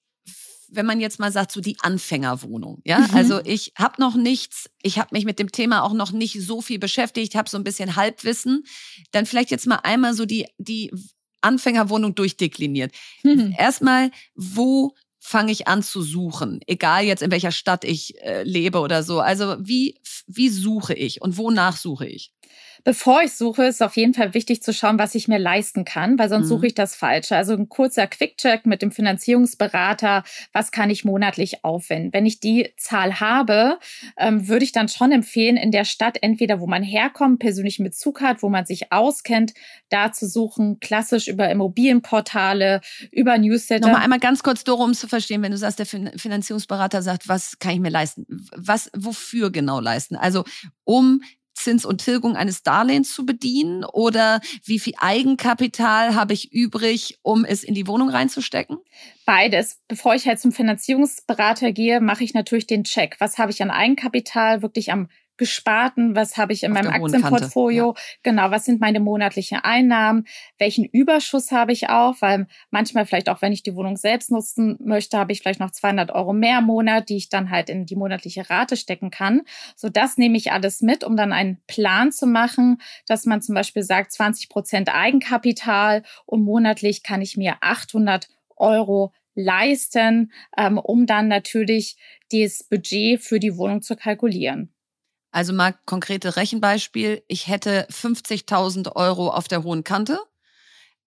wenn 0.69 0.87
man 0.87 1.01
jetzt 1.01 1.19
mal 1.19 1.33
sagt, 1.33 1.51
so 1.51 1.61
die 1.61 1.77
Anfängerwohnung. 1.81 2.81
Ja, 2.85 3.01
mhm. 3.01 3.15
also 3.15 3.41
ich 3.45 3.73
habe 3.77 4.01
noch 4.01 4.15
nichts, 4.15 4.71
ich 4.81 5.01
habe 5.01 5.09
mich 5.11 5.25
mit 5.25 5.41
dem 5.41 5.51
Thema 5.51 5.83
auch 5.83 5.93
noch 5.93 6.13
nicht 6.13 6.41
so 6.41 6.63
viel 6.63 6.79
beschäftigt, 6.79 7.35
habe 7.35 7.51
so 7.51 7.57
ein 7.57 7.65
bisschen 7.65 7.97
Halbwissen. 7.97 8.63
Dann 9.11 9.27
vielleicht 9.27 9.51
jetzt 9.51 9.67
mal 9.67 9.81
einmal 9.83 10.15
so 10.15 10.27
die, 10.27 10.47
die 10.59 10.93
Anfängerwohnung 11.41 12.15
durchdekliniert. 12.15 12.93
Mhm. 13.25 13.53
Erstmal, 13.59 14.13
wo 14.37 14.95
fange 15.21 15.53
ich 15.53 15.69
an 15.69 15.83
zu 15.83 16.03
suchen, 16.03 16.61
egal 16.67 17.05
jetzt 17.05 17.23
in 17.23 17.31
welcher 17.31 17.53
Stadt 17.53 17.85
ich 17.85 18.21
äh, 18.23 18.43
lebe 18.43 18.81
oder 18.81 19.03
so. 19.03 19.21
Also 19.21 19.57
wie, 19.61 20.01
wie 20.27 20.49
suche 20.49 20.95
ich 20.95 21.23
und 21.23 21.37
wonach 21.37 21.77
suche 21.77 22.07
ich? 22.07 22.33
Bevor 22.85 23.23
ich 23.23 23.33
suche, 23.33 23.65
ist 23.65 23.83
auf 23.83 23.97
jeden 23.97 24.15
Fall 24.15 24.35
wichtig 24.35 24.63
zu 24.63 24.73
schauen, 24.73 24.99
was 24.99 25.15
ich 25.15 25.29
mir 25.29 25.39
leisten 25.39 25.85
kann, 25.85 26.19
weil 26.19 26.29
sonst 26.29 26.47
mhm. 26.47 26.49
suche 26.49 26.67
ich 26.69 26.75
das 26.75 26.95
Falsche. 26.95 27.37
Also 27.37 27.55
ein 27.55 27.69
kurzer 27.69 28.07
Quick-Check 28.07 28.67
mit 28.67 28.83
dem 28.83 28.93
Finanzierungsberater, 28.93 30.25
was 30.53 30.71
kann 30.71 30.91
ich 30.91 31.05
monatlich 31.05 31.65
aufwenden? 31.65 32.13
Wenn 32.13 32.27
ich 32.27 32.41
die 32.41 32.73
Zahl 32.77 33.21
habe, 33.21 33.79
ähm, 34.19 34.49
würde 34.49 34.65
ich 34.65 34.73
dann 34.73 34.89
schon 34.89 35.13
empfehlen, 35.13 35.57
in 35.57 35.71
der 35.71 35.85
Stadt 35.85 36.19
entweder, 36.23 36.61
wo 36.61 36.67
man 36.67 36.83
herkommt, 36.83 37.41
persönlich 37.41 37.79
mit 37.79 37.95
Zug 37.95 38.21
hat, 38.21 38.43
wo 38.43 38.49
man 38.49 38.67
sich 38.67 38.93
auskennt, 38.93 39.55
da 39.89 40.13
zu 40.13 40.27
suchen, 40.27 40.81
klassisch 40.81 41.29
über 41.29 41.51
Immobilienportale, 41.51 42.81
über 43.11 43.39
Newsletter. 43.39 43.87
Nochmal 43.87 44.05
einmal 44.05 44.21
ganz 44.21 44.43
kurz, 44.43 44.65
Doro, 44.65 44.85
um 44.85 44.95
zu 44.95 45.09
verstehen, 45.09 45.43
wenn 45.43 45.53
du 45.53 45.59
sagst, 45.59 45.79
der 45.79 45.87
Finanzierungsberater 45.87 47.03
sagt, 47.03 47.29
was 47.29 47.59
kann 47.59 47.73
ich 47.73 47.81
mir 47.81 47.91
leisten? 47.91 48.27
Was, 48.57 48.91
wofür 48.97 49.51
genau 49.51 49.81
leisten? 49.81 50.17
Also 50.17 50.45
um 50.85 51.23
Zins 51.63 51.85
und 51.85 52.05
Tilgung 52.05 52.37
eines 52.37 52.63
Darlehens 52.63 53.15
zu 53.15 53.25
bedienen? 53.25 53.85
Oder 53.85 54.41
wie 54.65 54.79
viel 54.79 54.95
Eigenkapital 54.99 56.15
habe 56.15 56.33
ich 56.33 56.53
übrig, 56.53 57.19
um 57.23 57.45
es 57.45 57.63
in 57.65 57.75
die 57.75 57.87
Wohnung 57.87 58.09
reinzustecken? 58.09 58.79
Beides. 59.25 59.79
Bevor 59.89 60.15
ich 60.15 60.27
halt 60.27 60.41
zum 60.41 60.53
Finanzierungsberater 60.53 61.73
gehe, 61.73 62.01
mache 62.01 62.25
ich 62.25 62.35
natürlich 62.35 62.67
den 62.67 62.85
Check. 62.85 63.17
Was 63.21 63.39
habe 63.39 63.53
ich 63.53 63.63
an 63.63 63.71
Eigenkapital 63.71 64.63
wirklich 64.63 64.93
am 64.93 65.09
Gesparten, 65.41 66.15
was 66.15 66.37
habe 66.37 66.53
ich 66.53 66.65
in 66.65 66.77
Auf 66.77 66.83
meinem 66.83 66.93
Aktienportfolio, 66.93 67.95
ja. 67.97 68.03
genau, 68.23 68.51
was 68.51 68.67
sind 68.67 68.79
meine 68.79 69.01
monatlichen 69.01 69.57
Einnahmen, 69.57 70.27
welchen 70.59 70.85
Überschuss 70.85 71.51
habe 71.51 71.73
ich 71.73 71.89
auch, 71.89 72.17
weil 72.21 72.47
manchmal 72.71 73.07
vielleicht 73.07 73.31
auch, 73.31 73.41
wenn 73.41 73.55
ich 73.55 73.63
die 73.63 73.75
Wohnung 73.75 73.97
selbst 73.97 74.31
nutzen 74.31 74.77
möchte, 74.85 75.17
habe 75.17 75.33
ich 75.33 75.41
vielleicht 75.41 75.59
noch 75.59 75.71
200 75.71 76.11
Euro 76.11 76.35
mehr 76.35 76.59
im 76.59 76.67
Monat, 76.67 77.09
die 77.09 77.17
ich 77.17 77.31
dann 77.31 77.49
halt 77.49 77.71
in 77.71 77.87
die 77.87 77.97
monatliche 77.97 78.51
Rate 78.51 78.77
stecken 78.77 79.11
kann. 79.11 79.41
So 79.77 79.89
das 79.89 80.19
nehme 80.19 80.37
ich 80.37 80.53
alles 80.53 80.83
mit, 80.83 81.05
um 81.05 81.17
dann 81.17 81.33
einen 81.33 81.63
Plan 81.67 82.13
zu 82.13 82.27
machen, 82.27 82.77
dass 83.07 83.25
man 83.25 83.41
zum 83.41 83.55
Beispiel 83.55 83.83
sagt, 83.83 84.13
20 84.13 84.51
Prozent 84.51 84.95
Eigenkapital 84.95 86.03
und 86.27 86.45
monatlich 86.45 87.03
kann 87.03 87.23
ich 87.23 87.39
mir 87.39 87.57
800 87.63 88.29
Euro 88.59 89.15
leisten, 89.35 90.33
ähm, 90.59 90.77
um 90.77 91.07
dann 91.07 91.29
natürlich 91.29 91.97
das 92.31 92.63
Budget 92.63 93.23
für 93.23 93.41
die 93.41 93.57
Wohnung 93.57 93.81
zu 93.81 93.97
kalkulieren. 93.97 94.75
Also 95.31 95.53
mal 95.53 95.75
konkrete 95.87 96.37
Rechenbeispiel. 96.37 97.23
Ich 97.29 97.47
hätte 97.47 97.87
50.000 97.91 98.97
Euro 98.97 99.29
auf 99.31 99.49
der 99.49 99.63
hohen 99.63 99.85
Kante 99.85 100.19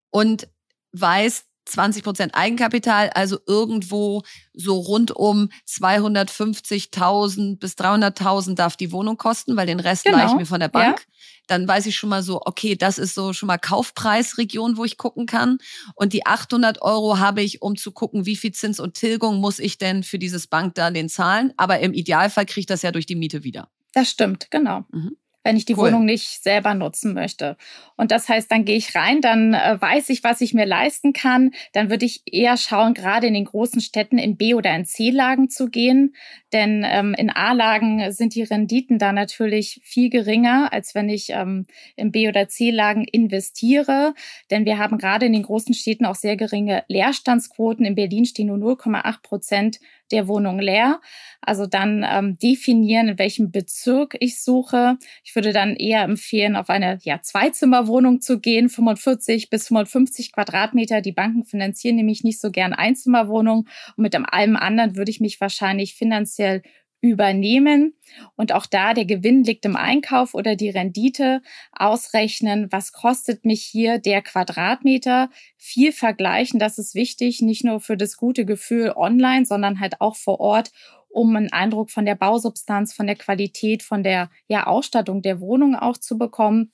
und 0.10 0.48
weiß 0.94 1.46
20 1.66 2.04
Prozent 2.04 2.36
Eigenkapital, 2.36 3.10
also 3.12 3.40
irgendwo 3.48 4.24
so 4.54 4.80
rund 4.80 5.12
um 5.12 5.50
250.000 5.68 7.58
bis 7.58 7.74
300.000 7.74 8.56
darf 8.56 8.76
die 8.76 8.92
Wohnung 8.92 9.18
kosten, 9.18 9.56
weil 9.56 9.66
den 9.66 9.80
Rest 9.80 10.04
genau. 10.04 10.26
ich 10.28 10.34
mir 10.34 10.46
von 10.46 10.60
der 10.60 10.68
Bank. 10.68 11.00
Ja. 11.00 11.06
Dann 11.48 11.68
weiß 11.68 11.86
ich 11.88 11.96
schon 11.96 12.10
mal 12.10 12.24
so, 12.24 12.42
okay, 12.46 12.76
das 12.76 12.98
ist 12.98 13.16
so 13.16 13.34
schon 13.34 13.48
mal 13.48 13.58
Kaufpreisregion, 13.58 14.78
wo 14.78 14.86
ich 14.86 14.98
gucken 14.98 15.26
kann. 15.26 15.58
Und 15.96 16.14
die 16.14 16.26
800 16.26 16.82
Euro 16.82 17.20
habe 17.20 17.42
ich, 17.42 17.62
um 17.62 17.76
zu 17.76 17.92
gucken, 17.92 18.26
wie 18.26 18.36
viel 18.36 18.52
Zins 18.52 18.80
und 18.80 18.94
Tilgung 18.94 19.38
muss 19.38 19.60
ich 19.60 19.78
denn 19.78 20.04
für 20.04 20.20
dieses 20.20 20.48
Bankdarlehen 20.48 21.10
zahlen. 21.10 21.54
Aber 21.58 21.80
im 21.80 21.94
Idealfall 21.94 22.46
kriege 22.46 22.62
ich 22.62 22.66
das 22.66 22.82
ja 22.82 22.92
durch 22.92 23.06
die 23.06 23.16
Miete 23.16 23.44
wieder. 23.44 23.70
Das 23.94 24.10
stimmt, 24.10 24.52
genau. 24.52 24.86
Mhm 24.92 25.18
wenn 25.44 25.58
ich 25.58 25.66
die 25.66 25.76
cool. 25.76 25.88
Wohnung 25.88 26.06
nicht 26.06 26.42
selber 26.42 26.74
nutzen 26.74 27.14
möchte. 27.14 27.58
Und 27.98 28.12
das 28.12 28.30
heißt, 28.30 28.52
dann 28.52 28.66
gehe 28.66 28.78
ich 28.78 28.96
rein, 28.96 29.22
dann 29.22 29.54
äh, 29.54 29.80
weiß 29.80 30.10
ich, 30.10 30.24
was 30.24 30.42
ich 30.42 30.54
mir 30.54 30.66
leisten 30.66 31.14
kann. 31.14 31.52
Dann 31.74 31.90
würde 31.90 32.06
ich 32.06 32.22
eher 32.26 32.58
schauen, 32.58 32.94
gerade 32.94 33.28
in 33.28 33.34
den 33.34 33.46
großen 33.46 33.82
Städten 33.82 34.18
in 34.18 34.38
B- 34.38 34.54
oder 34.54 34.74
in 34.76 34.86
C-Lagen 34.86 35.50
zu 35.50 35.70
gehen. 35.70 36.16
Denn 36.54 36.86
ähm, 36.88 37.14
in 37.18 37.30
A-Lagen 37.30 38.12
sind 38.12 38.36
die 38.36 38.44
Renditen 38.44 39.00
da 39.00 39.12
natürlich 39.12 39.82
viel 39.84 40.10
geringer, 40.10 40.72
als 40.72 40.96
wenn 40.96 41.10
ich 41.10 41.30
ähm, 41.30 41.66
in 41.96 42.12
B- 42.12 42.30
oder 42.30 42.48
C-Lagen 42.48 43.04
investiere. 43.04 44.14
Denn 44.50 44.66
wir 44.66 44.78
haben 44.78 44.98
gerade 44.98 45.26
in 45.26 45.34
den 45.34 45.44
großen 45.44 45.74
Städten 45.74 46.06
auch 46.06 46.16
sehr 46.16 46.38
geringe 46.38 46.84
Leerstandsquoten. 46.88 47.86
In 47.86 47.96
Berlin 47.96 48.26
stehen 48.26 48.48
nur 48.48 48.58
0,8 48.58 49.22
Prozent 49.22 49.80
der 50.14 50.28
Wohnung 50.28 50.60
leer. 50.60 51.02
Also 51.42 51.66
dann 51.66 52.06
ähm, 52.10 52.38
definieren, 52.42 53.10
in 53.10 53.20
welchem 53.20 53.52
Bezirk 53.52 54.16
ich 54.20 54.42
suche. 54.42 54.98
Ich 55.24 55.36
würde 55.36 55.52
dann 55.52 55.76
eher 55.76 56.04
empfehlen, 56.04 56.56
auf 56.56 56.70
eine 56.70 57.00
ja, 57.04 57.22
Zweizimmerwohnung 57.22 58.22
zu 58.22 58.40
gehen, 58.40 58.70
45 58.70 59.50
bis 59.50 59.68
55 59.68 60.32
Quadratmeter. 60.32 61.02
Die 61.02 61.12
Banken 61.12 61.44
finanzieren 61.44 61.98
nämlich 61.98 62.24
nicht 62.24 62.40
so 62.40 62.52
gern 62.52 62.72
Einzimmerwohnungen. 62.72 63.68
Und 63.98 64.02
mit 64.02 64.16
allem 64.16 64.56
anderen 64.56 64.96
würde 64.96 65.12
ich 65.12 65.20
mich 65.20 65.42
wahrscheinlich 65.42 65.96
finanziell 65.96 66.62
übernehmen 67.04 67.94
und 68.38 68.54
auch 68.54 68.66
da 68.66 68.94
der 68.94 69.04
Gewinn 69.04 69.44
liegt 69.44 69.66
im 69.66 69.76
Einkauf 69.76 70.34
oder 70.34 70.56
die 70.56 70.70
Rendite 70.70 71.42
ausrechnen, 71.74 72.72
was 72.72 72.94
kostet 72.94 73.44
mich 73.44 73.62
hier 73.62 74.00
der 74.00 74.22
Quadratmeter, 74.22 75.30
viel 75.58 75.92
vergleichen, 75.92 76.60
das 76.60 76.78
ist 76.78 76.96
wichtig, 76.96 77.42
nicht 77.42 77.66
nur 77.66 77.82
für 77.82 77.98
das 77.98 78.16
gute 78.16 78.46
Gefühl 78.46 78.94
online, 78.96 79.46
sondern 79.46 79.82
halt 79.82 80.00
auch 80.00 80.16
vor 80.16 80.40
Ort, 80.40 80.72
um 81.10 81.36
einen 81.36 81.52
Eindruck 81.52 81.92
von 81.92 82.06
der 82.06 82.16
Bausubstanz, 82.16 82.94
von 82.94 83.06
der 83.06 83.18
Qualität, 83.18 83.84
von 83.84 84.02
der 84.02 84.30
ja, 84.48 84.66
Ausstattung 84.66 85.22
der 85.22 85.42
Wohnung 85.42 85.76
auch 85.76 85.98
zu 85.98 86.18
bekommen. 86.18 86.72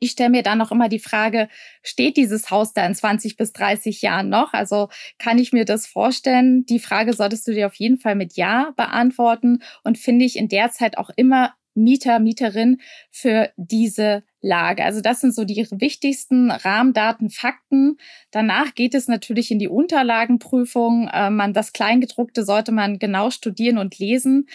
Ich 0.00 0.12
stelle 0.12 0.30
mir 0.30 0.42
dann 0.42 0.58
noch 0.58 0.72
immer 0.72 0.88
die 0.88 0.98
Frage, 0.98 1.48
steht 1.82 2.16
dieses 2.16 2.50
Haus 2.50 2.72
da 2.72 2.86
in 2.86 2.94
20 2.94 3.36
bis 3.36 3.52
30 3.52 4.02
Jahren 4.02 4.28
noch? 4.28 4.52
Also 4.52 4.88
kann 5.18 5.38
ich 5.38 5.52
mir 5.52 5.64
das 5.64 5.86
vorstellen? 5.86 6.64
Die 6.66 6.78
Frage 6.78 7.12
solltest 7.12 7.46
du 7.46 7.52
dir 7.52 7.66
auf 7.66 7.74
jeden 7.74 7.98
Fall 7.98 8.14
mit 8.14 8.34
Ja 8.36 8.72
beantworten 8.76 9.62
und 9.84 9.98
finde 9.98 10.24
ich 10.24 10.36
in 10.36 10.48
der 10.48 10.70
Zeit 10.70 10.98
auch 10.98 11.10
immer 11.16 11.54
Mieter, 11.74 12.18
Mieterin 12.18 12.80
für 13.10 13.50
diese 13.56 14.24
Lage. 14.40 14.84
Also 14.84 15.00
das 15.00 15.20
sind 15.20 15.34
so 15.34 15.44
die 15.44 15.66
wichtigsten 15.70 16.50
Rahmendaten, 16.50 17.30
Fakten. 17.30 17.98
Danach 18.30 18.74
geht 18.74 18.94
es 18.94 19.08
natürlich 19.08 19.50
in 19.50 19.58
die 19.58 19.68
Unterlagenprüfung. 19.68 21.08
Äh, 21.08 21.30
man, 21.30 21.52
das 21.52 21.72
Kleingedruckte 21.72 22.44
sollte 22.44 22.72
man 22.72 22.98
genau 22.98 23.30
studieren 23.30 23.78
und 23.78 23.98
lesen, 23.98 24.48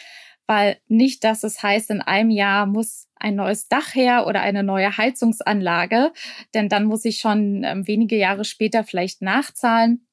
weil 0.45 0.77
nicht, 0.87 1.23
dass 1.23 1.43
es 1.43 1.63
heißt, 1.63 1.89
in 1.89 2.01
einem 2.01 2.29
Jahr 2.29 2.65
muss 2.65 3.06
ein 3.19 3.35
neues 3.35 3.67
Dach 3.67 3.95
her 3.95 4.25
oder 4.27 4.41
eine 4.41 4.63
neue 4.63 4.97
Heizungsanlage, 4.97 6.11
denn 6.53 6.69
dann 6.69 6.85
muss 6.85 7.05
ich 7.05 7.19
schon 7.19 7.63
äh, 7.63 7.75
wenige 7.85 8.17
Jahre 8.17 8.45
später 8.45 8.83
vielleicht 8.83 9.21
nachzahlen 9.21 10.07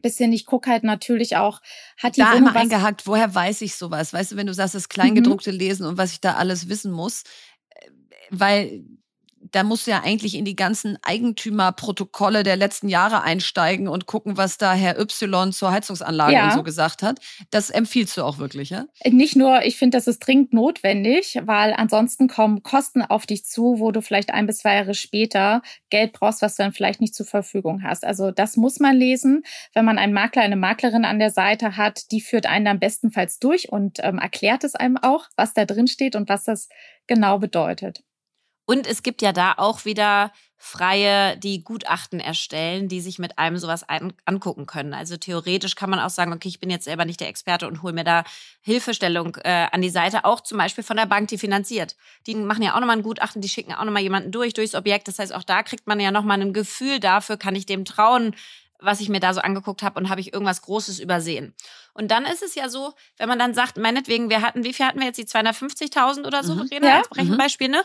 bisschen, 0.00 0.32
ich 0.32 0.46
gucke 0.46 0.70
halt 0.70 0.82
natürlich 0.82 1.36
auch, 1.36 1.60
hat 1.98 2.16
die 2.16 2.20
da 2.20 2.32
Wohnung 2.32 2.48
einmal 2.48 2.62
eingehakt, 2.62 3.06
woher 3.06 3.34
weiß 3.34 3.60
ich 3.62 3.76
sowas? 3.76 4.12
Weißt 4.12 4.32
du, 4.32 4.36
wenn 4.36 4.46
du 4.46 4.54
sagst, 4.54 4.74
das 4.74 4.88
Kleingedruckte 4.88 5.52
mhm. 5.52 5.58
lesen 5.58 5.86
und 5.86 5.98
was 5.98 6.12
ich 6.12 6.20
da 6.20 6.34
alles 6.34 6.68
wissen 6.68 6.92
muss, 6.92 7.24
äh, 7.70 7.90
weil 8.30 8.84
da 9.40 9.62
musst 9.62 9.86
du 9.86 9.90
ja 9.90 10.02
eigentlich 10.04 10.34
in 10.34 10.44
die 10.44 10.56
ganzen 10.56 10.98
Eigentümerprotokolle 11.02 12.42
der 12.42 12.56
letzten 12.56 12.88
Jahre 12.88 13.22
einsteigen 13.22 13.88
und 13.88 14.06
gucken, 14.06 14.36
was 14.36 14.58
da 14.58 14.74
Herr 14.74 14.98
Y 14.98 15.52
zur 15.52 15.72
Heizungsanlage 15.72 16.34
ja. 16.34 16.44
und 16.44 16.52
so 16.52 16.62
gesagt 16.62 17.02
hat. 17.02 17.20
Das 17.50 17.70
empfiehlst 17.70 18.16
du 18.16 18.22
auch 18.22 18.38
wirklich, 18.38 18.70
ja? 18.70 18.84
Nicht 19.06 19.36
nur, 19.36 19.62
ich 19.64 19.78
finde, 19.78 19.96
das 19.96 20.06
ist 20.06 20.18
dringend 20.20 20.52
notwendig, 20.52 21.38
weil 21.42 21.72
ansonsten 21.72 22.28
kommen 22.28 22.62
Kosten 22.62 23.02
auf 23.02 23.26
dich 23.26 23.44
zu, 23.44 23.76
wo 23.78 23.90
du 23.92 24.02
vielleicht 24.02 24.32
ein 24.32 24.46
bis 24.46 24.58
zwei 24.58 24.74
Jahre 24.74 24.94
später 24.94 25.62
Geld 25.88 26.12
brauchst, 26.12 26.42
was 26.42 26.56
du 26.56 26.62
dann 26.62 26.72
vielleicht 26.72 27.00
nicht 27.00 27.14
zur 27.14 27.26
Verfügung 27.26 27.82
hast. 27.82 28.04
Also 28.04 28.30
das 28.30 28.56
muss 28.56 28.78
man 28.78 28.96
lesen. 28.96 29.42
Wenn 29.72 29.86
man 29.86 29.98
einen 29.98 30.12
Makler, 30.12 30.42
eine 30.42 30.56
Maklerin 30.56 31.04
an 31.04 31.18
der 31.18 31.30
Seite 31.30 31.76
hat, 31.76 32.10
die 32.12 32.20
führt 32.20 32.46
einen 32.46 32.66
dann 32.66 32.80
bestenfalls 32.80 33.38
durch 33.38 33.70
und 33.72 33.98
ähm, 34.02 34.18
erklärt 34.18 34.64
es 34.64 34.74
einem 34.74 34.98
auch, 34.98 35.26
was 35.36 35.54
da 35.54 35.64
drin 35.64 35.86
steht 35.86 36.14
und 36.14 36.28
was 36.28 36.44
das 36.44 36.68
genau 37.06 37.38
bedeutet. 37.38 38.02
Und 38.70 38.86
es 38.86 39.02
gibt 39.02 39.20
ja 39.20 39.32
da 39.32 39.54
auch 39.56 39.84
wieder 39.84 40.30
Freie, 40.56 41.36
die 41.36 41.64
Gutachten 41.64 42.20
erstellen, 42.20 42.86
die 42.86 43.00
sich 43.00 43.18
mit 43.18 43.36
einem 43.36 43.56
sowas 43.56 43.82
ein 43.88 44.12
angucken 44.26 44.66
können. 44.66 44.94
Also 44.94 45.16
theoretisch 45.16 45.74
kann 45.74 45.90
man 45.90 45.98
auch 45.98 46.08
sagen, 46.08 46.32
okay, 46.32 46.46
ich 46.46 46.60
bin 46.60 46.70
jetzt 46.70 46.84
selber 46.84 47.04
nicht 47.04 47.18
der 47.18 47.26
Experte 47.26 47.66
und 47.66 47.82
hole 47.82 47.92
mir 47.92 48.04
da 48.04 48.22
Hilfestellung 48.60 49.36
äh, 49.42 49.66
an 49.72 49.82
die 49.82 49.90
Seite, 49.90 50.24
auch 50.24 50.40
zum 50.40 50.58
Beispiel 50.58 50.84
von 50.84 50.96
der 50.96 51.06
Bank, 51.06 51.26
die 51.26 51.38
finanziert. 51.38 51.96
Die 52.28 52.36
machen 52.36 52.62
ja 52.62 52.76
auch 52.76 52.78
nochmal 52.78 52.98
ein 52.98 53.02
Gutachten, 53.02 53.42
die 53.42 53.48
schicken 53.48 53.74
auch 53.74 53.82
nochmal 53.82 54.02
jemanden 54.02 54.30
durch, 54.30 54.54
durchs 54.54 54.76
Objekt. 54.76 55.08
Das 55.08 55.18
heißt, 55.18 55.34
auch 55.34 55.42
da 55.42 55.64
kriegt 55.64 55.88
man 55.88 55.98
ja 55.98 56.12
nochmal 56.12 56.40
ein 56.40 56.52
Gefühl 56.52 57.00
dafür, 57.00 57.38
kann 57.38 57.56
ich 57.56 57.66
dem 57.66 57.84
trauen, 57.84 58.36
was 58.78 59.00
ich 59.00 59.08
mir 59.08 59.18
da 59.18 59.34
so 59.34 59.40
angeguckt 59.40 59.82
habe 59.82 59.98
und 59.98 60.10
habe 60.10 60.20
ich 60.20 60.32
irgendwas 60.32 60.62
Großes 60.62 61.00
übersehen. 61.00 61.54
Und 61.92 62.12
dann 62.12 62.24
ist 62.24 62.44
es 62.44 62.54
ja 62.54 62.68
so, 62.68 62.94
wenn 63.16 63.28
man 63.28 63.40
dann 63.40 63.52
sagt, 63.52 63.78
meinetwegen, 63.78 64.30
wir 64.30 64.42
hatten, 64.42 64.62
wie 64.62 64.72
viel 64.72 64.86
hatten 64.86 65.00
wir 65.00 65.06
jetzt, 65.08 65.18
die 65.18 65.26
250.000 65.26 66.24
oder 66.24 66.44
so, 66.44 66.54
mhm. 66.54 66.68
Rena, 66.70 66.86
ja. 66.86 66.98
als 66.98 67.16
Rechenbeispiel, 67.16 67.68
mhm. 67.68 67.74
ne? 67.74 67.82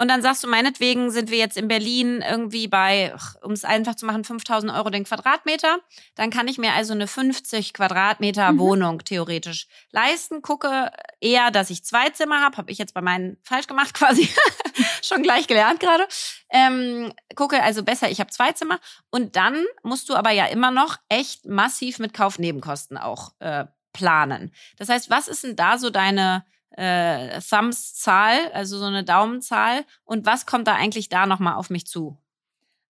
Und 0.00 0.06
dann 0.06 0.22
sagst 0.22 0.44
du, 0.44 0.48
meinetwegen 0.48 1.10
sind 1.10 1.30
wir 1.30 1.38
jetzt 1.38 1.56
in 1.56 1.66
Berlin 1.66 2.22
irgendwie 2.26 2.68
bei, 2.68 3.12
um 3.42 3.50
es 3.50 3.64
einfach 3.64 3.96
zu 3.96 4.06
machen, 4.06 4.22
5000 4.22 4.72
Euro 4.72 4.90
den 4.90 5.02
Quadratmeter. 5.02 5.78
Dann 6.14 6.30
kann 6.30 6.46
ich 6.46 6.56
mir 6.56 6.72
also 6.72 6.92
eine 6.92 7.08
50 7.08 7.74
Quadratmeter 7.74 8.52
mhm. 8.52 8.58
Wohnung 8.60 9.04
theoretisch 9.04 9.66
leisten. 9.90 10.40
Gucke 10.40 10.92
eher, 11.20 11.50
dass 11.50 11.70
ich 11.70 11.84
zwei 11.84 12.10
Zimmer 12.10 12.40
habe. 12.42 12.56
Habe 12.58 12.70
ich 12.70 12.78
jetzt 12.78 12.94
bei 12.94 13.00
meinen 13.00 13.38
falsch 13.42 13.66
gemacht 13.66 13.92
quasi. 13.92 14.28
Schon 15.02 15.24
gleich 15.24 15.48
gelernt 15.48 15.80
gerade. 15.80 16.06
Ähm, 16.50 17.12
gucke 17.34 17.60
also 17.60 17.82
besser, 17.82 18.08
ich 18.08 18.20
habe 18.20 18.30
zwei 18.30 18.52
Zimmer. 18.52 18.78
Und 19.10 19.34
dann 19.34 19.64
musst 19.82 20.08
du 20.08 20.14
aber 20.14 20.30
ja 20.30 20.46
immer 20.46 20.70
noch 20.70 20.96
echt 21.08 21.44
massiv 21.46 21.98
mit 21.98 22.14
Kaufnebenkosten 22.14 22.98
auch 22.98 23.32
äh, 23.40 23.64
planen. 23.92 24.52
Das 24.76 24.88
heißt, 24.88 25.10
was 25.10 25.26
ist 25.26 25.42
denn 25.42 25.56
da 25.56 25.76
so 25.76 25.90
deine 25.90 26.44
äh, 26.78 27.40
Thumbs-Zahl, 27.40 28.52
also 28.52 28.78
so 28.78 28.84
eine 28.84 29.04
Daumenzahl. 29.04 29.84
Und 30.04 30.26
was 30.26 30.46
kommt 30.46 30.68
da 30.68 30.74
eigentlich 30.74 31.08
da 31.08 31.26
nochmal 31.26 31.54
auf 31.54 31.70
mich 31.70 31.86
zu? 31.86 32.16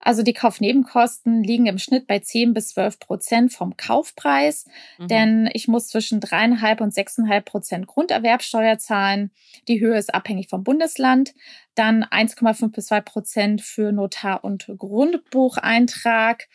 Also 0.01 0.23
die 0.23 0.35
Kaufnebenkosten 0.35 1.43
liegen 1.43 1.67
im 1.67 1.79
Schnitt 1.79 2.07
bei 2.07 2.19
10 2.19 2.53
bis 2.53 2.69
12 2.69 3.01
Prozent 3.01 3.53
vom 3.53 3.77
Kaufpreis, 3.77 4.67
mhm. 4.99 5.09
denn 5.09 5.51
ich 5.53 5.69
muss 5.69 5.89
zwischen 5.89 6.21
dreieinhalb 6.21 6.81
und 6.81 6.95
sechseinhalb 6.95 7.45
Prozent 7.45 7.87
Grunderwerbsteuer 7.87 8.79
zahlen. 8.79 9.31
Die 9.69 9.81
Höhe 9.81 9.97
ist 9.97 10.15
abhängig 10.15 10.49
vom 10.49 10.63
Bundesland. 10.63 11.35
Dann 11.75 12.05
1,5 12.05 12.73
bis 12.73 12.87
2 12.87 13.01
Prozent 13.01 13.63
für 13.63 13.91
Notar- 13.91 14.45
und 14.45 14.71
Grundbucheintrag. 14.77 16.49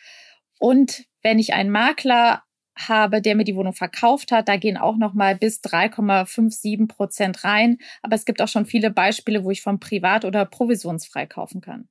Und 0.58 1.04
wenn 1.22 1.38
ich 1.38 1.52
einen 1.52 1.70
Makler 1.70 2.44
habe, 2.76 3.20
der 3.20 3.34
mir 3.34 3.44
die 3.44 3.56
Wohnung 3.56 3.74
verkauft 3.74 4.32
hat. 4.32 4.48
Da 4.48 4.56
gehen 4.56 4.76
auch 4.76 4.96
noch 4.96 5.14
mal 5.14 5.36
bis 5.36 5.60
3,57 5.60 6.88
Prozent 6.88 7.44
rein. 7.44 7.78
Aber 8.02 8.14
es 8.14 8.24
gibt 8.24 8.40
auch 8.40 8.48
schon 8.48 8.66
viele 8.66 8.90
Beispiele, 8.90 9.44
wo 9.44 9.50
ich 9.50 9.62
vom 9.62 9.80
Privat- 9.80 10.24
oder 10.24 10.44
provisionsfrei 10.44 11.26
kaufen 11.26 11.60
kann. 11.60 11.88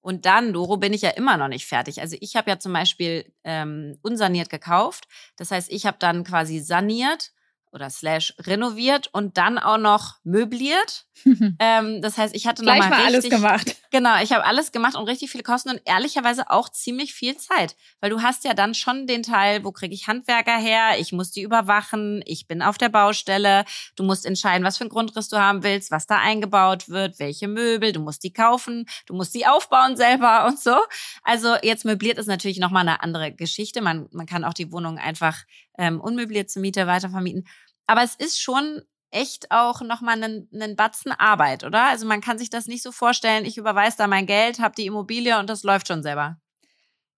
Und 0.00 0.26
dann, 0.26 0.52
Doro, 0.52 0.76
bin 0.76 0.92
ich 0.92 1.00
ja 1.00 1.10
immer 1.10 1.38
noch 1.38 1.48
nicht 1.48 1.66
fertig. 1.66 2.02
Also 2.02 2.16
ich 2.20 2.36
habe 2.36 2.50
ja 2.50 2.58
zum 2.58 2.74
Beispiel 2.74 3.32
ähm, 3.42 3.98
unsaniert 4.02 4.50
gekauft. 4.50 5.08
Das 5.36 5.50
heißt, 5.50 5.72
ich 5.72 5.86
habe 5.86 5.96
dann 5.98 6.24
quasi 6.24 6.60
saniert 6.60 7.32
oder 7.74 7.90
slash 7.90 8.34
renoviert 8.38 9.08
und 9.12 9.36
dann 9.36 9.58
auch 9.58 9.78
noch 9.78 10.16
möbliert. 10.22 11.06
ähm, 11.58 12.00
das 12.02 12.16
heißt, 12.18 12.34
ich 12.34 12.46
hatte 12.46 12.62
Gleich 12.62 12.80
noch 12.80 12.90
mal, 12.90 13.02
richtig, 13.02 13.14
alles 13.14 13.28
gemacht. 13.30 13.76
Genau, 13.90 14.20
ich 14.22 14.32
habe 14.32 14.44
alles 14.44 14.72
gemacht 14.72 14.94
und 14.94 15.08
richtig 15.08 15.30
viele 15.30 15.44
Kosten 15.44 15.70
und 15.70 15.80
ehrlicherweise 15.84 16.50
auch 16.50 16.68
ziemlich 16.68 17.14
viel 17.14 17.36
Zeit, 17.36 17.76
weil 18.00 18.10
du 18.10 18.22
hast 18.22 18.44
ja 18.44 18.54
dann 18.54 18.74
schon 18.74 19.06
den 19.06 19.22
Teil, 19.22 19.64
wo 19.64 19.72
kriege 19.72 19.94
ich 19.94 20.06
Handwerker 20.06 20.56
her? 20.56 20.98
Ich 20.98 21.12
muss 21.12 21.30
die 21.30 21.42
überwachen, 21.42 22.22
ich 22.26 22.46
bin 22.46 22.62
auf 22.62 22.78
der 22.78 22.88
Baustelle, 22.88 23.64
du 23.96 24.04
musst 24.04 24.26
entscheiden, 24.26 24.64
was 24.64 24.78
für 24.78 24.84
einen 24.84 24.90
Grundriss 24.90 25.28
du 25.28 25.38
haben 25.38 25.62
willst, 25.62 25.90
was 25.90 26.06
da 26.06 26.18
eingebaut 26.18 26.88
wird, 26.88 27.18
welche 27.18 27.48
Möbel, 27.48 27.92
du 27.92 28.00
musst 28.00 28.22
die 28.24 28.32
kaufen, 28.32 28.86
du 29.06 29.14
musst 29.14 29.34
die 29.34 29.46
aufbauen 29.46 29.96
selber 29.96 30.46
und 30.48 30.58
so. 30.58 30.76
Also 31.22 31.56
jetzt 31.62 31.84
möbliert 31.84 32.18
ist 32.18 32.26
natürlich 32.26 32.58
noch 32.58 32.70
mal 32.70 32.80
eine 32.80 33.02
andere 33.02 33.32
Geschichte. 33.32 33.80
Man 33.80 34.08
man 34.12 34.26
kann 34.26 34.44
auch 34.44 34.54
die 34.54 34.70
Wohnung 34.70 34.98
einfach 34.98 35.44
ähm, 35.78 36.00
unmöbliert 36.00 36.50
zur 36.50 36.62
Miete 36.62 36.86
weitervermieten. 36.86 37.46
Aber 37.86 38.02
es 38.02 38.14
ist 38.14 38.40
schon 38.40 38.82
echt 39.10 39.50
auch 39.50 39.80
nochmal 39.80 40.22
einen, 40.22 40.48
einen 40.52 40.76
Batzen 40.76 41.12
Arbeit, 41.12 41.64
oder? 41.64 41.84
Also 41.84 42.06
man 42.06 42.20
kann 42.20 42.38
sich 42.38 42.50
das 42.50 42.66
nicht 42.66 42.82
so 42.82 42.92
vorstellen, 42.92 43.44
ich 43.44 43.56
überweise 43.56 43.96
da 43.96 44.06
mein 44.06 44.26
Geld, 44.26 44.58
habe 44.58 44.74
die 44.74 44.86
Immobilie 44.86 45.38
und 45.38 45.48
das 45.48 45.62
läuft 45.62 45.88
schon 45.88 46.02
selber. 46.02 46.38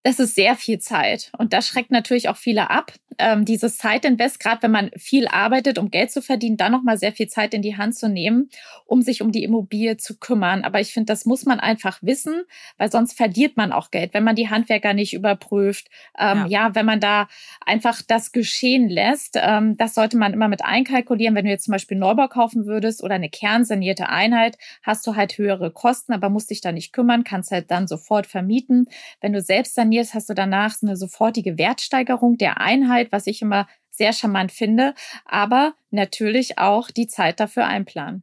Das 0.06 0.20
ist 0.20 0.36
sehr 0.36 0.54
viel 0.54 0.78
Zeit 0.78 1.32
und 1.36 1.52
das 1.52 1.66
schreckt 1.66 1.90
natürlich 1.90 2.28
auch 2.28 2.36
viele 2.36 2.70
ab. 2.70 2.92
Ähm, 3.18 3.44
dieses 3.44 3.78
Zeitinvest, 3.78 4.38
gerade 4.38 4.62
wenn 4.62 4.70
man 4.70 4.90
viel 4.96 5.26
arbeitet, 5.26 5.78
um 5.78 5.90
Geld 5.90 6.12
zu 6.12 6.22
verdienen, 6.22 6.56
dann 6.56 6.70
nochmal 6.70 6.96
sehr 6.96 7.12
viel 7.12 7.26
Zeit 7.26 7.54
in 7.54 7.62
die 7.62 7.76
Hand 7.76 7.96
zu 7.96 8.08
nehmen, 8.08 8.50
um 8.84 9.02
sich 9.02 9.20
um 9.20 9.32
die 9.32 9.42
Immobilie 9.42 9.96
zu 9.96 10.18
kümmern. 10.18 10.62
Aber 10.62 10.80
ich 10.80 10.92
finde, 10.92 11.12
das 11.12 11.24
muss 11.24 11.44
man 11.44 11.58
einfach 11.58 11.98
wissen, 12.02 12.42
weil 12.78 12.92
sonst 12.92 13.16
verliert 13.16 13.56
man 13.56 13.72
auch 13.72 13.90
Geld, 13.90 14.14
wenn 14.14 14.22
man 14.22 14.36
die 14.36 14.48
Handwerker 14.48 14.94
nicht 14.94 15.12
überprüft. 15.12 15.88
Ähm, 16.16 16.46
ja. 16.46 16.68
ja. 16.68 16.74
wenn 16.76 16.86
man 16.86 17.00
da 17.00 17.26
einfach 17.64 18.00
das 18.06 18.30
geschehen 18.30 18.88
lässt, 18.88 19.36
ähm, 19.42 19.76
das 19.76 19.94
sollte 19.94 20.16
man 20.16 20.32
immer 20.32 20.46
mit 20.46 20.64
einkalkulieren. 20.64 21.34
Wenn 21.34 21.46
du 21.46 21.50
jetzt 21.50 21.64
zum 21.64 21.72
Beispiel 21.72 21.98
Neubau 21.98 22.28
kaufen 22.28 22.66
würdest 22.66 23.02
oder 23.02 23.16
eine 23.16 23.30
kernsanierte 23.30 24.08
Einheit, 24.08 24.56
hast 24.82 25.04
du 25.06 25.16
halt 25.16 25.36
höhere 25.36 25.72
Kosten, 25.72 26.12
aber 26.12 26.28
musst 26.28 26.50
dich 26.50 26.60
da 26.60 26.70
nicht 26.70 26.92
kümmern, 26.92 27.24
kannst 27.24 27.50
halt 27.50 27.72
dann 27.72 27.88
sofort 27.88 28.28
vermieten. 28.28 28.86
Wenn 29.20 29.32
du 29.32 29.40
selbst 29.40 29.74
sanierst, 29.74 29.95
sanierst, 29.96 30.14
hast 30.14 30.28
du 30.28 30.34
danach 30.34 30.74
eine 30.82 30.96
sofortige 30.96 31.58
Wertsteigerung 31.58 32.36
der 32.36 32.60
Einheit, 32.60 33.12
was 33.12 33.26
ich 33.26 33.42
immer 33.42 33.66
sehr 33.90 34.12
charmant 34.12 34.52
finde, 34.52 34.94
aber 35.24 35.74
natürlich 35.90 36.58
auch 36.58 36.90
die 36.90 37.06
Zeit 37.06 37.40
dafür 37.40 37.66
einplanen. 37.66 38.22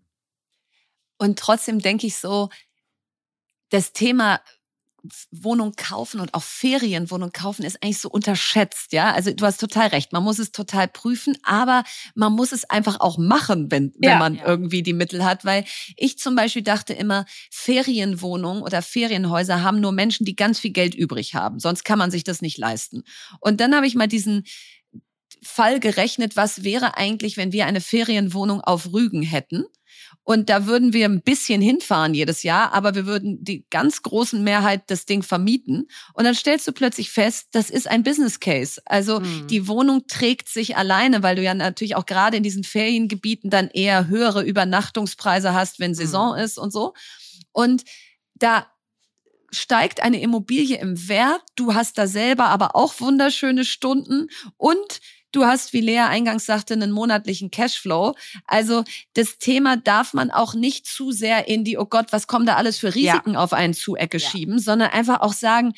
Und 1.17 1.39
trotzdem 1.39 1.79
denke 1.79 2.05
ich 2.07 2.17
so, 2.17 2.49
das 3.69 3.91
Thema 3.91 4.41
Wohnung 5.31 5.73
kaufen 5.75 6.21
und 6.21 6.33
auch 6.33 6.43
Ferienwohnung 6.43 7.33
kaufen 7.33 7.63
ist 7.63 7.83
eigentlich 7.83 7.99
so 7.99 8.09
unterschätzt, 8.09 8.93
ja. 8.93 9.11
Also 9.11 9.33
du 9.33 9.45
hast 9.45 9.59
total 9.59 9.87
recht. 9.87 10.13
Man 10.13 10.23
muss 10.23 10.39
es 10.39 10.51
total 10.51 10.87
prüfen, 10.87 11.37
aber 11.43 11.83
man 12.15 12.31
muss 12.31 12.53
es 12.53 12.69
einfach 12.69 13.01
auch 13.01 13.17
machen, 13.17 13.69
wenn, 13.69 13.93
wenn 13.99 14.11
ja, 14.11 14.17
man 14.17 14.35
ja. 14.35 14.45
irgendwie 14.45 14.81
die 14.81 14.93
Mittel 14.93 15.25
hat. 15.25 15.43
Weil 15.43 15.65
ich 15.97 16.17
zum 16.17 16.35
Beispiel 16.35 16.61
dachte 16.61 16.93
immer, 16.93 17.25
Ferienwohnungen 17.51 18.63
oder 18.63 18.81
Ferienhäuser 18.81 19.61
haben 19.61 19.81
nur 19.81 19.91
Menschen, 19.91 20.25
die 20.25 20.37
ganz 20.37 20.59
viel 20.59 20.71
Geld 20.71 20.95
übrig 20.95 21.35
haben. 21.35 21.59
Sonst 21.59 21.83
kann 21.83 21.99
man 21.99 22.09
sich 22.09 22.23
das 22.23 22.41
nicht 22.41 22.57
leisten. 22.57 23.03
Und 23.41 23.59
dann 23.59 23.75
habe 23.75 23.85
ich 23.85 23.95
mal 23.95 24.07
diesen 24.07 24.45
Fall 25.41 25.81
gerechnet, 25.81 26.37
was 26.37 26.63
wäre 26.63 26.95
eigentlich, 26.95 27.35
wenn 27.35 27.51
wir 27.51 27.65
eine 27.65 27.81
Ferienwohnung 27.81 28.61
auf 28.61 28.93
Rügen 28.93 29.21
hätten? 29.21 29.65
Und 30.23 30.49
da 30.49 30.65
würden 30.67 30.93
wir 30.93 31.05
ein 31.05 31.21
bisschen 31.21 31.61
hinfahren 31.61 32.13
jedes 32.13 32.43
Jahr, 32.43 32.73
aber 32.73 32.95
wir 32.95 33.05
würden 33.05 33.43
die 33.43 33.65
ganz 33.69 34.01
großen 34.01 34.41
Mehrheit 34.43 34.83
das 34.87 35.05
Ding 35.05 35.21
vermieten. 35.21 35.87
Und 36.13 36.23
dann 36.23 36.33
stellst 36.33 36.67
du 36.67 36.71
plötzlich 36.71 37.11
fest, 37.11 37.49
das 37.51 37.69
ist 37.69 37.89
ein 37.89 38.03
Business 38.03 38.39
Case. 38.39 38.81
Also 38.85 39.19
mhm. 39.19 39.47
die 39.47 39.67
Wohnung 39.67 40.07
trägt 40.07 40.47
sich 40.47 40.77
alleine, 40.77 41.23
weil 41.23 41.35
du 41.35 41.43
ja 41.43 41.53
natürlich 41.53 41.95
auch 41.95 42.05
gerade 42.05 42.37
in 42.37 42.43
diesen 42.43 42.63
Feriengebieten 42.63 43.49
dann 43.49 43.69
eher 43.69 44.07
höhere 44.07 44.43
Übernachtungspreise 44.43 45.53
hast, 45.53 45.79
wenn 45.79 45.93
Saison 45.93 46.33
mhm. 46.35 46.43
ist 46.43 46.57
und 46.57 46.71
so. 46.71 46.93
Und 47.51 47.83
da 48.35 48.67
steigt 49.51 50.01
eine 50.01 50.21
Immobilie 50.21 50.77
im 50.77 51.07
Wert. 51.07 51.41
Du 51.55 51.73
hast 51.73 51.97
da 51.97 52.07
selber 52.07 52.45
aber 52.45 52.75
auch 52.75 52.99
wunderschöne 52.99 53.65
Stunden 53.65 54.29
und 54.57 54.99
Du 55.33 55.45
hast, 55.45 55.73
wie 55.73 55.81
Lea 55.81 55.99
eingangs 55.99 56.45
sagte, 56.45 56.73
einen 56.73 56.91
monatlichen 56.91 57.51
Cashflow. 57.51 58.15
Also 58.45 58.85
das 59.15 59.39
Thema 59.39 59.75
darf 59.75 60.13
man 60.13 60.31
auch 60.31 60.53
nicht 60.53 60.85
zu 60.85 61.11
sehr 61.11 61.47
in 61.47 61.65
die, 61.65 61.77
oh 61.77 61.85
Gott, 61.85 62.07
was 62.11 62.27
kommen 62.27 62.45
da 62.45 62.55
alles 62.55 62.77
für 62.77 62.95
Risiken 62.95 63.33
ja. 63.33 63.39
auf 63.39 63.51
einen 63.51 63.73
Zuecke 63.73 64.19
ja. 64.19 64.29
schieben, 64.29 64.59
sondern 64.59 64.91
einfach 64.91 65.19
auch 65.19 65.33
sagen, 65.33 65.73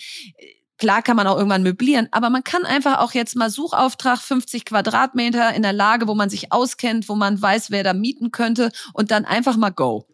Klar 0.78 1.01
kann 1.01 1.16
man 1.16 1.26
auch 1.26 1.38
irgendwann 1.38 1.64
möblieren, 1.64 2.10
aber 2.12 2.30
man 2.30 2.43
kann 2.43 2.66
einfach 2.66 2.99
auch 2.99 3.14
jetzt 3.14 3.38
mal 3.38 3.49
Suchauftrag 3.49 4.20
50 4.20 4.66
Quadratmeter 4.66 5.53
in 5.53 5.62
der 5.62 5.72
Lage, 5.72 6.06
wo 6.10 6.16
man 6.16 6.30
sich 6.30 6.51
auskennt, 6.51 7.08
wo 7.08 7.16
man 7.16 7.41
weiß, 7.41 7.72
wer 7.72 7.84
da 7.84 7.93
mieten 7.93 8.32
könnte 8.32 8.72
und 8.91 9.10
dann 9.10 9.24
einfach 9.24 9.56
mal 9.56 9.70
go. 9.70 10.06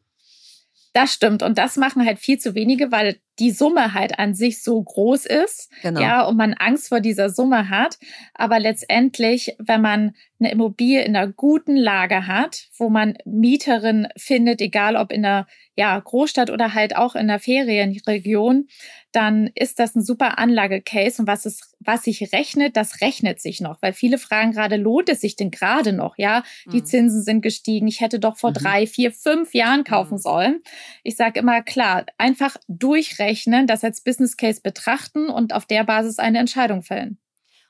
Das 0.94 1.14
stimmt. 1.14 1.42
Und 1.42 1.58
das 1.58 1.78
machen 1.78 2.06
halt 2.06 2.20
viel 2.20 2.38
zu 2.38 2.54
wenige, 2.54 2.92
weil 2.92 3.18
die 3.39 3.52
Summe 3.52 3.94
halt 3.94 4.20
an 4.20 4.34
sich 4.34 4.62
so 4.62 4.82
groß 4.82 5.26
ist. 5.26 5.72
Genau. 5.82 6.02
Ja, 6.02 6.24
und 6.24 6.36
man 6.36 6.54
Angst 6.54 6.89
vor 6.89 7.00
dieser 7.00 7.30
Summe 7.30 7.70
hat. 7.70 7.98
Aber 8.34 8.60
letztendlich, 8.60 9.56
wenn 9.58 9.82
man 9.82 10.14
eine 10.39 10.52
Immobilie 10.52 11.04
in 11.04 11.16
einer 11.16 11.32
guten 11.32 11.78
Lage 11.78 12.28
hat, 12.28 12.68
wo 12.78 12.89
man 12.89 13.18
Mieterin 13.26 14.08
findet, 14.18 14.60
egal 14.60 14.98
ob 14.98 15.14
in 15.14 15.26
einer 15.26 15.48
ja, 15.76 15.98
Großstadt 15.98 16.50
oder 16.50 16.74
halt 16.74 16.96
auch 16.96 17.16
in 17.16 17.28
der 17.28 17.39
Ferienregion, 17.39 18.68
dann 19.12 19.49
ist 19.55 19.80
das 19.80 19.95
ein 19.95 20.03
super 20.03 20.38
Anlagecase. 20.38 21.22
Und 21.22 21.28
was 21.28 21.45
es, 21.45 21.76
was 21.80 22.03
sich 22.03 22.32
rechnet, 22.34 22.78
das 22.78 23.01
rechnet 23.01 23.41
sich 23.41 23.62
noch. 23.62 23.82
Weil 23.82 23.93
viele 23.93 24.18
fragen 24.18 24.51
gerade, 24.51 24.78
lohnt 24.78 25.09
es 25.09 25.22
sich 25.22 25.36
denn 25.36 25.51
gerade 25.51 25.93
noch? 25.93 26.18
Ja, 26.18 26.43
die 26.72 26.82
mhm. 26.82 26.86
Zinsen 26.86 27.22
sind 27.22 27.41
gestiegen. 27.41 27.88
Ich 27.88 28.01
hätte 28.01 28.20
doch 28.20 28.38
vor 28.38 28.51
mhm. 28.51 28.55
drei, 28.55 28.88
vier, 28.88 29.12
fünf 29.12 29.53
Jahren 29.53 29.84
kaufen 29.84 30.16
mhm. 30.16 30.20
sollen. 30.20 30.59
Ich 31.03 31.16
sage 31.16 31.39
immer, 31.39 31.62
klar, 31.62 32.05
einfach 32.18 32.55
durchrechnen, 32.68 33.68
das 33.68 33.84
als 33.84 34.01
Business 34.01 34.38
Case 34.38 34.62
betrachten 34.62 35.30
und 35.30 35.53
auf 35.53 35.66
der 35.66 35.84
Basis 35.84 36.20
eine 36.20 36.39
Entscheidung 36.39 36.84
fällen. 36.84 37.18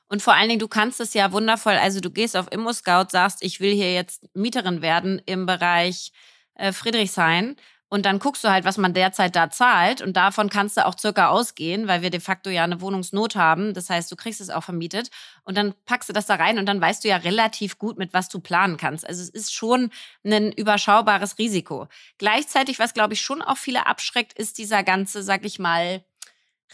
Und 0.08 0.20
vor 0.20 0.34
allen 0.34 0.50
Dingen, 0.50 0.60
du 0.60 0.68
kannst 0.68 1.00
es 1.00 1.14
ja 1.14 1.32
wundervoll, 1.32 1.72
also 1.72 1.98
du 2.00 2.10
gehst 2.10 2.36
auf 2.36 2.52
ImmoScout, 2.52 3.06
sagst, 3.08 3.42
ich 3.42 3.60
will 3.60 3.72
hier 3.72 3.94
jetzt 3.94 4.28
Mieterin 4.34 4.82
werden 4.82 5.22
im 5.24 5.46
Bereich 5.46 6.12
äh, 6.54 6.72
Friedrichshain. 6.72 7.56
Und 7.92 8.06
dann 8.06 8.20
guckst 8.20 8.42
du 8.42 8.48
halt, 8.48 8.64
was 8.64 8.78
man 8.78 8.94
derzeit 8.94 9.36
da 9.36 9.50
zahlt. 9.50 10.00
Und 10.00 10.16
davon 10.16 10.48
kannst 10.48 10.78
du 10.78 10.86
auch 10.86 10.98
circa 10.98 11.28
ausgehen, 11.28 11.88
weil 11.88 12.00
wir 12.00 12.08
de 12.08 12.20
facto 12.20 12.48
ja 12.48 12.64
eine 12.64 12.80
Wohnungsnot 12.80 13.36
haben. 13.36 13.74
Das 13.74 13.90
heißt, 13.90 14.10
du 14.10 14.16
kriegst 14.16 14.40
es 14.40 14.48
auch 14.48 14.64
vermietet. 14.64 15.10
Und 15.44 15.58
dann 15.58 15.74
packst 15.84 16.08
du 16.08 16.14
das 16.14 16.24
da 16.24 16.36
rein 16.36 16.58
und 16.58 16.64
dann 16.64 16.80
weißt 16.80 17.04
du 17.04 17.08
ja 17.08 17.18
relativ 17.18 17.76
gut, 17.76 17.98
mit 17.98 18.14
was 18.14 18.30
du 18.30 18.40
planen 18.40 18.78
kannst. 18.78 19.06
Also 19.06 19.22
es 19.22 19.28
ist 19.28 19.52
schon 19.52 19.90
ein 20.24 20.52
überschaubares 20.52 21.36
Risiko. 21.36 21.86
Gleichzeitig, 22.16 22.78
was 22.78 22.94
glaube 22.94 23.12
ich 23.12 23.20
schon 23.20 23.42
auch 23.42 23.58
viele 23.58 23.86
abschreckt, 23.86 24.38
ist 24.38 24.56
dieser 24.56 24.82
ganze, 24.84 25.22
sag 25.22 25.44
ich 25.44 25.58
mal, 25.58 26.02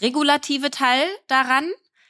regulative 0.00 0.70
Teil 0.70 1.02
daran. 1.26 1.68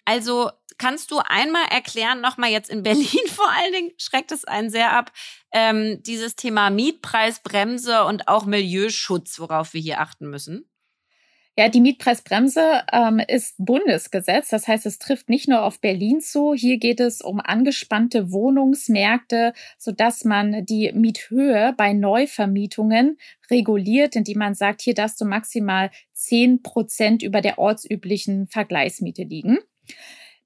Also 0.09 0.50
kannst 0.78 1.11
du 1.11 1.18
einmal 1.18 1.66
erklären, 1.70 2.22
nochmal 2.22 2.48
jetzt 2.48 2.70
in 2.70 2.82
Berlin 2.82 3.04
vor 3.26 3.50
allen 3.50 3.72
Dingen, 3.74 3.90
schreckt 3.98 4.32
es 4.32 4.46
einen 4.46 4.70
sehr 4.70 4.94
ab, 4.94 5.12
ähm, 5.52 6.02
dieses 6.02 6.34
Thema 6.34 6.70
Mietpreisbremse 6.70 8.04
und 8.04 8.26
auch 8.26 8.46
Milieuschutz, 8.46 9.38
worauf 9.38 9.74
wir 9.74 9.82
hier 9.82 10.00
achten 10.00 10.30
müssen? 10.30 10.66
Ja, 11.59 11.68
die 11.68 11.82
Mietpreisbremse 11.82 12.84
ähm, 12.90 13.18
ist 13.18 13.56
Bundesgesetz. 13.59 14.48
Das 14.48 14.66
heißt, 14.66 14.86
es 14.86 14.98
trifft 14.98 15.28
nicht 15.28 15.46
nur 15.46 15.62
auf 15.62 15.78
Berlin 15.78 16.22
zu. 16.22 16.54
Hier 16.54 16.78
geht 16.78 17.00
es 17.00 17.20
um 17.20 17.40
angespannte 17.40 18.32
Wohnungsmärkte, 18.32 19.52
sodass 19.76 20.24
man 20.24 20.64
die 20.64 20.90
Miethöhe 20.94 21.74
bei 21.76 21.92
Neuvermietungen 21.92 23.18
reguliert, 23.50 24.16
indem 24.16 24.38
man 24.38 24.54
sagt, 24.54 24.80
hier 24.80 24.94
darfst 24.94 25.20
du 25.20 25.26
maximal 25.26 25.90
zehn 26.14 26.62
Prozent 26.62 27.22
über 27.22 27.42
der 27.42 27.59
ortsüblichen 27.59 28.46
Vergleichsmiete 28.46 29.24
liegen. 29.24 29.59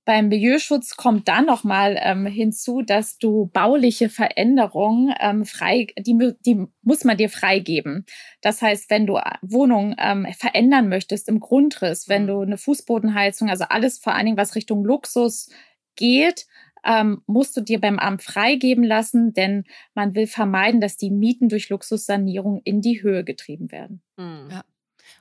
Beim 0.05 0.29
Milieuschutz 0.29 0.97
kommt 0.97 1.29
dann 1.29 1.47
nochmal 1.47 1.97
ähm, 2.01 2.27
hinzu, 2.27 2.83
dass 2.83 3.19
du 3.19 3.47
bauliche 3.53 4.09
Veränderungen 4.09 5.15
ähm, 5.21 5.45
frei, 5.45 5.87
die, 5.97 6.35
die 6.45 6.67
muss 6.83 7.05
man 7.05 7.17
dir 7.17 7.31
freigeben. 7.31 8.05
Das 8.41 8.63
heißt, 8.63 8.91
wenn 8.91 9.07
du 9.07 9.21
Wohnungen 9.43 9.95
ähm, 9.99 10.27
verändern 10.37 10.89
möchtest 10.89 11.29
im 11.29 11.39
Grundriss, 11.39 12.09
wenn 12.09 12.25
mhm. 12.25 12.27
du 12.27 12.41
eine 12.41 12.59
Fußbodenheizung, 12.59 13.49
also 13.49 13.65
alles 13.69 13.99
vor 13.99 14.15
allen 14.15 14.27
Dingen, 14.27 14.37
was 14.37 14.57
Richtung 14.57 14.85
Luxus 14.85 15.51
geht, 15.95 16.47
ähm, 16.85 17.23
musst 17.27 17.57
du 17.57 17.61
dir 17.61 17.81
beim 17.81 18.01
Amt 18.01 18.25
freigeben 18.25 18.83
lassen, 18.83 19.33
denn 19.33 19.65
man 19.95 20.17
will 20.17 20.27
vermeiden, 20.27 20.81
dass 20.81 20.97
die 20.97 21.11
Mieten 21.11 21.49
durch 21.49 21.69
Luxussanierung 21.69 22.61
in 22.65 22.81
die 22.81 23.03
Höhe 23.05 23.23
getrieben 23.23 23.71
werden. 23.71 24.03
Mhm. 24.17 24.49
Ja. 24.51 24.65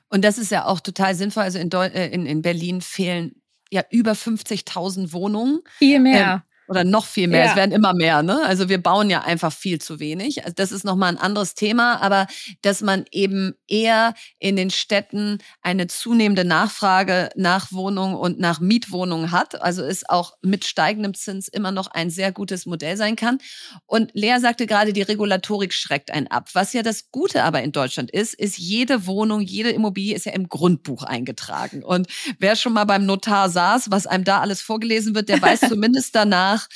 Und 0.08 0.24
das 0.24 0.38
ist 0.38 0.50
ja 0.50 0.66
auch 0.66 0.80
total 0.80 1.14
sinnvoll. 1.14 1.44
Also 1.44 1.60
in, 1.60 1.70
Deu 1.70 1.86
äh, 1.86 2.08
in, 2.08 2.26
in 2.26 2.42
Berlin 2.42 2.80
fehlen 2.80 3.41
ja 3.72 3.82
über 3.90 4.12
50.000 4.12 5.12
Wohnungen. 5.12 5.62
Viel 5.78 5.98
mehr. 5.98 6.42
Ähm, 6.46 6.51
oder 6.68 6.84
noch 6.84 7.06
viel 7.06 7.28
mehr. 7.28 7.44
Ja. 7.44 7.50
Es 7.50 7.56
werden 7.56 7.72
immer 7.72 7.94
mehr, 7.94 8.22
ne? 8.22 8.42
Also 8.44 8.68
wir 8.68 8.82
bauen 8.82 9.10
ja 9.10 9.22
einfach 9.22 9.52
viel 9.52 9.80
zu 9.80 10.00
wenig. 10.00 10.44
Also 10.44 10.54
das 10.56 10.72
ist 10.72 10.84
nochmal 10.84 11.10
ein 11.10 11.18
anderes 11.18 11.54
Thema, 11.54 12.00
aber 12.00 12.26
dass 12.62 12.80
man 12.80 13.04
eben 13.10 13.54
eher 13.68 14.14
in 14.38 14.56
den 14.56 14.70
Städten 14.70 15.38
eine 15.62 15.86
zunehmende 15.86 16.44
Nachfrage 16.44 17.30
nach 17.36 17.72
Wohnungen 17.72 18.14
und 18.14 18.38
nach 18.38 18.60
Mietwohnungen 18.60 19.30
hat. 19.30 19.60
Also 19.60 19.84
ist 19.84 20.08
auch 20.08 20.34
mit 20.42 20.64
steigendem 20.64 21.14
Zins 21.14 21.48
immer 21.48 21.72
noch 21.72 21.88
ein 21.88 22.10
sehr 22.10 22.32
gutes 22.32 22.66
Modell 22.66 22.96
sein 22.96 23.16
kann. 23.16 23.38
Und 23.86 24.10
Lea 24.14 24.38
sagte 24.40 24.66
gerade, 24.66 24.92
die 24.92 25.02
Regulatorik 25.02 25.72
schreckt 25.72 26.10
einen 26.10 26.28
ab. 26.28 26.48
Was 26.52 26.72
ja 26.72 26.82
das 26.82 27.10
Gute 27.10 27.42
aber 27.44 27.62
in 27.62 27.72
Deutschland 27.72 28.10
ist, 28.10 28.34
ist 28.34 28.58
jede 28.58 29.06
Wohnung, 29.06 29.40
jede 29.40 29.70
Immobilie 29.70 30.14
ist 30.14 30.26
ja 30.26 30.32
im 30.32 30.48
Grundbuch 30.48 31.02
eingetragen. 31.02 31.82
Und 31.82 32.06
wer 32.38 32.56
schon 32.56 32.72
mal 32.72 32.84
beim 32.84 33.06
Notar 33.06 33.50
saß, 33.50 33.90
was 33.90 34.06
einem 34.06 34.24
da 34.24 34.40
alles 34.40 34.62
vorgelesen 34.62 35.14
wird, 35.14 35.28
der 35.28 35.40
weiß 35.40 35.60
zumindest 35.68 36.14
danach, 36.14 36.61
nach, 36.62 36.68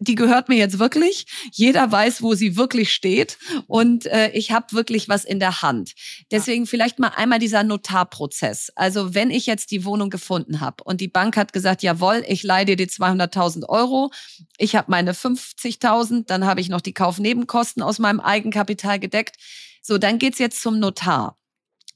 die 0.00 0.14
gehört 0.14 0.48
mir 0.48 0.56
jetzt 0.56 0.78
wirklich. 0.78 1.26
Jeder 1.52 1.90
weiß, 1.90 2.22
wo 2.22 2.34
sie 2.34 2.56
wirklich 2.56 2.92
steht 2.92 3.36
und 3.66 4.06
äh, 4.06 4.30
ich 4.30 4.52
habe 4.52 4.72
wirklich 4.72 5.08
was 5.08 5.24
in 5.24 5.40
der 5.40 5.60
Hand. 5.60 5.94
Deswegen 6.30 6.66
vielleicht 6.66 7.00
mal 7.00 7.08
einmal 7.08 7.40
dieser 7.40 7.64
Notarprozess. 7.64 8.70
Also 8.76 9.14
wenn 9.14 9.30
ich 9.30 9.46
jetzt 9.46 9.72
die 9.72 9.84
Wohnung 9.84 10.08
gefunden 10.08 10.60
habe 10.60 10.84
und 10.84 11.00
die 11.00 11.08
Bank 11.08 11.36
hat 11.36 11.52
gesagt, 11.52 11.82
jawohl, 11.82 12.24
ich 12.28 12.44
leihe 12.44 12.64
dir 12.64 12.76
die 12.76 12.86
200.000 12.86 13.68
Euro, 13.68 14.12
ich 14.56 14.76
habe 14.76 14.88
meine 14.88 15.14
50.000, 15.14 16.26
dann 16.26 16.46
habe 16.46 16.60
ich 16.60 16.68
noch 16.68 16.80
die 16.80 16.94
Kaufnebenkosten 16.94 17.82
aus 17.82 17.98
meinem 17.98 18.20
Eigenkapital 18.20 19.00
gedeckt. 19.00 19.36
So, 19.82 19.98
dann 19.98 20.18
geht's 20.20 20.38
jetzt 20.38 20.62
zum 20.62 20.78
Notar. 20.78 21.36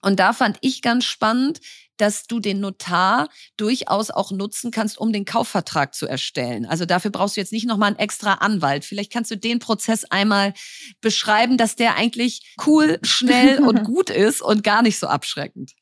Und 0.00 0.18
da 0.18 0.32
fand 0.32 0.58
ich 0.60 0.82
ganz 0.82 1.04
spannend, 1.04 1.60
dass 1.96 2.26
du 2.26 2.40
den 2.40 2.60
Notar 2.60 3.28
durchaus 3.56 4.10
auch 4.10 4.30
nutzen 4.30 4.70
kannst, 4.70 4.98
um 4.98 5.12
den 5.12 5.24
Kaufvertrag 5.24 5.94
zu 5.94 6.06
erstellen. 6.06 6.66
Also 6.66 6.86
dafür 6.86 7.10
brauchst 7.10 7.36
du 7.36 7.40
jetzt 7.40 7.52
nicht 7.52 7.66
nochmal 7.66 7.88
einen 7.88 7.98
extra 7.98 8.34
Anwalt. 8.34 8.84
Vielleicht 8.84 9.12
kannst 9.12 9.30
du 9.30 9.36
den 9.36 9.58
Prozess 9.58 10.04
einmal 10.04 10.54
beschreiben, 11.00 11.56
dass 11.56 11.76
der 11.76 11.96
eigentlich 11.96 12.54
cool, 12.66 12.98
schnell 13.02 13.60
und 13.60 13.84
gut 13.84 14.10
ist 14.10 14.42
und 14.42 14.64
gar 14.64 14.82
nicht 14.82 14.98
so 14.98 15.06
abschreckend. 15.06 15.72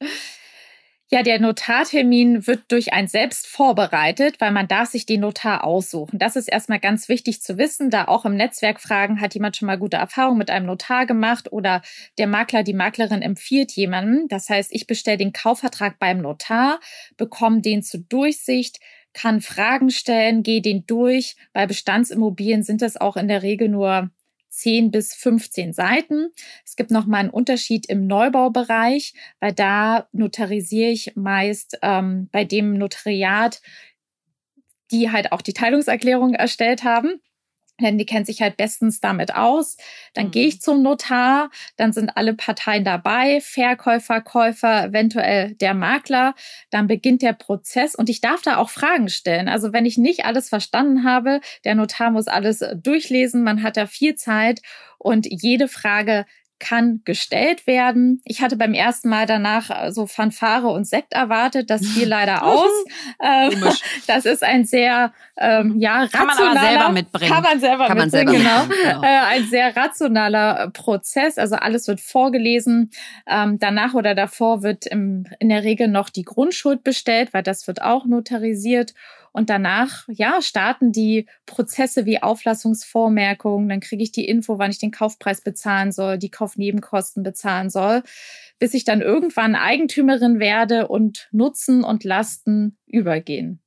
Ja, 1.13 1.25
der 1.25 1.41
Notartermin 1.41 2.47
wird 2.47 2.71
durch 2.71 2.93
ein 2.93 3.09
selbst 3.09 3.49
vorbereitet, 3.49 4.41
weil 4.41 4.53
man 4.53 4.69
darf 4.69 4.91
sich 4.91 5.07
den 5.07 5.23
Notar 5.23 5.65
aussuchen. 5.65 6.21
Das 6.21 6.37
ist 6.37 6.47
erstmal 6.47 6.79
ganz 6.79 7.09
wichtig 7.09 7.43
zu 7.43 7.59
wissen, 7.59 7.91
da 7.91 8.05
auch 8.05 8.25
im 8.25 8.37
Netzwerk 8.37 8.81
fragen, 8.81 9.21
hat 9.21 9.35
jemand 9.35 9.57
schon 9.57 9.67
mal 9.67 9.77
gute 9.77 9.97
Erfahrungen 9.97 10.39
mit 10.39 10.51
einem 10.51 10.67
Notar 10.67 11.07
gemacht 11.07 11.51
oder 11.51 11.83
der 12.19 12.29
Makler, 12.29 12.63
die 12.63 12.75
Maklerin 12.75 13.23
empfiehlt 13.23 13.73
jemanden. 13.73 14.29
Das 14.29 14.49
heißt, 14.49 14.71
ich 14.73 14.87
bestelle 14.87 15.17
den 15.19 15.33
Kaufvertrag 15.33 15.99
beim 15.99 16.19
Notar, 16.19 16.79
bekomme 17.17 17.61
den 17.61 17.83
zur 17.83 18.01
Durchsicht, 18.09 18.79
kann 19.13 19.41
Fragen 19.41 19.91
stellen, 19.91 20.45
gehe 20.45 20.63
den 20.63 20.87
durch. 20.87 21.35
Bei 21.53 21.67
Bestandsimmobilien 21.67 22.63
sind 22.63 22.83
es 22.83 22.97
auch 22.97 23.17
in 23.17 23.27
der 23.27 23.43
Regel 23.43 23.69
nur 23.69 24.11
10 24.51 24.91
bis 24.91 25.15
15 25.15 25.73
Seiten. 25.73 26.31
Es 26.65 26.77
gibt 26.77 26.91
noch 26.91 27.07
mal 27.07 27.19
einen 27.19 27.31
Unterschied 27.31 27.87
im 27.87 28.07
Neubaubereich, 28.07 29.15
weil 29.41 29.53
da 29.53 30.09
notarisiere 30.13 30.91
ich 30.91 31.17
meist 31.17 31.79
ähm, 31.83 32.29
bei 32.31 32.45
dem 32.45 32.75
Notariat, 32.75 33.63
die 34.91 35.11
halt 35.11 35.33
auch 35.33 35.41
die 35.41 35.53
Teilungserklärung 35.53 36.35
erstellt 36.35 36.85
haben 36.85 37.21
denn 37.85 37.99
die 37.99 38.07
kennt 38.07 38.27
sich 38.27 38.43
halt 38.43 38.57
bestens 38.57 39.01
damit 39.01 39.35
aus. 39.35 39.77
Dann 40.15 40.27
mhm. 40.27 40.31
gehe 40.31 40.47
ich 40.47 40.61
zum 40.61 40.83
Notar, 40.83 41.51
dann 41.77 41.93
sind 41.93 42.17
alle 42.17 42.35
Parteien 42.35 42.85
dabei, 42.85 43.41
Verkäufer, 43.41 44.21
Käufer, 44.21 44.85
eventuell 44.87 45.55
der 45.55 45.75
Makler. 45.75 46.35
Dann 46.71 46.87
beginnt 46.87 47.23
der 47.23 47.33
Prozess 47.33 47.95
und 47.95 48.09
ich 48.09 48.21
darf 48.21 48.43
da 48.43 48.57
auch 48.57 48.71
Fragen 48.71 49.09
stellen. 49.09 49.49
Also 49.49 49.73
wenn 49.73 49.87
ich 49.87 49.99
nicht 49.99 50.25
alles 50.25 50.49
verstanden 50.49 51.05
habe, 51.05 51.41
der 51.65 51.75
Notar 51.75 52.11
muss 52.11 52.27
alles 52.27 52.65
durchlesen, 52.75 53.43
man 53.43 53.63
hat 53.63 53.77
da 53.77 53.87
viel 53.87 54.15
Zeit 54.15 54.61
und 54.99 55.27
jede 55.31 55.67
Frage 55.67 56.27
kann 56.61 57.01
gestellt 57.05 57.67
werden. 57.67 58.21
Ich 58.25 58.43
hatte 58.43 58.57
beim 58.57 58.75
ersten 58.75 59.09
Mal 59.09 59.27
danach 59.27 59.71
äh, 59.71 59.91
so 59.91 60.07
Fanfare 60.07 60.69
und 60.69 60.87
Sekt 60.87 61.15
erwartet. 61.15 61.71
Das 61.71 61.85
fiel 61.85 62.07
leider 62.09 62.45
aus. 62.45 62.71
Ähm, 63.21 63.65
das 64.07 64.27
ist 64.27 64.45
ein 64.45 64.65
sehr, 64.65 65.13
ähm, 65.37 65.79
ja, 65.79 66.03
rationaler. 66.03 66.13
Kann 66.13 66.27
man 66.27 66.57
aber 66.59 66.69
selber 66.69 66.89
mitbringen. 66.91 67.33
Kann 67.33 67.43
man 67.43 67.61
selber 67.61 67.87
kann 67.89 67.97
man 67.97 68.11
mitbringen, 68.11 68.43
selber 68.43 68.75
genau. 68.75 69.01
genau. 69.01 69.03
Äh, 69.03 69.37
ein 69.37 69.45
sehr 69.47 69.75
rationaler 69.75 70.61
äh, 70.61 70.71
Prozess. 70.71 71.39
Also 71.39 71.57
alles 71.57 71.89
wird 71.89 72.01
vorgelesen. 72.01 72.91
Ähm, 73.27 73.59
danach 73.59 73.95
oder 73.95 74.15
davor 74.15 74.63
wird 74.63 74.87
im, 74.87 75.25
in 75.41 75.49
der 75.49 75.65
Regel 75.65 75.89
noch 75.89 76.11
die 76.11 76.25
Grundschuld 76.25 76.85
bestellt, 76.85 77.33
weil 77.33 77.43
das 77.43 77.67
wird 77.67 77.83
auch 77.83 78.05
notarisiert. 78.05 78.95
Und 79.33 79.49
danach, 79.49 80.07
ja, 80.09 80.43
starten 80.43 80.93
die 80.93 81.27
Prozesse 81.47 82.05
wie 82.05 82.23
Auflassungsvormerkungen. 82.23 83.69
Dann 83.69 83.81
kriege 83.81 84.03
ich 84.03 84.11
die 84.11 84.27
Info, 84.27 84.59
wann 84.59 84.71
ich 84.71 84.79
den 84.79 84.91
Kaufpreis 84.91 85.41
bezahlen 85.41 85.93
soll, 85.93 86.19
die 86.19 86.31
Kaufnebenkosten 86.31 87.23
bezahlen 87.23 87.71
soll, 87.71 88.03
bis 88.59 88.75
ich 88.75 88.85
dann 88.85 89.01
irgendwann 89.01 89.55
Eigentümerin 89.55 90.41
werde 90.41 90.89
und 90.89 91.29
Nutzen 91.31 91.85
und 91.85 92.03
Lasten 92.03 92.77
übergehen. 92.87 93.61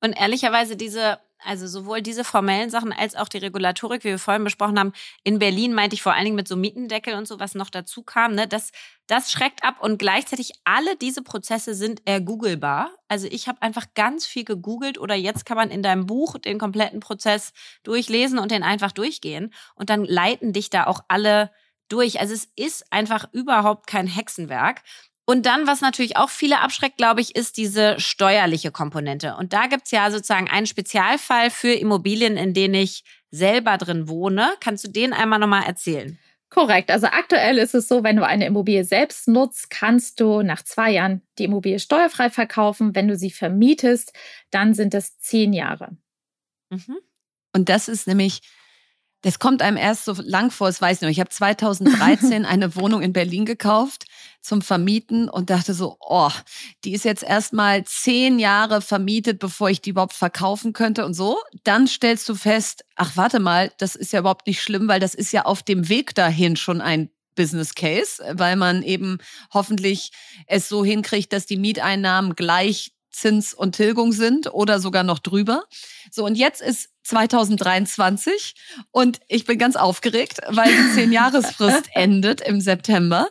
Und 0.00 0.12
ehrlicherweise 0.12 0.76
diese 0.76 1.18
also 1.44 1.66
sowohl 1.66 2.02
diese 2.02 2.24
formellen 2.24 2.70
Sachen 2.70 2.92
als 2.92 3.14
auch 3.16 3.28
die 3.28 3.38
Regulatorik, 3.38 4.04
wie 4.04 4.10
wir 4.10 4.18
vorhin 4.18 4.44
besprochen 4.44 4.78
haben. 4.78 4.92
In 5.24 5.38
Berlin 5.38 5.74
meinte 5.74 5.94
ich 5.94 6.02
vor 6.02 6.14
allen 6.14 6.24
Dingen 6.24 6.36
mit 6.36 6.48
so 6.48 6.56
Mietendeckel 6.56 7.14
und 7.14 7.26
so, 7.26 7.40
was 7.40 7.54
noch 7.54 7.70
dazu 7.70 8.02
kam. 8.02 8.34
Ne? 8.34 8.46
Das, 8.46 8.72
das 9.06 9.32
schreckt 9.32 9.64
ab 9.64 9.76
und 9.80 9.98
gleichzeitig 9.98 10.52
alle 10.64 10.96
diese 10.96 11.22
Prozesse 11.22 11.74
sind 11.74 12.02
ergoogelbar. 12.06 12.90
Also 13.08 13.26
ich 13.30 13.48
habe 13.48 13.62
einfach 13.62 13.86
ganz 13.94 14.26
viel 14.26 14.44
gegoogelt 14.44 14.98
oder 14.98 15.14
jetzt 15.14 15.46
kann 15.46 15.56
man 15.56 15.70
in 15.70 15.82
deinem 15.82 16.06
Buch 16.06 16.38
den 16.38 16.58
kompletten 16.58 17.00
Prozess 17.00 17.52
durchlesen 17.82 18.38
und 18.38 18.50
den 18.50 18.62
einfach 18.62 18.92
durchgehen 18.92 19.52
und 19.74 19.90
dann 19.90 20.04
leiten 20.04 20.52
dich 20.52 20.70
da 20.70 20.84
auch 20.86 21.00
alle 21.08 21.50
durch. 21.90 22.20
Also 22.20 22.34
es 22.34 22.48
ist 22.56 22.90
einfach 22.92 23.26
überhaupt 23.32 23.86
kein 23.86 24.06
Hexenwerk. 24.06 24.82
Und 25.30 25.46
dann, 25.46 25.68
was 25.68 25.80
natürlich 25.80 26.16
auch 26.16 26.28
viele 26.28 26.58
abschreckt, 26.58 26.96
glaube 26.96 27.20
ich, 27.20 27.36
ist 27.36 27.56
diese 27.56 28.00
steuerliche 28.00 28.72
Komponente. 28.72 29.36
Und 29.36 29.52
da 29.52 29.68
gibt's 29.68 29.92
ja 29.92 30.10
sozusagen 30.10 30.50
einen 30.50 30.66
Spezialfall 30.66 31.50
für 31.50 31.72
Immobilien, 31.72 32.36
in 32.36 32.52
denen 32.52 32.74
ich 32.74 33.04
selber 33.30 33.78
drin 33.78 34.08
wohne. 34.08 34.50
Kannst 34.58 34.82
du 34.82 34.88
den 34.88 35.12
einmal 35.12 35.38
nochmal 35.38 35.62
erzählen? 35.62 36.18
Korrekt. 36.48 36.90
Also 36.90 37.06
aktuell 37.06 37.58
ist 37.58 37.76
es 37.76 37.86
so, 37.86 38.02
wenn 38.02 38.16
du 38.16 38.26
eine 38.26 38.44
Immobilie 38.44 38.82
selbst 38.82 39.28
nutzt, 39.28 39.70
kannst 39.70 40.18
du 40.18 40.42
nach 40.42 40.64
zwei 40.64 40.90
Jahren 40.90 41.22
die 41.38 41.44
Immobilie 41.44 41.78
steuerfrei 41.78 42.28
verkaufen. 42.28 42.96
Wenn 42.96 43.06
du 43.06 43.16
sie 43.16 43.30
vermietest, 43.30 44.12
dann 44.50 44.74
sind 44.74 44.94
es 44.94 45.16
zehn 45.18 45.52
Jahre. 45.52 45.96
Mhm. 46.70 46.98
Und 47.52 47.68
das 47.68 47.86
ist 47.86 48.08
nämlich 48.08 48.40
das 49.22 49.38
kommt 49.38 49.60
einem 49.60 49.76
erst 49.76 50.06
so 50.06 50.14
lang 50.22 50.50
vor, 50.50 50.68
es 50.68 50.80
weiß 50.80 51.02
noch. 51.02 51.08
Ich 51.08 51.20
habe 51.20 51.30
2013 51.30 52.44
eine 52.44 52.74
Wohnung 52.74 53.02
in 53.02 53.12
Berlin 53.12 53.44
gekauft 53.44 54.06
zum 54.40 54.62
Vermieten 54.62 55.28
und 55.28 55.50
dachte 55.50 55.74
so, 55.74 55.96
oh, 56.00 56.30
die 56.84 56.92
ist 56.92 57.04
jetzt 57.04 57.22
erstmal 57.22 57.84
zehn 57.84 58.38
Jahre 58.38 58.80
vermietet, 58.80 59.38
bevor 59.38 59.70
ich 59.70 59.80
die 59.80 59.90
überhaupt 59.90 60.14
verkaufen 60.14 60.72
könnte 60.72 61.04
und 61.04 61.14
so. 61.14 61.38
Dann 61.64 61.86
stellst 61.86 62.28
du 62.28 62.34
fest, 62.34 62.84
ach 62.96 63.16
warte 63.16 63.40
mal, 63.40 63.72
das 63.78 63.94
ist 63.96 64.12
ja 64.12 64.20
überhaupt 64.20 64.46
nicht 64.46 64.62
schlimm, 64.62 64.88
weil 64.88 65.00
das 65.00 65.14
ist 65.14 65.32
ja 65.32 65.44
auf 65.44 65.62
dem 65.62 65.88
Weg 65.88 66.14
dahin 66.14 66.56
schon 66.56 66.80
ein 66.80 67.10
Business 67.34 67.74
Case, 67.74 68.22
weil 68.32 68.56
man 68.56 68.82
eben 68.82 69.18
hoffentlich 69.52 70.10
es 70.46 70.68
so 70.68 70.84
hinkriegt, 70.84 71.32
dass 71.32 71.46
die 71.46 71.56
Mieteinnahmen 71.56 72.34
gleich 72.34 72.92
Zins 73.10 73.52
und 73.54 73.74
Tilgung 73.74 74.12
sind 74.12 74.52
oder 74.52 74.80
sogar 74.80 75.02
noch 75.02 75.18
drüber. 75.18 75.64
So, 76.10 76.24
und 76.24 76.36
jetzt 76.36 76.62
ist 76.62 76.90
2023 77.04 78.54
und 78.92 79.20
ich 79.28 79.44
bin 79.44 79.58
ganz 79.58 79.76
aufgeregt, 79.76 80.40
weil 80.48 80.70
die 80.70 80.90
Zehn-Jahresfrist 80.94 81.88
endet 81.94 82.40
im 82.40 82.60
September. 82.60 83.28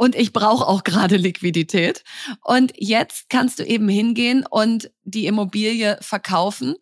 Und 0.00 0.14
ich 0.16 0.32
brauche 0.32 0.66
auch 0.66 0.82
gerade 0.82 1.18
Liquidität. 1.18 2.04
Und 2.42 2.72
jetzt 2.78 3.28
kannst 3.28 3.58
du 3.58 3.66
eben 3.66 3.86
hingehen 3.86 4.46
und 4.48 4.90
die 5.04 5.26
Immobilie 5.26 5.98
verkaufen. 6.00 6.76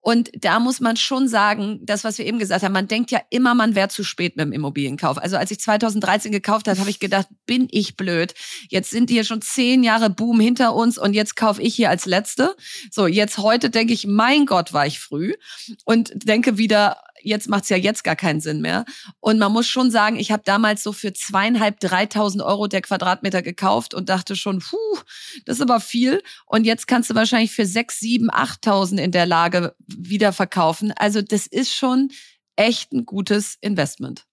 Und 0.00 0.32
da 0.34 0.58
muss 0.58 0.80
man 0.80 0.96
schon 0.96 1.28
sagen, 1.28 1.78
das, 1.84 2.02
was 2.02 2.18
wir 2.18 2.26
eben 2.26 2.40
gesagt 2.40 2.64
haben, 2.64 2.72
man 2.72 2.88
denkt 2.88 3.12
ja 3.12 3.20
immer, 3.30 3.54
man 3.54 3.76
wäre 3.76 3.86
zu 3.86 4.02
spät 4.02 4.36
mit 4.36 4.46
dem 4.46 4.52
Immobilienkauf. 4.52 5.16
Also 5.16 5.36
als 5.36 5.52
ich 5.52 5.60
2013 5.60 6.32
gekauft 6.32 6.66
habe, 6.66 6.80
habe 6.80 6.90
ich 6.90 6.98
gedacht, 6.98 7.28
bin 7.46 7.68
ich 7.70 7.96
blöd. 7.96 8.34
Jetzt 8.68 8.90
sind 8.90 9.10
hier 9.10 9.22
schon 9.22 9.42
zehn 9.42 9.84
Jahre 9.84 10.10
Boom 10.10 10.40
hinter 10.40 10.74
uns 10.74 10.98
und 10.98 11.12
jetzt 11.14 11.36
kaufe 11.36 11.62
ich 11.62 11.76
hier 11.76 11.88
als 11.88 12.04
Letzte. 12.04 12.56
So, 12.90 13.06
jetzt 13.06 13.38
heute 13.38 13.70
denke 13.70 13.92
ich, 13.92 14.08
mein 14.08 14.44
Gott, 14.44 14.72
war 14.72 14.88
ich 14.88 14.98
früh. 14.98 15.34
Und 15.84 16.10
denke 16.14 16.58
wieder, 16.58 17.00
jetzt 17.26 17.48
macht's 17.48 17.68
ja 17.68 17.76
jetzt 17.76 18.04
gar 18.04 18.16
keinen 18.16 18.40
Sinn 18.40 18.60
mehr. 18.60 18.84
Und 19.20 19.38
man 19.38 19.52
muss 19.52 19.66
schon 19.66 19.90
sagen, 19.90 20.16
ich 20.16 20.30
habe 20.30 20.42
damals 20.44 20.82
so 20.82 20.92
für 20.92 21.12
zweieinhalb, 21.12 21.80
dreitausend 21.80 22.42
Euro 22.42 22.68
der 22.68 22.82
Quadratmeter 22.82 23.42
gekauft 23.42 23.94
und 23.94 24.08
dachte 24.08 24.36
schon, 24.36 24.60
puh, 24.60 24.98
das 25.44 25.56
ist 25.56 25.62
aber 25.62 25.80
viel. 25.80 26.22
Und 26.46 26.64
jetzt 26.64 26.86
kannst 26.86 27.10
du 27.10 27.14
wahrscheinlich 27.14 27.52
für 27.52 27.66
sechs, 27.66 27.98
sieben, 27.98 28.30
achttausend 28.30 29.00
in 29.00 29.12
der 29.12 29.26
Lage 29.26 29.74
wieder 29.86 30.32
verkaufen. 30.32 30.92
Also 30.92 31.20
das 31.20 31.46
ist 31.46 31.74
schon 31.74 32.10
echt 32.54 32.92
ein 32.92 33.04
gutes 33.04 33.58
Investment. 33.60 34.24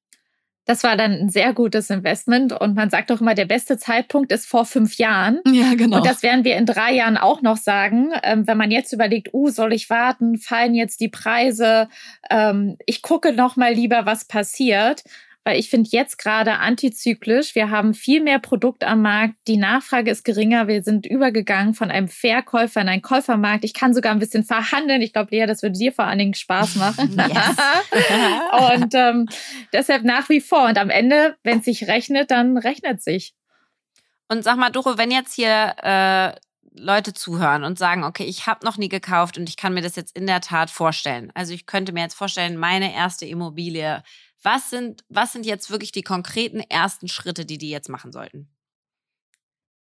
Das 0.65 0.83
war 0.83 0.95
dann 0.95 1.11
ein 1.11 1.29
sehr 1.29 1.53
gutes 1.53 1.89
Investment 1.89 2.53
und 2.53 2.75
man 2.75 2.89
sagt 2.89 3.09
doch 3.09 3.19
immer, 3.19 3.35
der 3.35 3.45
beste 3.45 3.77
Zeitpunkt 3.77 4.31
ist 4.31 4.47
vor 4.47 4.65
fünf 4.65 4.95
Jahren. 4.95 5.41
Ja, 5.45 5.73
genau. 5.75 5.97
Und 5.97 6.05
das 6.05 6.23
werden 6.23 6.45
wir 6.45 6.55
in 6.55 6.65
drei 6.65 6.93
Jahren 6.93 7.17
auch 7.17 7.41
noch 7.41 7.57
sagen. 7.57 8.11
Ähm, 8.23 8.47
wenn 8.47 8.57
man 8.57 8.71
jetzt 8.71 8.93
überlegt, 8.93 9.33
uh, 9.33 9.49
soll 9.49 9.73
ich 9.73 9.89
warten? 9.89 10.37
Fallen 10.37 10.73
jetzt 10.73 11.01
die 11.01 11.09
Preise? 11.09 11.89
Ähm, 12.29 12.77
ich 12.85 13.01
gucke 13.01 13.33
noch 13.33 13.57
mal 13.57 13.73
lieber, 13.73 14.05
was 14.05 14.25
passiert 14.25 15.03
weil 15.43 15.59
ich 15.59 15.69
finde 15.69 15.89
jetzt 15.91 16.17
gerade 16.17 16.59
antizyklisch. 16.59 17.53
Wir 17.55 17.69
haben 17.69 17.93
viel 17.93 18.21
mehr 18.21 18.39
Produkt 18.39 18.83
am 18.83 19.01
Markt. 19.01 19.35
Die 19.47 19.57
Nachfrage 19.57 20.09
ist 20.09 20.23
geringer. 20.23 20.67
Wir 20.67 20.83
sind 20.83 21.05
übergegangen 21.05 21.73
von 21.73 21.91
einem 21.91 22.07
Verkäufer 22.07 22.81
in 22.81 22.87
einen 22.87 23.01
Käufermarkt. 23.01 23.65
Ich 23.65 23.73
kann 23.73 23.93
sogar 23.93 24.13
ein 24.13 24.19
bisschen 24.19 24.45
verhandeln. 24.45 25.01
Ich 25.01 25.11
glaube, 25.11 25.35
Lea, 25.35 25.45
das 25.45 25.61
würde 25.61 25.77
dir 25.77 25.91
vor 25.91 26.05
allen 26.05 26.19
Dingen 26.19 26.33
Spaß 26.33 26.75
machen. 26.75 27.21
und 28.73 28.95
ähm, 28.95 29.27
deshalb 29.73 30.03
nach 30.03 30.29
wie 30.29 30.41
vor. 30.41 30.67
Und 30.67 30.77
am 30.77 30.89
Ende, 30.89 31.35
wenn 31.43 31.59
es 31.59 31.65
sich 31.65 31.87
rechnet, 31.87 32.31
dann 32.31 32.57
rechnet 32.57 33.01
sich. 33.01 33.33
Und 34.29 34.43
sag 34.43 34.57
mal, 34.57 34.69
Doro, 34.69 34.97
wenn 34.97 35.11
jetzt 35.11 35.33
hier 35.35 35.75
äh, 35.83 36.33
Leute 36.75 37.13
zuhören 37.13 37.63
und 37.63 37.77
sagen, 37.77 38.03
okay, 38.03 38.23
ich 38.23 38.47
habe 38.47 38.65
noch 38.65 38.77
nie 38.77 38.89
gekauft 38.89 39.37
und 39.37 39.49
ich 39.49 39.57
kann 39.57 39.73
mir 39.73 39.81
das 39.81 39.95
jetzt 39.95 40.15
in 40.15 40.25
der 40.25 40.41
Tat 40.41 40.69
vorstellen. 40.69 41.31
Also 41.35 41.53
ich 41.53 41.65
könnte 41.65 41.91
mir 41.91 42.01
jetzt 42.01 42.15
vorstellen, 42.15 42.57
meine 42.57 42.95
erste 42.95 43.25
Immobilie 43.25 44.03
was 44.43 44.69
sind, 44.69 45.03
was 45.09 45.33
sind 45.33 45.45
jetzt 45.45 45.71
wirklich 45.71 45.91
die 45.91 46.03
konkreten 46.03 46.59
ersten 46.59 47.07
Schritte, 47.07 47.45
die 47.45 47.57
die 47.57 47.69
jetzt 47.69 47.89
machen 47.89 48.11
sollten? 48.11 48.49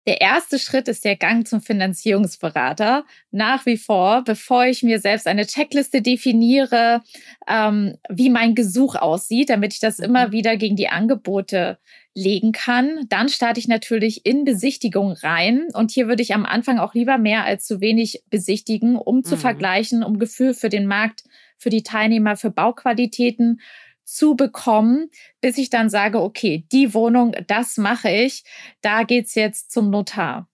Der 0.06 0.20
erste 0.20 0.58
Schritt 0.58 0.88
ist 0.88 1.04
der 1.04 1.14
Gang 1.14 1.46
zum 1.46 1.60
Finanzierungsberater. 1.60 3.04
Nach 3.30 3.64
wie 3.66 3.76
vor, 3.76 4.24
bevor 4.24 4.64
ich 4.64 4.82
mir 4.82 4.98
selbst 4.98 5.28
eine 5.28 5.46
Checkliste 5.46 6.02
definiere, 6.02 7.02
ähm, 7.46 7.96
wie 8.08 8.28
mein 8.28 8.56
Gesuch 8.56 8.96
aussieht, 8.96 9.48
damit 9.48 9.74
ich 9.74 9.80
das 9.80 10.00
immer 10.00 10.28
mhm. 10.28 10.32
wieder 10.32 10.56
gegen 10.56 10.74
die 10.74 10.88
Angebote 10.88 11.78
legen 12.14 12.50
kann. 12.50 13.06
Dann 13.08 13.28
starte 13.28 13.60
ich 13.60 13.68
natürlich 13.68 14.26
in 14.26 14.44
Besichtigung 14.44 15.12
rein. 15.12 15.68
Und 15.72 15.92
hier 15.92 16.08
würde 16.08 16.22
ich 16.22 16.34
am 16.34 16.46
Anfang 16.46 16.80
auch 16.80 16.94
lieber 16.94 17.16
mehr 17.16 17.44
als 17.44 17.64
zu 17.64 17.80
wenig 17.80 18.24
besichtigen, 18.28 18.96
um 18.96 19.22
zu 19.22 19.36
mhm. 19.36 19.40
vergleichen, 19.40 20.02
um 20.02 20.18
Gefühl 20.18 20.54
für 20.54 20.68
den 20.68 20.86
Markt, 20.86 21.22
für 21.58 21.70
die 21.70 21.84
Teilnehmer, 21.84 22.36
für 22.36 22.50
Bauqualitäten 22.50 23.60
zu 24.05 24.34
bekommen, 24.34 25.11
bis 25.40 25.59
ich 25.59 25.70
dann 25.70 25.90
sage, 25.90 26.20
okay, 26.20 26.66
die 26.72 26.94
Wohnung, 26.94 27.34
das 27.46 27.76
mache 27.76 28.11
ich, 28.11 28.44
da 28.80 29.05
geht's 29.05 29.34
jetzt 29.34 29.70
zum 29.70 29.90
Notar. 29.90 30.48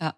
Ja. 0.00 0.16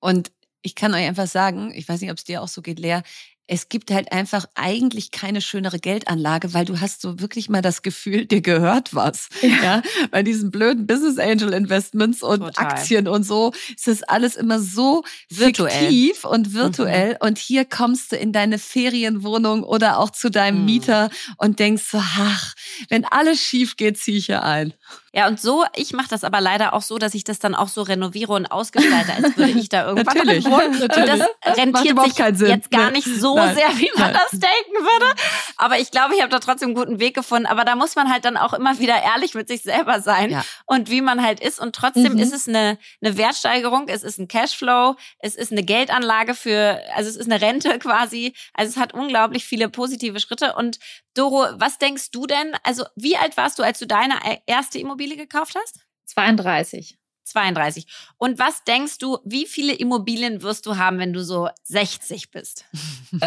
Und 0.00 0.32
ich 0.62 0.74
kann 0.74 0.94
euch 0.94 1.06
einfach 1.06 1.26
sagen, 1.26 1.72
ich 1.74 1.88
weiß 1.88 2.00
nicht, 2.00 2.10
ob 2.10 2.18
es 2.18 2.24
dir 2.24 2.42
auch 2.42 2.48
so 2.48 2.62
geht, 2.62 2.78
Lea, 2.78 3.00
es 3.48 3.70
gibt 3.70 3.90
halt 3.90 4.12
einfach 4.12 4.44
eigentlich 4.54 5.10
keine 5.10 5.40
schönere 5.40 5.78
Geldanlage, 5.78 6.52
weil 6.52 6.66
du 6.66 6.80
hast 6.80 7.00
so 7.00 7.18
wirklich 7.18 7.48
mal 7.48 7.62
das 7.62 7.80
Gefühl, 7.82 8.26
dir 8.26 8.42
gehört 8.42 8.94
was. 8.94 9.28
Ja, 9.42 9.48
ja? 9.48 9.82
bei 10.10 10.22
diesen 10.22 10.50
blöden 10.50 10.86
Business 10.86 11.18
Angel 11.18 11.54
Investments 11.54 12.22
und 12.22 12.40
Total. 12.40 12.66
Aktien 12.66 13.08
und 13.08 13.24
so 13.24 13.52
ist 13.74 13.86
das 13.86 14.02
alles 14.02 14.36
immer 14.36 14.60
so 14.60 15.02
virtuell. 15.30 15.70
fiktiv 15.70 16.24
und 16.24 16.52
virtuell. 16.52 17.12
Mhm. 17.12 17.26
Und 17.26 17.38
hier 17.38 17.64
kommst 17.64 18.12
du 18.12 18.16
in 18.16 18.32
deine 18.32 18.58
Ferienwohnung 18.58 19.62
oder 19.62 19.98
auch 19.98 20.10
zu 20.10 20.30
deinem 20.30 20.60
mhm. 20.60 20.64
Mieter 20.66 21.10
und 21.38 21.58
denkst 21.58 21.84
so, 21.90 21.98
ach, 21.98 22.54
wenn 22.90 23.06
alles 23.06 23.40
schief 23.40 23.76
geht, 23.76 23.98
zieh 23.98 24.18
ich 24.18 24.26
hier 24.26 24.42
ein. 24.42 24.74
Ja, 25.18 25.26
und 25.26 25.40
so, 25.40 25.64
ich 25.74 25.92
mache 25.94 26.06
das 26.08 26.22
aber 26.22 26.40
leider 26.40 26.74
auch 26.74 26.82
so, 26.82 26.96
dass 26.96 27.12
ich 27.14 27.24
das 27.24 27.40
dann 27.40 27.56
auch 27.56 27.66
so 27.66 27.82
renoviere 27.82 28.32
und 28.34 28.46
ausgestalte, 28.46 29.12
als 29.14 29.36
würde 29.36 29.58
ich 29.58 29.68
da 29.68 29.84
irgendwann 29.88 30.16
natürlich. 30.16 30.44
Natürlich. 30.46 31.12
Und 31.12 31.20
das 31.44 31.56
rentiert 31.58 31.98
sich 32.38 32.48
jetzt 32.48 32.70
gar 32.70 32.92
nicht 32.92 33.04
so 33.06 33.34
Nein. 33.34 33.56
sehr, 33.56 33.68
wie 33.78 33.90
man 33.98 34.12
Nein. 34.12 34.20
das 34.30 34.38
denken 34.38 34.74
würde. 34.74 35.12
Aber 35.56 35.78
ich 35.80 35.90
glaube, 35.90 36.14
ich 36.14 36.20
habe 36.20 36.30
da 36.30 36.38
trotzdem 36.38 36.68
einen 36.68 36.76
guten 36.76 37.00
Weg 37.00 37.14
gefunden. 37.16 37.46
Aber 37.46 37.64
da 37.64 37.74
muss 37.74 37.96
man 37.96 38.12
halt 38.12 38.24
dann 38.24 38.36
auch 38.36 38.52
immer 38.52 38.78
wieder 38.78 39.02
ehrlich 39.02 39.34
mit 39.34 39.48
sich 39.48 39.62
selber 39.62 40.00
sein 40.00 40.30
Ja. 40.30 40.44
und 40.66 40.88
wie 40.88 41.00
man 41.00 41.20
halt 41.20 41.40
ist. 41.40 41.58
Und 41.58 41.74
trotzdem 41.74 42.12
Mhm. 42.12 42.18
ist 42.20 42.32
es 42.32 42.46
eine, 42.46 42.78
eine 43.02 43.16
Wertsteigerung, 43.18 43.88
es 43.88 44.04
ist 44.04 44.18
ein 44.18 44.28
Cashflow, 44.28 44.94
es 45.18 45.34
ist 45.34 45.50
eine 45.50 45.64
Geldanlage 45.64 46.34
für, 46.34 46.80
also 46.94 47.10
es 47.10 47.16
ist 47.16 47.28
eine 47.28 47.40
Rente 47.40 47.76
quasi. 47.80 48.34
Also 48.54 48.70
es 48.70 48.76
hat 48.76 48.94
unglaublich 48.94 49.44
viele 49.44 49.68
positive 49.68 50.20
Schritte. 50.20 50.54
Und 50.54 50.78
Doro, 51.14 51.46
was 51.54 51.78
denkst 51.78 52.12
du 52.12 52.26
denn? 52.28 52.54
Also 52.62 52.84
wie 52.94 53.16
alt 53.16 53.36
warst 53.36 53.58
du, 53.58 53.64
als 53.64 53.80
du 53.80 53.86
deine 53.88 54.14
erste 54.46 54.78
Immobilie 54.78 55.07
gekauft 55.16 55.54
hast? 55.54 55.80
32. 56.06 56.98
32. 57.28 57.86
Und 58.16 58.38
was 58.38 58.64
denkst 58.64 58.98
du, 58.98 59.18
wie 59.24 59.46
viele 59.46 59.72
Immobilien 59.74 60.42
wirst 60.42 60.66
du 60.66 60.76
haben, 60.76 60.98
wenn 60.98 61.12
du 61.12 61.22
so 61.22 61.48
60 61.64 62.30
bist? 62.30 62.64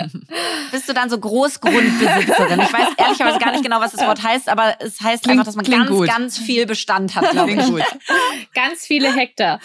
bist 0.72 0.88
du 0.90 0.94
dann 0.94 1.10
so 1.10 1.20
Großgrundbesitzerin? 1.20 2.60
Ich 2.62 2.74
weiß 2.74 2.88
ehrlicherweise 2.98 3.40
gar 3.40 3.52
nicht 3.52 3.64
genau, 3.64 3.80
was 3.80 3.92
das 3.92 4.06
Wort 4.06 4.24
heißt, 4.24 4.50
aber 4.50 4.76
es 4.80 5.02
heißt 5.02 5.24
Klingt- 5.24 5.40
einfach, 5.40 5.46
dass 5.46 5.56
man 5.56 5.66
ganz, 5.66 5.90
gut. 5.90 6.08
ganz 6.08 6.38
viel 6.38 6.66
Bestand 6.66 7.16
hat, 7.16 7.32
glaube 7.32 7.52
ich. 7.52 7.66
Gut. 7.66 7.84
Ganz 8.54 8.86
viele 8.86 9.14
Hektar. 9.14 9.60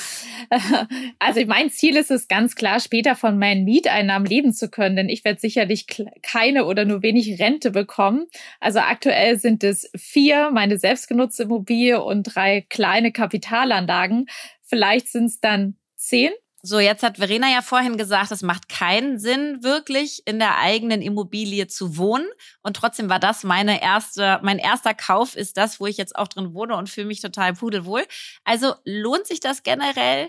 Also 1.19 1.41
mein 1.47 1.71
Ziel 1.71 1.97
ist 1.97 2.11
es 2.11 2.29
ganz 2.29 2.55
klar, 2.55 2.79
später 2.81 3.17
von 3.17 3.39
meinen 3.39 3.65
Mieteinnahmen 3.65 4.27
leben 4.27 4.53
zu 4.53 4.69
können, 4.69 4.97
denn 4.97 5.09
ich 5.09 5.25
werde 5.25 5.41
sicherlich 5.41 5.87
keine 6.23 6.65
oder 6.67 6.85
nur 6.85 7.03
wenig 7.03 7.41
Rente 7.41 7.71
bekommen. 7.71 8.27
Also 8.61 8.79
aktuell 8.81 9.39
sind 9.39 9.65
es 9.65 9.91
vier, 9.97 10.51
meine 10.53 10.79
selbstgenutzte 10.79 11.45
Immobilie 11.45 12.03
und 12.03 12.23
drei 12.25 12.65
kleine 12.69 13.13
Kapitalanlagen. 13.13 14.26
Vielleicht 14.63 15.09
sind 15.09 15.27
es 15.27 15.41
dann 15.41 15.77
zehn. 15.97 16.33
So, 16.63 16.81
jetzt 16.81 17.05
hat 17.05 17.19
Verena 17.19 17.49
ja 17.49 17.63
vorhin 17.63 17.97
gesagt, 17.97 18.33
es 18.33 18.43
macht 18.43 18.69
keinen 18.69 19.21
Sinn, 19.21 19.63
wirklich 19.63 20.23
in 20.27 20.41
der 20.41 20.59
eigenen 20.59 21.01
Immobilie 21.01 21.69
zu 21.69 21.97
wohnen. 21.97 22.27
Und 22.61 22.77
trotzdem 22.77 23.09
war 23.09 23.21
das 23.21 23.45
meine 23.45 23.81
erste, 23.81 24.41
mein 24.43 24.59
erster 24.59 24.93
Kauf 24.93 25.37
ist 25.37 25.57
das, 25.59 25.79
wo 25.79 25.87
ich 25.87 25.97
jetzt 25.97 26.17
auch 26.17 26.27
drin 26.27 26.55
wohne 26.55 26.77
und 26.77 26.91
fühle 26.91 27.07
mich 27.07 27.21
total 27.21 27.55
pudelwohl. 27.55 28.05
Also 28.43 28.75
lohnt 28.85 29.29
sich 29.29 29.39
das 29.39 29.63
generell 29.63 30.29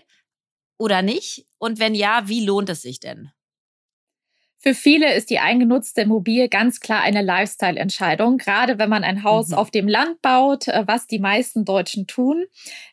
oder 0.77 1.01
nicht? 1.01 1.47
Und 1.57 1.79
wenn 1.79 1.95
ja, 1.95 2.27
wie 2.27 2.45
lohnt 2.45 2.69
es 2.69 2.83
sich 2.83 2.99
denn? 2.99 3.31
Für 4.59 4.73
viele 4.73 5.13
ist 5.13 5.29
die 5.29 5.39
eingenutzte 5.39 6.01
Immobilie 6.01 6.49
ganz 6.49 6.79
klar 6.79 7.01
eine 7.01 7.21
Lifestyle-Entscheidung, 7.21 8.37
gerade 8.37 8.79
wenn 8.79 8.89
man 8.89 9.03
ein 9.03 9.23
Haus 9.23 9.49
Mhm. 9.49 9.55
auf 9.55 9.71
dem 9.71 9.87
Land 9.87 10.21
baut, 10.21 10.67
äh, 10.67 10.83
was 10.87 11.05
die 11.07 11.19
meisten 11.19 11.63
Deutschen 11.63 12.07
tun. 12.07 12.45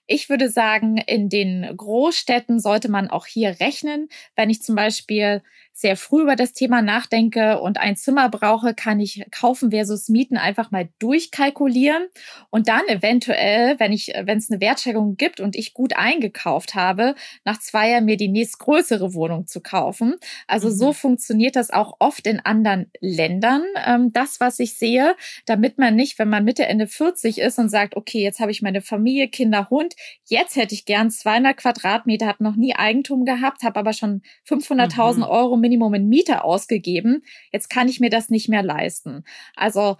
Ich 0.06 0.28
würde 0.28 0.50
sagen, 0.50 0.98
in 0.98 1.28
den 1.30 1.66
Großstädten 1.76 2.60
sollte 2.60 2.90
man 2.90 3.08
auch 3.08 3.26
hier 3.26 3.58
rechnen. 3.60 4.08
Wenn 4.36 4.50
ich 4.50 4.62
zum 4.62 4.74
Beispiel 4.76 5.42
sehr 5.76 5.96
früh 5.96 6.22
über 6.22 6.36
das 6.36 6.52
Thema 6.52 6.82
nachdenke 6.82 7.60
und 7.60 7.78
ein 7.78 7.96
Zimmer 7.96 8.28
brauche, 8.30 8.74
kann 8.74 9.00
ich 9.00 9.24
kaufen 9.32 9.70
versus 9.72 10.08
mieten 10.08 10.36
einfach 10.38 10.70
mal 10.70 10.88
durchkalkulieren 11.00 12.06
und 12.50 12.68
dann 12.68 12.82
eventuell, 12.88 13.78
wenn 13.80 13.92
ich, 13.92 14.12
wenn 14.24 14.38
es 14.38 14.50
eine 14.50 14.60
Wertschätzung 14.60 15.16
gibt 15.16 15.40
und 15.40 15.56
ich 15.56 15.74
gut 15.74 15.96
eingekauft 15.96 16.74
habe, 16.74 17.14
nach 17.44 17.58
zwei 17.58 17.90
Jahren 17.90 18.04
mir 18.04 18.16
die 18.16 18.28
nächstgrößere 18.28 19.14
Wohnung 19.14 19.46
zu 19.46 19.60
kaufen. 19.60 20.14
Also 20.46 20.68
Mhm. 20.68 20.72
so 20.74 20.92
funktioniert 20.92 21.56
das 21.56 21.70
auch 21.70 21.96
oft 21.98 22.26
in 22.26 22.40
anderen 22.40 22.90
Ländern. 23.00 23.62
Ähm, 23.84 24.12
das, 24.12 24.40
was 24.40 24.58
ich 24.60 24.78
sehe, 24.78 25.16
damit 25.46 25.78
man 25.78 25.96
nicht, 25.96 26.18
wenn 26.18 26.28
man 26.28 26.44
Mitte, 26.44 26.66
Ende 26.66 26.86
40 26.86 27.38
ist 27.38 27.58
und 27.58 27.68
sagt, 27.68 27.96
okay, 27.96 28.22
jetzt 28.22 28.40
habe 28.40 28.50
ich 28.52 28.62
meine 28.62 28.80
Familie, 28.80 29.28
Kinder, 29.28 29.68
Hund, 29.70 29.94
jetzt 30.26 30.56
hätte 30.56 30.74
ich 30.74 30.84
gern 30.84 31.10
200 31.10 31.56
Quadratmeter, 31.56 32.26
habe 32.26 32.44
noch 32.44 32.56
nie 32.56 32.74
Eigentum 32.76 33.24
gehabt, 33.24 33.62
habe 33.62 33.78
aber 33.80 33.92
schon 33.92 34.22
500.000 34.44 35.26
Mhm. 35.26 35.32
Euro 35.32 35.56
Minimum 35.64 35.94
in 35.94 36.08
Miete 36.08 36.44
ausgegeben. 36.44 37.22
Jetzt 37.50 37.70
kann 37.70 37.88
ich 37.88 38.00
mir 38.00 38.10
das 38.10 38.28
nicht 38.28 38.50
mehr 38.50 38.62
leisten. 38.62 39.24
Also 39.56 39.96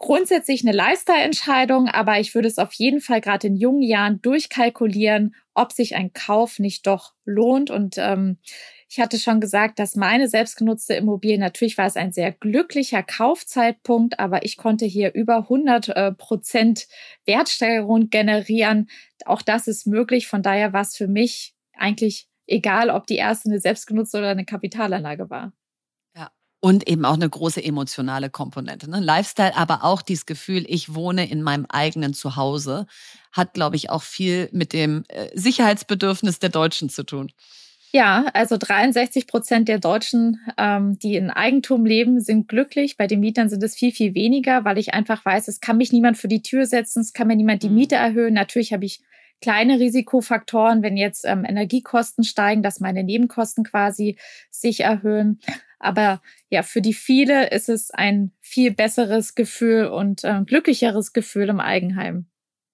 grundsätzlich 0.00 0.62
eine 0.62 0.76
Lifestyle-Entscheidung, 0.76 1.88
aber 1.88 2.20
ich 2.20 2.34
würde 2.34 2.48
es 2.48 2.58
auf 2.58 2.72
jeden 2.72 3.00
Fall 3.00 3.20
gerade 3.20 3.46
in 3.46 3.56
jungen 3.56 3.82
Jahren 3.82 4.20
durchkalkulieren, 4.22 5.34
ob 5.54 5.72
sich 5.72 5.94
ein 5.94 6.12
Kauf 6.12 6.58
nicht 6.58 6.86
doch 6.86 7.12
lohnt. 7.24 7.70
Und 7.70 7.96
ähm, 7.98 8.38
ich 8.88 8.98
hatte 8.98 9.18
schon 9.18 9.40
gesagt, 9.40 9.78
dass 9.78 9.96
meine 9.96 10.26
selbstgenutzte 10.26 10.94
Immobilie, 10.94 11.38
natürlich 11.38 11.76
war 11.76 11.86
es 11.86 11.96
ein 11.96 12.12
sehr 12.12 12.32
glücklicher 12.32 13.02
Kaufzeitpunkt, 13.02 14.18
aber 14.18 14.44
ich 14.44 14.56
konnte 14.56 14.86
hier 14.86 15.14
über 15.14 15.36
100 15.36 15.88
äh, 15.90 16.12
Prozent 16.12 16.88
Wertsteigerung 17.26 18.08
generieren. 18.08 18.88
Auch 19.26 19.42
das 19.42 19.68
ist 19.68 19.86
möglich. 19.86 20.26
Von 20.26 20.42
daher 20.42 20.72
war 20.72 20.82
es 20.82 20.96
für 20.96 21.08
mich 21.08 21.54
eigentlich 21.76 22.29
egal, 22.50 22.90
ob 22.90 23.06
die 23.06 23.16
erste 23.16 23.48
eine 23.48 23.60
selbstgenutzte 23.60 24.18
oder 24.18 24.30
eine 24.30 24.44
Kapitalanlage 24.44 25.30
war. 25.30 25.52
Und 26.62 26.86
eben 26.86 27.06
auch 27.06 27.14
eine 27.14 27.28
große 27.28 27.64
emotionale 27.64 28.28
Komponente. 28.28 28.88
Ne? 28.90 29.00
Lifestyle, 29.00 29.56
aber 29.56 29.82
auch 29.82 30.02
dieses 30.02 30.26
Gefühl, 30.26 30.66
ich 30.68 30.94
wohne 30.94 31.26
in 31.30 31.42
meinem 31.42 31.64
eigenen 31.70 32.12
Zuhause, 32.12 32.86
hat, 33.32 33.54
glaube 33.54 33.76
ich, 33.76 33.88
auch 33.88 34.02
viel 34.02 34.50
mit 34.52 34.74
dem 34.74 35.04
äh, 35.08 35.30
Sicherheitsbedürfnis 35.32 36.38
der 36.38 36.50
Deutschen 36.50 36.90
zu 36.90 37.04
tun. 37.04 37.32
Ja, 37.92 38.26
also 38.34 38.58
63 38.58 39.26
Prozent 39.26 39.68
der 39.68 39.78
Deutschen, 39.78 40.38
ähm, 40.58 40.98
die 40.98 41.14
in 41.14 41.30
Eigentum 41.30 41.86
leben, 41.86 42.20
sind 42.20 42.46
glücklich. 42.46 42.98
Bei 42.98 43.06
den 43.06 43.20
Mietern 43.20 43.48
sind 43.48 43.62
es 43.62 43.74
viel, 43.74 43.90
viel 43.90 44.14
weniger, 44.14 44.62
weil 44.66 44.76
ich 44.76 44.92
einfach 44.92 45.24
weiß, 45.24 45.48
es 45.48 45.60
kann 45.60 45.78
mich 45.78 45.92
niemand 45.92 46.18
für 46.18 46.28
die 46.28 46.42
Tür 46.42 46.66
setzen, 46.66 47.00
es 47.00 47.14
kann 47.14 47.26
mir 47.26 47.36
niemand 47.36 47.62
die 47.62 47.70
Mhm. 47.70 47.74
Miete 47.76 47.94
erhöhen. 47.94 48.34
Natürlich 48.34 48.74
habe 48.74 48.84
ich 48.84 49.00
kleine 49.40 49.78
Risikofaktoren, 49.78 50.82
wenn 50.82 50.96
jetzt 50.96 51.24
ähm, 51.24 51.44
Energiekosten 51.44 52.24
steigen, 52.24 52.62
dass 52.62 52.80
meine 52.80 53.04
Nebenkosten 53.04 53.64
quasi 53.64 54.18
sich 54.50 54.80
erhöhen. 54.80 55.40
Aber 55.78 56.20
ja, 56.50 56.62
für 56.62 56.82
die 56.82 56.92
viele 56.92 57.48
ist 57.50 57.68
es 57.68 57.90
ein 57.90 58.32
viel 58.40 58.72
besseres 58.72 59.34
Gefühl 59.34 59.86
und 59.86 60.24
äh, 60.24 60.42
glücklicheres 60.44 61.12
Gefühl 61.12 61.48
im 61.48 61.60
Eigenheim. 61.60 62.26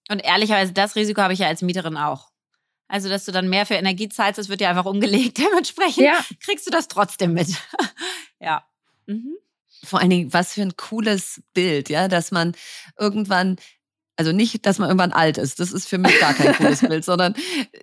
Und 0.08 0.24
ehrlicherweise, 0.24 0.72
das 0.72 0.96
Risiko 0.96 1.22
habe 1.22 1.32
ich 1.32 1.38
ja 1.40 1.48
als 1.48 1.62
Mieterin 1.62 1.96
auch. 1.96 2.30
Also, 2.88 3.08
dass 3.08 3.24
du 3.24 3.32
dann 3.32 3.48
mehr 3.48 3.66
für 3.66 3.74
Energie 3.74 4.08
zahlst, 4.08 4.38
das 4.38 4.48
wird 4.48 4.60
ja 4.60 4.70
einfach 4.70 4.84
umgelegt. 4.86 5.38
Dementsprechend 5.38 6.04
Ja, 6.04 6.18
kriegst 6.44 6.66
du 6.66 6.70
das 6.70 6.88
trotzdem 6.88 7.32
mit. 7.32 7.48
ja. 8.40 8.64
Mhm. 9.06 9.36
Vor 9.84 10.00
allen 10.00 10.10
Dingen, 10.10 10.32
was 10.32 10.54
für 10.54 10.62
ein 10.62 10.76
cooles 10.76 11.42
Bild, 11.52 11.90
ja, 11.90 12.08
dass 12.08 12.30
man 12.30 12.56
irgendwann, 12.98 13.56
also 14.16 14.32
nicht, 14.32 14.64
dass 14.64 14.78
man 14.78 14.88
irgendwann 14.88 15.12
alt 15.12 15.36
ist, 15.36 15.60
das 15.60 15.72
ist 15.72 15.88
für 15.88 15.98
mich 15.98 16.18
gar 16.20 16.32
kein 16.32 16.54
cooles 16.54 16.80
Bild, 16.88 17.04
sondern 17.04 17.34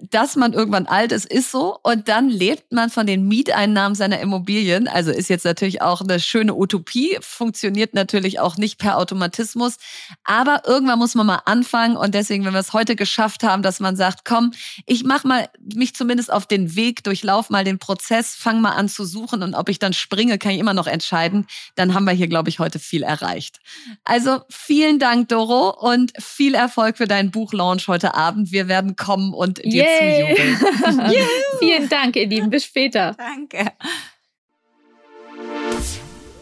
dass 0.10 0.36
man 0.36 0.54
irgendwann 0.54 0.88
alt 0.88 1.12
ist, 1.12 1.26
ist 1.26 1.52
so 1.52 1.78
und 1.84 2.08
dann 2.08 2.30
lebt 2.30 2.72
man 2.72 2.90
von 2.90 3.06
den 3.06 3.28
Mieteinnahmen 3.28 3.96
seiner 3.96 4.20
Immobilien. 4.20 4.88
Also 4.88 5.12
ist 5.12 5.30
jetzt 5.30 5.46
natürlich 5.46 5.82
auch 5.82 6.02
eine 6.02 6.20
schöne 6.20 6.56
Utopie, 6.56 7.18
funktioniert 7.22 7.94
natürlich 7.94 8.40
auch 8.40 8.58
nicht 8.58 8.80
per 8.80 8.98
Automatismus, 8.98 9.78
aber 10.24 10.64
irgendwann 10.66 10.98
muss 10.98 11.14
man 11.14 11.28
mal 11.28 11.42
anfangen 11.46 11.96
und 11.96 12.16
deswegen, 12.16 12.46
wenn 12.46 12.54
wir 12.54 12.60
es 12.60 12.74
heute 12.74 12.96
geschafft 12.96 13.44
haben, 13.44 13.62
dass 13.62 13.80
man 13.80 13.96
sagt, 13.96 14.26
komm, 14.26 14.54
ich 14.88 15.04
mach 15.04 15.24
mal 15.24 15.50
mich 15.60 15.96
zumindest 15.96 16.34
auf 16.34 16.48
den 16.48 16.76
Weg, 16.76 17.04
durchlauf 17.04 17.52
mal 17.52 17.64
den 17.64 17.78
Prozess, 17.78 18.34
fang 18.34 18.60
mal 18.60 18.72
an 18.72 18.90
zu 18.90 19.06
suchen 19.06 19.44
und 19.44 19.54
ob 19.54 19.70
ich 19.70 19.78
dann 19.78 19.94
springe, 19.94 20.40
kann 20.40 20.54
ich 20.54 20.60
immer 20.60 20.74
noch 20.74 20.88
entscheiden. 20.88 21.46
Dann 21.76 21.94
haben 21.94 22.06
wir 22.06 22.14
hier, 22.14 22.28
glaube 22.28 22.50
ich, 22.50 22.58
heute 22.58 22.80
viel 22.80 23.04
erreicht. 23.04 23.60
Also 24.04 24.42
vielen 24.50 24.98
Dank, 24.98 25.30
Doro, 25.30 25.70
und 25.70 26.12
viel 26.24 26.55
Erfolg 26.55 26.97
für 26.97 27.07
deinen 27.07 27.32
Buchlaunch 27.32 27.88
heute 27.88 28.15
Abend. 28.15 28.51
Wir 28.51 28.67
werden 28.67 28.95
kommen 28.95 29.34
und 29.34 29.59
dir 29.63 29.86
Yay. 29.86 30.36
zujubeln. 30.36 31.21
vielen 31.59 31.89
Dank, 31.89 32.15
ihr 32.15 32.28
Lieben. 32.28 32.49
Bis 32.49 32.65
später. 32.65 33.15
Danke. 33.17 33.71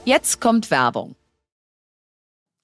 Jetzt 0.05 0.41
kommt 0.41 0.71
Werbung. 0.71 1.15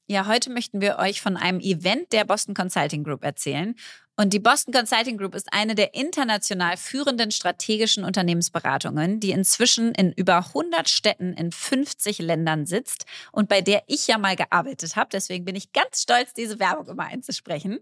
Ja, 0.09 0.26
heute 0.26 0.49
möchten 0.49 0.80
wir 0.80 0.99
euch 0.99 1.22
von 1.22 1.36
einem 1.36 1.59
Event 1.59 2.13
der 2.13 2.24
Boston 2.24 2.55
Consulting 2.55 3.03
Group 3.03 3.24
erzählen. 3.24 3.76
Und 4.20 4.34
die 4.34 4.39
Boston 4.39 4.74
Consulting 4.74 5.20
Group 5.20 5.36
ist 5.36 5.53
eine 5.53 5.76
der 5.76 5.93
international 5.93 6.76
führenden 6.76 7.30
strategischen 7.30 8.03
Unternehmensberatungen, 8.03 9.20
die 9.20 9.30
inzwischen 9.30 9.93
in 9.93 10.11
über 10.11 10.38
100 10.38 10.89
Städten 10.89 11.34
in 11.34 11.51
50 11.51 12.18
Ländern 12.18 12.65
sitzt 12.65 13.05
und 13.32 13.47
bei 13.47 13.61
der 13.61 13.84
ich 13.86 14.07
ja 14.07 14.18
mal 14.18 14.36
gearbeitet 14.36 14.95
habe. 14.95 15.09
Deswegen 15.13 15.45
bin 15.45 15.55
ich 15.55 15.72
ganz 15.72 16.01
stolz, 16.01 16.34
diese 16.34 16.59
Werbung 16.59 16.88
immer 16.88 17.03
einzusprechen. 17.03 17.78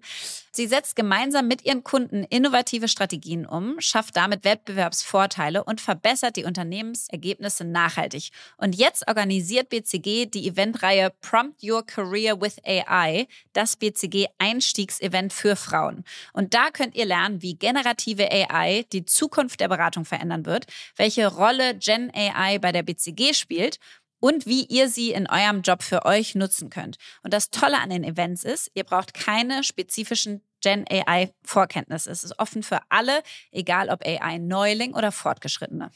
Sie 0.52 0.68
setzt 0.68 0.98
gemeinsam 0.98 1.48
mit 1.48 1.64
ihren 1.64 1.86
Kunden 1.86 2.26
innovative 2.26 2.90
Strategien 2.90 3.46
um, 3.46 3.80
schafft 3.80 4.18
damit 4.18 4.44
Wettbewerbsvorteile 4.44 5.64
und 5.64 5.80
verbessert 5.80 6.36
die 6.36 6.44
Unternehmensergebnisse 6.44 7.64
nachhaltig. 7.64 8.32
Und 8.58 8.76
jetzt 8.76 9.08
organisiert 9.08 9.70
BCG 9.70 10.26
die 10.26 10.50
Eventreihe 10.50 11.14
Prompt 11.22 11.64
Your 11.64 11.86
Career 11.86 12.42
with 12.42 12.58
AI, 12.66 13.26
das 13.54 13.78
BCG 13.78 14.28
Einstiegsevent 14.38 15.32
für 15.32 15.56
Frauen. 15.56 16.04
Und 16.34 16.54
da 16.54 16.70
könnt 16.72 16.96
ihr 16.96 17.06
lernen, 17.06 17.42
wie 17.42 17.56
generative 17.56 18.30
AI 18.32 18.86
die 18.92 19.06
Zukunft 19.06 19.60
der 19.60 19.68
Beratung 19.68 20.06
verändern 20.06 20.46
wird, 20.46 20.66
welche 20.96 21.28
Rolle 21.28 21.76
Gen 21.76 22.12
AI 22.14 22.60
bei 22.60 22.72
der 22.72 22.84
BCG 22.84 23.34
spielt 23.34 23.80
und 24.20 24.46
wie 24.46 24.66
ihr 24.66 24.90
sie 24.90 25.12
in 25.12 25.30
eurem 25.30 25.62
Job 25.62 25.84
für 25.84 26.06
euch 26.06 26.36
nutzen 26.36 26.70
könnt. 26.70 26.98
Und 27.24 27.34
das 27.34 27.52
Tolle 27.52 27.80
an 27.80 27.90
den 27.90 28.04
Events 28.04 28.44
ist, 28.44 28.72
ihr 28.74 28.84
braucht 28.84 29.14
keine 29.14 29.64
spezifischen 29.64 30.42
Gen 30.62 30.86
AI 30.90 31.32
Vorkenntnisse. 31.44 32.10
Es 32.10 32.24
ist 32.24 32.40
offen 32.40 32.64
für 32.64 32.80
alle, 32.90 33.22
egal 33.52 33.90
ob 33.90 34.04
AI 34.04 34.40
Neuling 34.40 34.96
oder 34.96 35.12
Fortgeschrittene. 35.12 35.92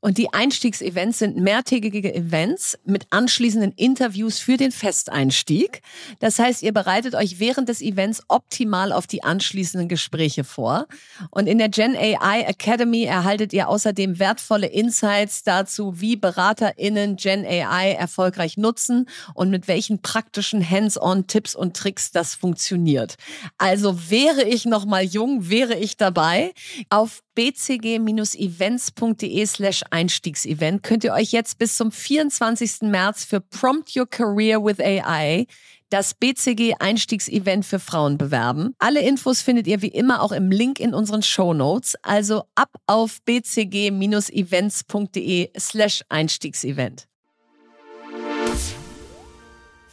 Und 0.00 0.16
die 0.16 0.32
Einstiegsevents 0.32 1.18
sind 1.18 1.36
mehrtägige 1.36 2.14
Events 2.14 2.78
mit 2.84 3.08
anschließenden 3.10 3.72
Interviews 3.72 4.38
für 4.38 4.56
den 4.56 4.70
Festeinstieg. 4.70 5.82
Das 6.20 6.38
heißt, 6.38 6.62
ihr 6.62 6.72
bereitet 6.72 7.16
euch 7.16 7.40
während 7.40 7.68
des 7.68 7.82
Events 7.82 8.22
optimal 8.28 8.92
auf 8.92 9.08
die 9.08 9.24
anschließenden 9.24 9.88
Gespräche 9.88 10.44
vor. 10.44 10.86
Und 11.30 11.48
in 11.48 11.58
der 11.58 11.68
Gen 11.68 11.96
AI 11.96 12.42
Academy 12.42 13.04
erhaltet 13.04 13.52
ihr 13.52 13.68
außerdem 13.68 14.20
wertvolle 14.20 14.68
Insights 14.68 15.42
dazu, 15.42 16.00
wie 16.00 16.14
BeraterInnen 16.14 17.16
Gen 17.16 17.44
AI 17.44 17.92
erfolgreich 17.92 18.56
nutzen 18.56 19.06
und 19.34 19.50
mit 19.50 19.66
welchen 19.66 20.00
praktischen 20.00 20.68
Hands-on-Tipps 20.68 21.56
und 21.56 21.76
Tricks 21.76 22.12
das 22.12 22.36
funktioniert. 22.36 23.16
Also 23.58 24.10
wäre 24.10 24.44
ich 24.44 24.64
noch 24.64 24.84
mal 24.84 25.02
jung, 25.02 25.50
wäre 25.50 25.74
ich 25.74 25.96
dabei. 25.96 26.52
Auf 26.88 27.22
bcg-events.de 27.38 29.46
slash 29.46 29.84
Einstiegsevent 29.90 30.82
könnt 30.82 31.04
ihr 31.04 31.12
euch 31.12 31.32
jetzt 31.32 31.58
bis 31.58 31.76
zum 31.76 31.92
24. 31.92 32.82
März 32.82 33.24
für 33.24 33.40
Prompt 33.40 33.94
Your 33.96 34.08
Career 34.08 34.64
with 34.64 34.80
AI 34.80 35.46
das 35.90 36.14
BCG 36.14 36.74
Einstiegsevent 36.78 37.64
für 37.64 37.78
Frauen 37.78 38.18
bewerben. 38.18 38.74
Alle 38.78 39.00
Infos 39.00 39.40
findet 39.40 39.66
ihr 39.66 39.80
wie 39.82 39.88
immer 39.88 40.22
auch 40.22 40.32
im 40.32 40.50
Link 40.50 40.80
in 40.80 40.92
unseren 40.94 41.22
Show 41.22 41.54
Notes. 41.54 41.96
Also 42.02 42.44
ab 42.54 42.70
auf 42.86 43.24
bcg-events.de 43.24 45.50
slash 45.58 46.04
Einstiegsevent. 46.08 47.08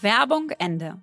Werbung 0.01 0.49
Ende. 0.59 1.01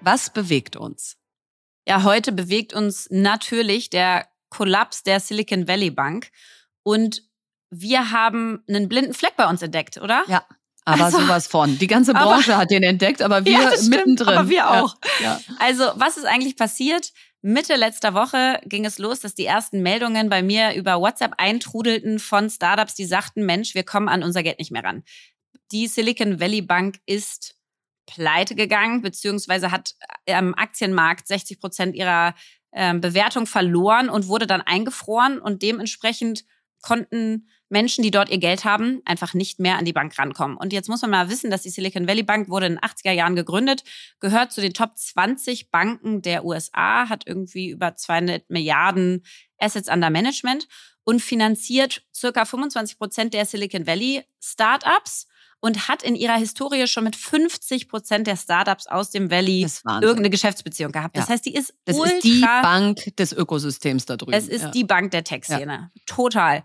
Was 0.00 0.30
bewegt 0.30 0.74
uns? 0.76 1.16
Ja, 1.86 2.02
heute 2.02 2.32
bewegt 2.32 2.72
uns 2.72 3.08
natürlich 3.10 3.90
der 3.90 4.26
Kollaps 4.48 5.02
der 5.02 5.20
Silicon 5.20 5.68
Valley 5.68 5.90
Bank. 5.90 6.30
Und 6.82 7.22
wir 7.70 8.10
haben 8.10 8.62
einen 8.68 8.88
blinden 8.88 9.14
Fleck 9.14 9.36
bei 9.36 9.48
uns 9.48 9.62
entdeckt, 9.62 9.98
oder? 9.98 10.24
Ja. 10.28 10.44
Aber 10.86 11.06
also, 11.06 11.20
sowas 11.20 11.46
von. 11.46 11.78
Die 11.78 11.86
ganze 11.86 12.12
Branche 12.14 12.52
aber, 12.52 12.62
hat 12.62 12.70
den 12.70 12.82
entdeckt, 12.82 13.22
aber 13.22 13.44
wir 13.44 13.52
ja, 13.52 13.70
mittendrin. 13.88 14.36
Aber 14.36 14.48
wir 14.48 14.70
auch. 14.70 14.96
Ja, 15.20 15.24
ja. 15.24 15.40
Also, 15.58 15.84
was 15.94 16.16
ist 16.16 16.26
eigentlich 16.26 16.56
passiert? 16.56 17.12
Mitte 17.40 17.76
letzter 17.76 18.14
Woche 18.14 18.60
ging 18.64 18.84
es 18.84 18.98
los, 18.98 19.20
dass 19.20 19.34
die 19.34 19.44
ersten 19.44 19.82
Meldungen 19.82 20.28
bei 20.28 20.42
mir 20.42 20.74
über 20.74 21.00
WhatsApp 21.00 21.34
eintrudelten 21.38 22.18
von 22.18 22.48
Startups, 22.48 22.94
die 22.94 23.04
sagten, 23.04 23.44
Mensch, 23.44 23.74
wir 23.74 23.82
kommen 23.82 24.08
an 24.08 24.22
unser 24.22 24.42
Geld 24.42 24.58
nicht 24.58 24.70
mehr 24.70 24.84
ran. 24.84 25.02
Die 25.72 25.86
Silicon 25.86 26.40
Valley 26.40 26.62
Bank 26.62 27.00
ist 27.06 27.56
pleite 28.06 28.54
gegangen, 28.54 29.02
beziehungsweise 29.02 29.70
hat 29.70 29.94
am 30.28 30.54
Aktienmarkt 30.54 31.26
60 31.26 31.60
Prozent 31.60 31.94
ihrer 31.94 32.34
ähm, 32.72 33.00
Bewertung 33.00 33.46
verloren 33.46 34.08
und 34.08 34.28
wurde 34.28 34.46
dann 34.46 34.60
eingefroren 34.60 35.38
und 35.38 35.62
dementsprechend 35.62 36.44
konnten 36.82 37.48
Menschen, 37.70 38.02
die 38.02 38.10
dort 38.10 38.28
ihr 38.28 38.38
Geld 38.38 38.64
haben, 38.64 39.00
einfach 39.04 39.34
nicht 39.34 39.58
mehr 39.58 39.78
an 39.78 39.84
die 39.84 39.92
Bank 39.92 40.16
rankommen. 40.18 40.56
Und 40.56 40.72
jetzt 40.72 40.88
muss 40.88 41.02
man 41.02 41.10
mal 41.10 41.30
wissen, 41.30 41.50
dass 41.50 41.62
die 41.62 41.70
Silicon 41.70 42.06
Valley 42.06 42.22
Bank 42.22 42.48
wurde 42.48 42.66
in 42.66 42.74
den 42.74 42.80
80er 42.80 43.12
Jahren 43.12 43.36
gegründet, 43.36 43.82
gehört 44.20 44.52
zu 44.52 44.60
den 44.60 44.74
Top 44.74 44.96
20 44.96 45.70
Banken 45.70 46.20
der 46.20 46.44
USA, 46.44 47.08
hat 47.08 47.26
irgendwie 47.26 47.70
über 47.70 47.96
200 47.96 48.48
Milliarden 48.50 49.24
Assets 49.58 49.88
under 49.88 50.10
Management 50.10 50.68
und 51.04 51.20
finanziert 51.20 52.02
circa 52.14 52.44
25 52.44 52.98
Prozent 52.98 53.34
der 53.34 53.46
Silicon 53.46 53.86
Valley 53.86 54.22
Startups 54.40 55.26
und 55.64 55.88
hat 55.88 56.02
in 56.02 56.14
ihrer 56.14 56.36
Historie 56.36 56.86
schon 56.86 57.04
mit 57.04 57.16
50 57.16 57.88
Prozent 57.88 58.26
der 58.26 58.36
Startups 58.36 58.86
aus 58.86 59.10
dem 59.10 59.30
Valley 59.30 59.66
irgendeine 59.86 60.28
Geschäftsbeziehung 60.28 60.92
gehabt. 60.92 61.16
Das 61.16 61.28
ja. 61.28 61.32
heißt, 61.32 61.46
die 61.46 61.54
ist 61.54 61.72
das 61.86 61.96
ultra, 61.96 62.16
ist 62.16 62.24
die 62.24 62.40
Bank 62.42 63.16
des 63.16 63.32
Ökosystems 63.32 64.04
da 64.04 64.18
drüben. 64.18 64.34
Es 64.34 64.46
ist 64.46 64.60
ja. 64.60 64.70
die 64.70 64.84
Bank 64.84 65.12
der 65.12 65.24
Tech-Szene. 65.24 65.90
Ja. 65.94 66.02
Total. 66.04 66.64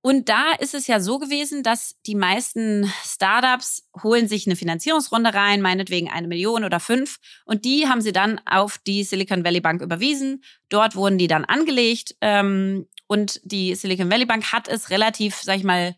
Und 0.00 0.30
da 0.30 0.52
ist 0.58 0.72
es 0.72 0.86
ja 0.86 1.00
so 1.00 1.18
gewesen, 1.18 1.62
dass 1.62 1.96
die 2.06 2.14
meisten 2.14 2.90
Startups 3.04 3.86
holen 4.02 4.26
sich 4.26 4.46
eine 4.46 4.56
Finanzierungsrunde 4.56 5.34
rein, 5.34 5.60
meinetwegen 5.60 6.08
eine 6.08 6.28
Million 6.28 6.64
oder 6.64 6.80
fünf. 6.80 7.18
Und 7.44 7.66
die 7.66 7.88
haben 7.88 8.00
sie 8.00 8.12
dann 8.12 8.40
auf 8.46 8.78
die 8.78 9.04
Silicon 9.04 9.44
Valley 9.44 9.60
Bank 9.60 9.82
überwiesen. 9.82 10.42
Dort 10.70 10.96
wurden 10.96 11.18
die 11.18 11.28
dann 11.28 11.44
angelegt. 11.44 12.16
Ähm, 12.22 12.86
und 13.06 13.42
die 13.44 13.74
Silicon 13.74 14.10
Valley 14.10 14.24
Bank 14.24 14.50
hat 14.50 14.66
es 14.66 14.88
relativ, 14.88 15.36
sag 15.42 15.58
ich 15.58 15.64
mal, 15.64 15.94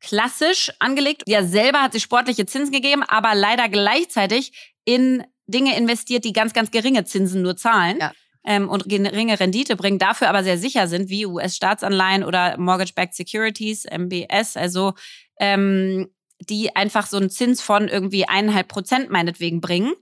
klassisch 0.00 0.72
angelegt. 0.78 1.22
Ja, 1.26 1.44
selber 1.44 1.82
hat 1.82 1.92
sie 1.92 2.00
sportliche 2.00 2.46
Zinsen 2.46 2.72
gegeben, 2.72 3.02
aber 3.02 3.34
leider 3.34 3.68
gleichzeitig 3.68 4.52
in 4.84 5.24
Dinge 5.46 5.76
investiert, 5.76 6.24
die 6.24 6.32
ganz, 6.32 6.52
ganz 6.52 6.70
geringe 6.70 7.04
Zinsen 7.04 7.42
nur 7.42 7.56
zahlen. 7.56 7.98
Ja. 8.00 8.12
Ähm, 8.48 8.68
und 8.68 8.88
geringe 8.88 9.40
Rendite 9.40 9.74
bringen, 9.74 9.98
dafür 9.98 10.28
aber 10.28 10.44
sehr 10.44 10.56
sicher 10.56 10.86
sind, 10.86 11.10
wie 11.10 11.26
US-Staatsanleihen 11.26 12.22
oder 12.22 12.56
Mortgage-Backed 12.58 13.14
Securities, 13.14 13.86
MBS, 13.86 14.56
also 14.56 14.92
ähm, 15.40 16.08
die 16.38 16.76
einfach 16.76 17.06
so 17.06 17.16
einen 17.16 17.28
Zins 17.28 17.60
von 17.60 17.88
irgendwie 17.88 18.28
eineinhalb 18.28 18.68
Prozent 18.68 19.10
meinetwegen 19.10 19.60
bringen. 19.60 19.94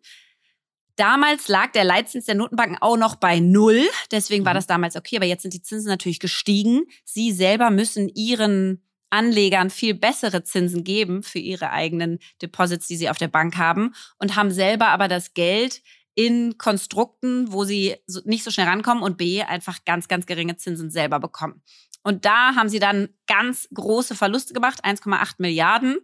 Damals 0.97 1.49
lag 1.49 1.73
der 1.73 1.85
Leitzins 1.85 2.27
der 2.27 2.37
Notenbanken 2.37 2.79
auch 2.81 2.97
noch 2.97 3.17
bei 3.17 3.41
null. 3.41 3.83
Deswegen 4.11 4.45
war 4.45 4.53
mhm. 4.53 4.59
das 4.59 4.67
damals 4.67 4.95
okay. 4.95 5.17
Aber 5.17 5.27
jetzt 5.27 5.43
sind 5.43 5.55
die 5.55 5.63
Zinsen 5.63 5.89
natürlich 5.89 6.21
gestiegen. 6.21 6.85
Sie 7.05 7.33
selber 7.33 7.71
müssen 7.71 8.09
ihren 8.09 8.83
Anlegern 9.11 9.71
viel 9.71 9.95
bessere 9.95 10.45
Zinsen 10.45 10.85
geben 10.85 11.23
für 11.23 11.39
ihre 11.39 11.71
eigenen 11.71 12.19
Deposits, 12.43 12.87
die 12.87 12.97
sie 12.97 13.09
auf 13.09 13.19
der 13.19 13.29
Bank 13.29 13.57
haben 13.57 13.95
und 14.19 14.37
haben 14.37 14.51
selber 14.51 14.89
aber 14.89 15.09
das 15.09 15.35
Geld 15.35 15.83
in 16.15 16.59
Konstrukten, 16.59 17.53
wo 17.53 17.65
sie 17.65 17.97
nicht 18.25 18.45
so 18.45 18.51
schnell 18.51 18.69
rankommen 18.69 19.03
und 19.03 19.19
B, 19.19 19.43
einfach 19.43 19.85
ganz, 19.85 20.09
ganz 20.09 20.27
geringe 20.27 20.57
Zinsen 20.57 20.91
selber 20.91 21.19
bekommen. 21.19 21.63
Und 22.03 22.25
da 22.25 22.55
haben 22.55 22.69
sie 22.69 22.79
dann 22.79 23.09
ganz 23.27 23.69
große 23.73 24.15
Verluste 24.15 24.53
gemacht, 24.53 24.85
1,8 24.85 25.37
Milliarden, 25.39 25.97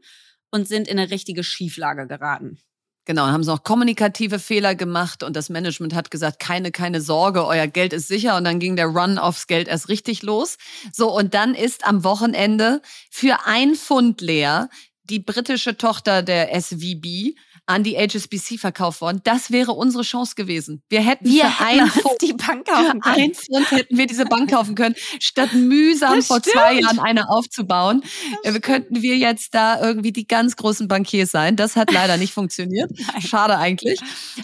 und 0.50 0.66
sind 0.66 0.88
in 0.88 0.98
eine 0.98 1.10
richtige 1.10 1.44
Schieflage 1.44 2.08
geraten. 2.08 2.58
Genau, 3.06 3.26
haben 3.26 3.42
sie 3.42 3.52
auch 3.52 3.64
kommunikative 3.64 4.38
Fehler 4.38 4.74
gemacht 4.74 5.22
und 5.22 5.34
das 5.34 5.48
Management 5.48 5.94
hat 5.94 6.10
gesagt, 6.10 6.38
keine, 6.38 6.70
keine 6.70 7.00
Sorge, 7.00 7.46
euer 7.46 7.66
Geld 7.66 7.92
ist 7.92 8.08
sicher 8.08 8.36
und 8.36 8.44
dann 8.44 8.60
ging 8.60 8.76
der 8.76 8.86
Run 8.86 9.18
aufs 9.18 9.46
Geld 9.46 9.68
erst 9.68 9.88
richtig 9.88 10.22
los. 10.22 10.58
So, 10.92 11.10
und 11.10 11.34
dann 11.34 11.54
ist 11.54 11.86
am 11.86 12.04
Wochenende 12.04 12.82
für 13.10 13.46
ein 13.46 13.74
Pfund 13.74 14.20
leer 14.20 14.68
die 15.04 15.18
britische 15.18 15.76
Tochter 15.76 16.22
der 16.22 16.58
SVB 16.60 17.34
an 17.70 17.84
die 17.84 17.96
HSBC 17.96 18.58
verkauft 18.58 19.00
worden. 19.00 19.20
Das 19.22 19.52
wäre 19.52 19.72
unsere 19.72 20.02
Chance 20.02 20.34
gewesen. 20.34 20.82
Wir 20.88 21.02
hätten 21.02 21.24
wir 21.24 21.44
für 21.46 21.64
ein 21.64 21.86
Pfund, 21.88 22.20
die 22.20 22.32
Bank 22.32 22.66
kaufen 22.66 23.00
können. 23.00 23.16
Ein 23.16 23.34
Pfund 23.34 23.70
hätten 23.70 23.96
wir 23.96 24.06
diese 24.08 24.24
Bank 24.24 24.50
kaufen 24.50 24.74
können, 24.74 24.96
statt 25.20 25.52
mühsam 25.52 26.16
das 26.16 26.26
vor 26.26 26.40
stimmt. 26.40 26.54
zwei 26.54 26.80
Jahren 26.80 26.98
eine 26.98 27.28
aufzubauen. 27.30 28.02
Äh, 28.42 28.58
könnten 28.58 29.02
wir 29.02 29.16
jetzt 29.16 29.54
da 29.54 29.80
irgendwie 29.80 30.10
die 30.10 30.26
ganz 30.26 30.56
großen 30.56 30.88
Bankiers 30.88 31.30
sein. 31.30 31.54
Das 31.54 31.76
hat 31.76 31.92
leider 31.92 32.16
nicht 32.16 32.34
funktioniert. 32.34 32.90
Schade 33.20 33.56
eigentlich. 33.56 34.00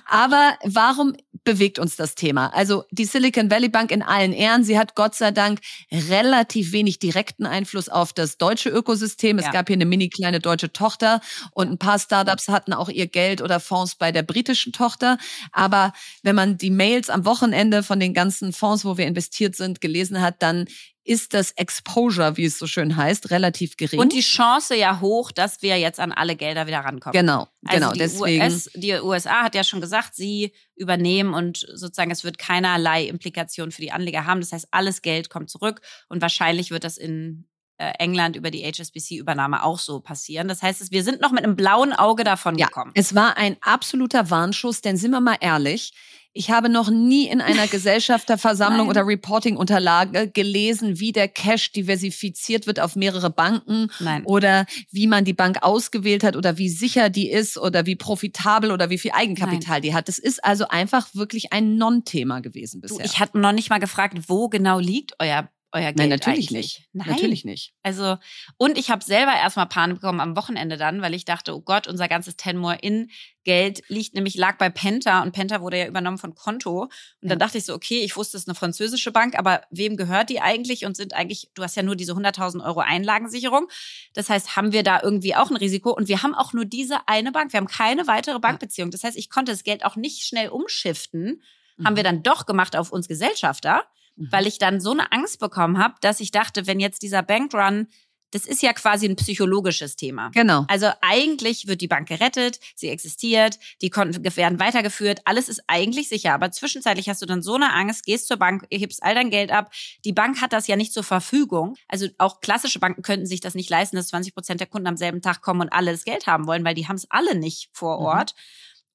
Aber 0.07 0.57
warum 0.63 1.15
bewegt 1.43 1.79
uns 1.79 1.97
das 1.97 2.15
Thema? 2.15 2.49
Also 2.55 2.85
die 2.91 3.05
Silicon 3.07 3.51
Valley 3.51 3.69
Bank 3.69 3.91
in 3.91 4.03
allen 4.03 4.33
Ehren. 4.33 4.63
Sie 4.63 4.79
hat 4.79 4.95
Gott 4.95 5.15
sei 5.15 5.33
Dank 5.33 5.61
relativ 5.91 6.73
wenig 6.73 6.99
direkten 7.01 7.47
Einfluss 7.47 7.89
auf 7.89 8.13
das 8.13 8.39
deutsche 8.39 8.69
Ökosystem. 8.69 9.39
Es 9.39 9.47
ja. 9.47 9.53
gab 9.53 9.67
hier 9.67 9.75
eine 9.75 9.87
mini 9.87 10.11
kleine 10.11 10.39
deutsche 10.39 10.73
Tochter 10.73 11.21
und 11.53 11.71
ein 11.71 11.79
paar 11.79 11.99
Startups 11.99 12.49
hatten 12.49 12.73
auch 12.73 12.89
ihr 12.89 13.07
Geld 13.17 13.41
oder 13.41 13.61
Fonds 13.61 13.95
bei 13.95 14.13
der 14.13 14.23
britischen 14.23 14.75
Tochter. 14.75 15.17
Aber 15.51 15.95
wenn 16.23 16.37
man 16.37 16.59
die 16.59 16.71
Mails 16.71 17.09
am 17.09 17.25
Wochenende 17.25 17.83
von 17.83 17.99
den 17.99 18.13
ganzen 18.13 18.53
Fonds, 18.53 18.85
wo 18.85 18.99
wir 18.99 19.07
investiert 19.07 19.57
sind, 19.57 19.81
gelesen 19.81 20.21
hat, 20.21 20.43
dann 20.43 20.67
ist 21.03 21.33
das 21.33 21.53
Exposure, 21.53 22.37
wie 22.37 22.45
es 22.45 22.59
so 22.59 22.67
schön 22.67 22.95
heißt, 22.97 23.31
relativ 23.31 23.79
gering. 23.79 24.01
Und 24.01 24.13
die 24.13 24.21
Chance 24.21 24.77
ja 24.77 25.01
hoch, 25.01 25.33
dass 25.33 25.63
wir 25.63 25.79
jetzt 25.79 25.99
an 25.99 26.13
alle 26.13 26.37
Gelder 26.37 26.67
wieder 26.67 26.81
rankommen. 26.81 27.19
Genau, 27.19 27.49
also 27.65 27.79
genau. 27.79 27.93
Die 27.93 27.99
deswegen. 28.01 28.43
US, 28.43 28.71
die 28.75 28.93
USA 28.95 29.45
hat 29.45 29.55
ja 29.55 29.65
schon 29.65 29.81
gesagt, 29.81 30.15
sie 30.15 30.53
übernehmen 30.75 31.33
und 31.33 31.67
sozusagen 31.73 32.11
es 32.11 32.23
wird 32.23 32.37
keinerlei 32.37 33.05
Implikation 33.05 33.71
für 33.71 33.81
die 33.81 33.93
Anleger 33.93 34.27
haben. 34.27 34.41
Das 34.41 34.53
heißt, 34.53 34.69
alles 34.73 35.01
Geld 35.01 35.31
kommt 35.31 35.49
zurück 35.49 35.81
und 36.09 36.21
wahrscheinlich 36.21 36.71
wird 36.71 36.85
das 36.85 36.99
in 36.99 37.49
England 37.79 38.37
über 38.37 38.51
die 38.51 38.65
HSBC-Übernahme 38.65 39.63
auch 39.63 39.79
so 39.79 40.01
passieren. 40.01 40.49
Das 40.49 40.63
heißt, 40.63 40.91
wir 40.91 41.05
sind 41.05 41.21
noch 41.21 41.33
mit 41.33 41.45
einem 41.45 41.57
blauen 41.57 41.93
Auge 41.93 42.25
davon 42.25 42.57
ja, 42.57 42.67
gekommen. 42.67 42.93
Es 42.95 43.15
war 43.15 43.37
ein 43.37 43.57
absoluter 43.61 44.31
Warnschuss, 44.31 44.81
denn 44.81 44.97
sind 44.97 45.11
wir 45.11 45.21
mal 45.21 45.37
ehrlich, 45.41 45.93
ich 46.37 46.51
habe 46.51 46.69
noch 46.69 46.91
nie 46.91 47.27
in 47.27 47.41
einer 47.41 47.67
Gesellschafterversammlung 47.67 48.89
oder 48.89 49.07
Reporting-Unterlage 49.07 50.31
gelesen, 50.31 51.01
wie 51.01 51.13
der 51.13 51.29
Cash 51.29 51.73
diversifiziert 51.73 52.67
wird 52.67 52.79
auf 52.79 52.95
mehrere 52.95 53.31
Banken 53.31 53.91
Nein. 54.01 54.25
oder 54.25 54.67
wie 54.91 55.07
man 55.07 55.25
die 55.25 55.33
Bank 55.33 55.63
ausgewählt 55.63 56.23
hat 56.23 56.37
oder 56.37 56.59
wie 56.59 56.69
sicher 56.69 57.09
die 57.09 57.31
ist 57.31 57.57
oder 57.57 57.87
wie 57.87 57.97
profitabel 57.97 58.71
oder 58.71 58.91
wie 58.91 58.99
viel 58.99 59.13
Eigenkapital 59.13 59.77
Nein. 59.77 59.83
die 59.83 59.95
hat. 59.95 60.09
Das 60.09 60.19
ist 60.19 60.45
also 60.45 60.69
einfach 60.69 61.09
wirklich 61.15 61.53
ein 61.53 61.77
Non-Thema 61.77 62.41
gewesen 62.41 62.81
bisher. 62.81 62.99
Du, 62.99 63.05
ich 63.05 63.19
hatte 63.19 63.39
noch 63.39 63.53
nicht 63.53 63.71
mal 63.71 63.81
gefragt, 63.81 64.17
wo 64.29 64.49
genau 64.49 64.79
liegt 64.79 65.15
euer 65.19 65.49
euer 65.77 65.93
Geld 65.93 65.97
Nein, 65.99 66.09
natürlich 66.09 66.49
eigentlich? 66.49 66.51
nicht. 66.51 66.89
Nein. 66.93 67.09
Natürlich 67.11 67.45
nicht. 67.45 67.73
Also, 67.83 68.17
und 68.57 68.79
ich 68.79 68.91
habe 68.91 69.05
selber 69.05 69.33
erstmal 69.35 69.67
Panik 69.67 70.01
bekommen 70.01 70.21
am 70.21 70.37
Wochenende 70.37 70.77
dann, 70.77 71.03
weil 71.03 71.15
ich 71.15 71.25
dachte, 71.25 71.55
oh 71.55 71.61
Gott, 71.61 71.87
unser 71.87 72.09
ganzes 72.09 72.37
Tenmore 72.37 72.77
in 72.81 73.11
Geld 73.45 73.83
liegt 73.89 74.15
nämlich, 74.15 74.35
lag 74.37 74.59
bei 74.59 74.71
Penta 74.71 75.23
und 75.23 75.33
Penta 75.33 75.61
wurde 75.61 75.79
ja 75.79 75.87
übernommen 75.87 76.19
von 76.19 76.35
Konto. 76.35 76.83
Und 76.83 76.91
Ja. 77.21 77.29
dann 77.31 77.39
dachte 77.39 77.59
ich 77.59 77.65
so, 77.65 77.75
okay, 77.75 78.01
ich 78.01 78.17
wusste, 78.17 78.37
es 78.37 78.43
ist 78.45 78.49
eine 78.49 78.55
französische 78.57 79.13
Bank, 79.13 79.39
aber 79.39 79.63
wem 79.71 79.97
gehört 79.97 80.31
die 80.31 80.41
eigentlich 80.41 80.85
und 80.85 80.97
sind 80.97 81.15
eigentlich, 81.15 81.51
du 81.55 81.63
hast 81.63 81.77
ja 81.77 81.83
nur 81.85 81.95
diese 81.95 82.13
100.000 82.15 82.65
Euro 82.65 82.81
Einlagensicherung. 82.81 83.69
Das 84.15 84.29
heißt, 84.31 84.57
haben 84.57 84.73
wir 84.73 84.83
da 84.83 85.01
irgendwie 85.03 85.37
auch 85.37 85.51
ein 85.51 85.57
Risiko 85.57 85.91
und 85.93 86.09
wir 86.09 86.23
haben 86.23 86.35
auch 86.35 86.53
nur 86.55 86.65
diese 86.65 87.07
eine 87.07 87.31
Bank. 87.31 87.53
Wir 87.53 87.59
haben 87.59 87.69
keine 87.69 88.07
weitere 88.07 88.39
Bankbeziehung. 88.41 88.91
Das 88.91 89.05
heißt, 89.05 89.17
ich 89.17 89.31
konnte 89.31 89.53
das 89.53 89.63
Geld 89.63 89.85
auch 89.85 89.97
nicht 89.97 90.25
schnell 90.25 90.49
umschiften. 90.49 91.43
Haben 91.85 91.97
wir 91.97 92.03
dann 92.05 92.23
doch 92.23 92.47
gemacht 92.47 92.75
auf 92.75 92.91
uns 92.91 93.07
Gesellschafter 93.07 93.85
Mhm. 94.17 94.29
weil 94.31 94.47
ich 94.47 94.59
dann 94.59 94.81
so 94.81 94.93
eine 94.93 95.13
Angst 95.13 95.39
bekommen 95.41 95.79
habe, 95.79 95.95
dass 96.01 96.21
ich 96.21 96.31
dachte, 96.31 96.67
wenn 96.67 96.81
jetzt 96.81 97.03
dieser 97.03 97.23
Bankrun, 97.23 97.89
das 98.33 98.45
ist 98.45 98.61
ja 98.61 98.73
quasi 98.73 99.07
ein 99.07 99.17
psychologisches 99.17 99.95
Thema. 99.95 100.31
Genau. 100.35 100.65
Also 100.69 100.91
eigentlich 101.01 101.69
wird 101.69 101.81
die 101.81 101.87
Bank 101.89 102.09
gerettet, 102.09 102.59
sie 102.75 102.89
existiert, 102.89 103.59
die 103.83 103.89
Konten 103.89 104.25
werden 104.37 104.59
weitergeführt, 104.59 105.21
alles 105.25 105.49
ist 105.49 105.63
eigentlich 105.69 106.09
sicher. 106.09 106.35
Aber 106.35 106.51
zwischenzeitlich 106.51 107.09
hast 107.09 107.23
du 107.23 107.27
dann 107.27 107.41
so 107.41 107.55
eine 107.55 107.73
Angst, 107.73 108.05
gehst 108.05 108.27
zur 108.27 108.37
Bank, 108.37 108.67
hebst 108.71 109.03
all 109.03 109.15
dein 109.15 109.31
Geld 109.31 109.53
ab. 109.53 109.71
Die 110.05 110.13
Bank 110.13 110.41
hat 110.41 110.53
das 110.53 110.67
ja 110.67 110.77
nicht 110.77 110.93
zur 110.93 111.05
Verfügung. 111.05 111.77
Also 111.89 112.09
auch 112.19 112.41
klassische 112.41 112.81
Banken 112.81 113.03
könnten 113.03 113.27
sich 113.27 113.41
das 113.41 113.55
nicht 113.55 113.71
leisten, 113.71 113.97
dass 113.97 114.09
20 114.09 114.35
Prozent 114.35 114.61
der 114.61 114.67
Kunden 114.67 114.89
am 114.89 114.97
selben 114.97 115.23
Tag 115.23 115.41
kommen 115.41 115.61
und 115.61 115.73
alle 115.73 115.93
das 115.93 116.05
Geld 116.05 116.27
haben 116.27 116.47
wollen, 116.47 116.65
weil 116.65 116.75
die 116.75 116.89
haben 116.89 116.97
es 116.97 117.07
alle 117.11 117.37
nicht 117.37 117.71
vor 117.73 118.01
Mhm. 118.01 118.05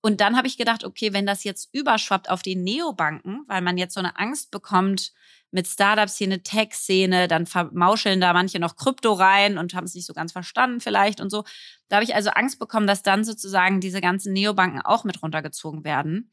Und 0.01 0.19
dann 0.19 0.35
habe 0.35 0.47
ich 0.47 0.57
gedacht, 0.57 0.83
okay, 0.83 1.13
wenn 1.13 1.25
das 1.25 1.43
jetzt 1.43 1.69
überschwappt 1.73 2.29
auf 2.29 2.41
die 2.41 2.55
Neobanken, 2.55 3.43
weil 3.47 3.61
man 3.61 3.77
jetzt 3.77 3.93
so 3.93 3.99
eine 3.99 4.17
Angst 4.17 4.49
bekommt 4.51 5.13
mit 5.51 5.67
Startup-Szene, 5.67 6.43
Tech-Szene, 6.43 7.27
dann 7.27 7.45
vermauscheln 7.45 8.21
da 8.21 8.33
manche 8.33 8.59
noch 8.59 8.77
Krypto 8.77 9.13
rein 9.13 9.57
und 9.57 9.73
haben 9.73 9.83
es 9.83 9.93
nicht 9.93 10.07
so 10.07 10.13
ganz 10.13 10.31
verstanden 10.31 10.79
vielleicht 10.79 11.21
und 11.21 11.29
so. 11.29 11.43
Da 11.89 11.97
habe 11.97 12.05
ich 12.05 12.15
also 12.15 12.31
Angst 12.31 12.57
bekommen, 12.57 12.87
dass 12.87 13.03
dann 13.03 13.23
sozusagen 13.23 13.81
diese 13.81 14.01
ganzen 14.01 14.33
Neobanken 14.33 14.81
auch 14.81 15.03
mit 15.03 15.21
runtergezogen 15.21 15.83
werden. 15.83 16.31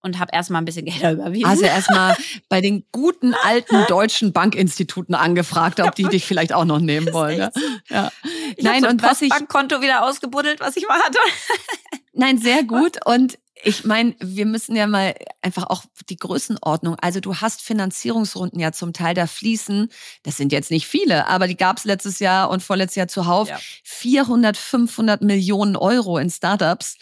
Und 0.00 0.18
habe 0.18 0.32
erstmal 0.34 0.60
ein 0.60 0.66
bisschen 0.66 0.84
Geld 0.84 1.14
überwiesen. 1.14 1.46
Also 1.46 1.64
erstmal 1.64 2.14
bei 2.50 2.60
den 2.60 2.84
guten 2.92 3.34
alten 3.34 3.86
deutschen 3.88 4.34
Bankinstituten 4.34 5.14
angefragt, 5.14 5.80
ob 5.80 5.94
die 5.94 6.04
dich 6.04 6.26
vielleicht 6.26 6.52
auch 6.52 6.66
noch 6.66 6.78
nehmen 6.78 7.12
wollen. 7.14 7.38
Ne? 7.38 7.52
Ja. 7.88 8.12
ich 8.54 8.62
Nein, 8.62 8.82
so 8.82 8.88
ein 8.88 8.92
und 8.92 9.02
was 9.02 9.22
ich 9.22 9.30
Bankkonto 9.30 9.80
wieder 9.80 10.04
ausgebuddelt, 10.04 10.60
was 10.60 10.76
ich 10.76 10.86
mal 10.86 11.00
hatte. 11.00 11.18
Nein, 12.14 12.38
sehr 12.38 12.64
gut. 12.64 13.04
Und 13.04 13.38
ich 13.62 13.84
meine, 13.84 14.14
wir 14.20 14.46
müssen 14.46 14.76
ja 14.76 14.86
mal 14.86 15.14
einfach 15.40 15.64
auch 15.70 15.84
die 16.08 16.16
Größenordnung. 16.16 16.96
Also 17.00 17.20
du 17.20 17.36
hast 17.36 17.62
Finanzierungsrunden 17.62 18.60
ja 18.60 18.72
zum 18.72 18.92
Teil 18.92 19.14
da 19.14 19.26
fließen. 19.26 19.88
Das 20.22 20.36
sind 20.36 20.52
jetzt 20.52 20.70
nicht 20.70 20.86
viele, 20.86 21.26
aber 21.28 21.46
die 21.46 21.56
gab 21.56 21.78
es 21.78 21.84
letztes 21.84 22.18
Jahr 22.18 22.50
und 22.50 22.62
vorletztes 22.62 22.96
Jahr 22.96 23.08
zuhauf. 23.08 23.48
Ja. 23.48 23.58
400, 23.84 24.56
500 24.56 25.22
Millionen 25.22 25.76
Euro 25.76 26.18
in 26.18 26.30
Startups. 26.30 26.96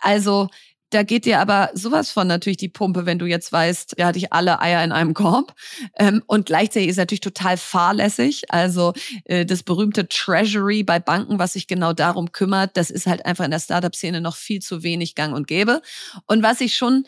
Also 0.00 0.48
da 0.90 1.02
geht 1.02 1.24
dir 1.24 1.40
aber 1.40 1.70
sowas 1.74 2.10
von 2.10 2.26
natürlich 2.26 2.56
die 2.56 2.68
Pumpe, 2.68 3.06
wenn 3.06 3.18
du 3.18 3.26
jetzt 3.26 3.52
weißt, 3.52 3.96
ja, 3.98 4.06
hatte 4.06 4.18
ich 4.18 4.32
alle 4.32 4.60
Eier 4.60 4.82
in 4.82 4.92
einem 4.92 5.14
Korb. 5.14 5.54
Ähm, 5.98 6.22
und 6.26 6.46
gleichzeitig 6.46 6.88
ist 6.88 6.96
natürlich 6.96 7.20
total 7.20 7.56
fahrlässig. 7.56 8.44
Also 8.50 8.94
äh, 9.24 9.44
das 9.44 9.62
berühmte 9.62 10.08
Treasury 10.08 10.82
bei 10.82 10.98
Banken, 10.98 11.38
was 11.38 11.52
sich 11.54 11.66
genau 11.66 11.92
darum 11.92 12.32
kümmert, 12.32 12.76
das 12.76 12.90
ist 12.90 13.06
halt 13.06 13.26
einfach 13.26 13.44
in 13.44 13.50
der 13.50 13.60
Startup-Szene 13.60 14.20
noch 14.20 14.36
viel 14.36 14.60
zu 14.60 14.82
wenig 14.82 15.14
gang 15.14 15.34
und 15.34 15.46
gäbe. 15.46 15.82
Und 16.26 16.42
was 16.42 16.60
ich 16.60 16.74
schon 16.74 17.04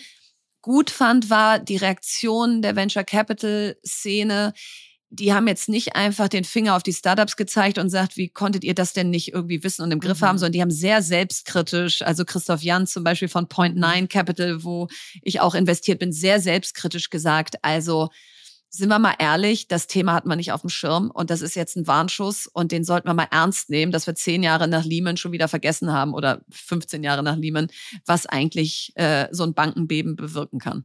gut 0.63 0.91
fand, 0.91 1.31
war 1.31 1.59
die 1.59 1.77
Reaktion 1.77 2.63
der 2.63 2.77
Venture 2.77 3.05
Capital 3.05 3.77
Szene. 3.87 4.53
Die 5.13 5.35
haben 5.35 5.49
jetzt 5.49 5.69
nicht 5.69 5.97
einfach 5.97 6.29
den 6.29 6.45
Finger 6.45 6.77
auf 6.77 6.85
die 6.85 6.93
Startups 6.93 7.37
gezeigt 7.37 7.79
und 7.79 7.91
sagt, 7.91 8.17
wie 8.17 8.29
konntet 8.29 8.63
ihr 8.63 8.75
das 8.77 8.93
denn 8.93 9.11
nicht 9.11 9.33
irgendwie 9.33 9.65
wissen 9.65 9.83
und 9.83 9.91
im 9.91 9.99
Griff 9.99 10.21
Mhm. 10.21 10.27
haben, 10.27 10.39
sondern 10.39 10.53
die 10.53 10.63
haben 10.63 10.71
sehr 10.71 11.03
selbstkritisch, 11.03 12.03
also 12.03 12.25
Christoph 12.25 12.63
Jan 12.63 12.87
zum 12.87 13.03
Beispiel 13.03 13.29
von 13.29 13.49
Point 13.49 13.75
Nine 13.77 14.07
Capital, 14.07 14.63
wo 14.63 14.87
ich 15.23 15.41
auch 15.41 15.55
investiert 15.57 15.99
bin, 15.99 16.13
sehr 16.13 16.39
selbstkritisch 16.41 17.11
gesagt. 17.11 17.57
Also 17.63 18.09
sind 18.73 18.89
wir 18.89 19.01
mal 19.01 19.17
ehrlich, 19.19 19.67
das 19.67 19.89
Thema 19.89 20.13
hat 20.15 20.27
man 20.27 20.39
nicht 20.39 20.53
auf 20.53 20.61
dem 20.61 20.71
Schirm 20.71 21.11
und 21.11 21.29
das 21.29 21.41
ist 21.41 21.57
jetzt 21.57 21.75
ein 21.77 21.89
Warnschuss 21.89 22.47
und 22.47 22.71
den 22.71 22.85
sollten 22.85 23.09
wir 23.09 23.15
mal 23.15 23.27
ernst 23.33 23.69
nehmen, 23.69 23.91
dass 23.91 24.07
wir 24.07 24.15
zehn 24.15 24.45
Jahre 24.45 24.69
nach 24.69 24.85
Lehman 24.85 25.17
schon 25.17 25.33
wieder 25.33 25.49
vergessen 25.49 25.93
haben 25.93 26.15
oder 26.15 26.43
15 26.51 27.03
Jahre 27.03 27.25
nach 27.25 27.37
Lehman, 27.37 27.67
was 28.07 28.27
eigentlich 28.27 28.93
äh, 28.95 29.27
so 29.33 29.43
ein 29.43 29.55
Bankenbeben 29.55 30.15
bewirken 30.15 30.61
kann. 30.61 30.85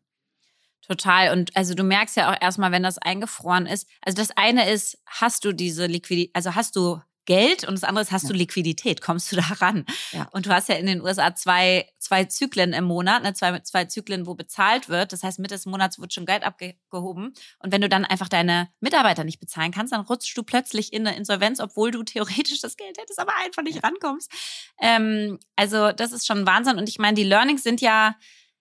Total. 0.87 1.31
Und 1.31 1.55
also 1.55 1.73
du 1.73 1.83
merkst 1.83 2.15
ja 2.15 2.31
auch 2.31 2.37
erstmal, 2.39 2.71
wenn 2.71 2.83
das 2.83 2.97
eingefroren 2.97 3.65
ist. 3.65 3.87
Also 4.01 4.17
das 4.17 4.31
eine 4.35 4.69
ist, 4.69 4.97
hast 5.05 5.45
du 5.45 5.51
diese 5.53 5.85
Liquidität, 5.87 6.35
also 6.35 6.55
hast 6.55 6.75
du 6.75 7.01
Geld 7.27 7.67
und 7.67 7.73
das 7.73 7.83
andere 7.83 8.03
ist, 8.03 8.11
hast 8.11 8.23
Ja. 8.25 8.29
du 8.29 8.35
Liquidität, 8.35 9.01
kommst 9.01 9.31
du 9.31 9.35
da 9.37 9.41
ran? 9.59 9.83
Ja. 10.11 10.27
Und 10.31 10.45
du 10.45 10.51
hast 10.51 10.69
ja 10.69 10.75
in 10.75 10.85
den 10.85 11.01
USA 11.01 11.33
zwei, 11.33 11.89
zwei 11.97 12.25
Zyklen 12.25 12.71
im 12.71 12.83
Monat, 12.83 13.23
ne, 13.23 13.33
zwei, 13.33 13.57
zwei 13.61 13.85
Zyklen, 13.85 14.27
wo 14.27 14.35
bezahlt 14.35 14.89
wird. 14.89 15.11
Das 15.11 15.23
heißt, 15.23 15.39
Mitte 15.39 15.55
des 15.55 15.65
Monats 15.65 15.97
wird 15.97 16.13
schon 16.13 16.27
Geld 16.27 16.43
abgehoben. 16.43 17.33
Und 17.57 17.71
wenn 17.71 17.81
du 17.81 17.89
dann 17.89 18.05
einfach 18.05 18.29
deine 18.29 18.69
Mitarbeiter 18.79 19.23
nicht 19.23 19.39
bezahlen 19.39 19.71
kannst, 19.71 19.91
dann 19.91 20.01
rutschst 20.01 20.37
du 20.37 20.43
plötzlich 20.43 20.93
in 20.93 21.07
eine 21.07 21.17
Insolvenz, 21.17 21.59
obwohl 21.59 21.89
du 21.89 22.03
theoretisch 22.03 22.61
das 22.61 22.77
Geld 22.77 22.99
hättest, 22.99 23.19
aber 23.19 23.33
einfach 23.43 23.63
nicht 23.63 23.83
rankommst. 23.83 24.31
Ähm, 24.79 25.39
also 25.55 25.91
das 25.93 26.11
ist 26.11 26.27
schon 26.27 26.45
Wahnsinn. 26.45 26.77
Und 26.77 26.89
ich 26.89 26.99
meine, 26.99 27.15
die 27.15 27.23
Learnings 27.23 27.63
sind 27.63 27.81
ja 27.81 28.15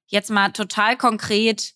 jetzt 0.07 0.31
mal 0.31 0.49
total 0.53 0.97
konkret. 0.97 1.75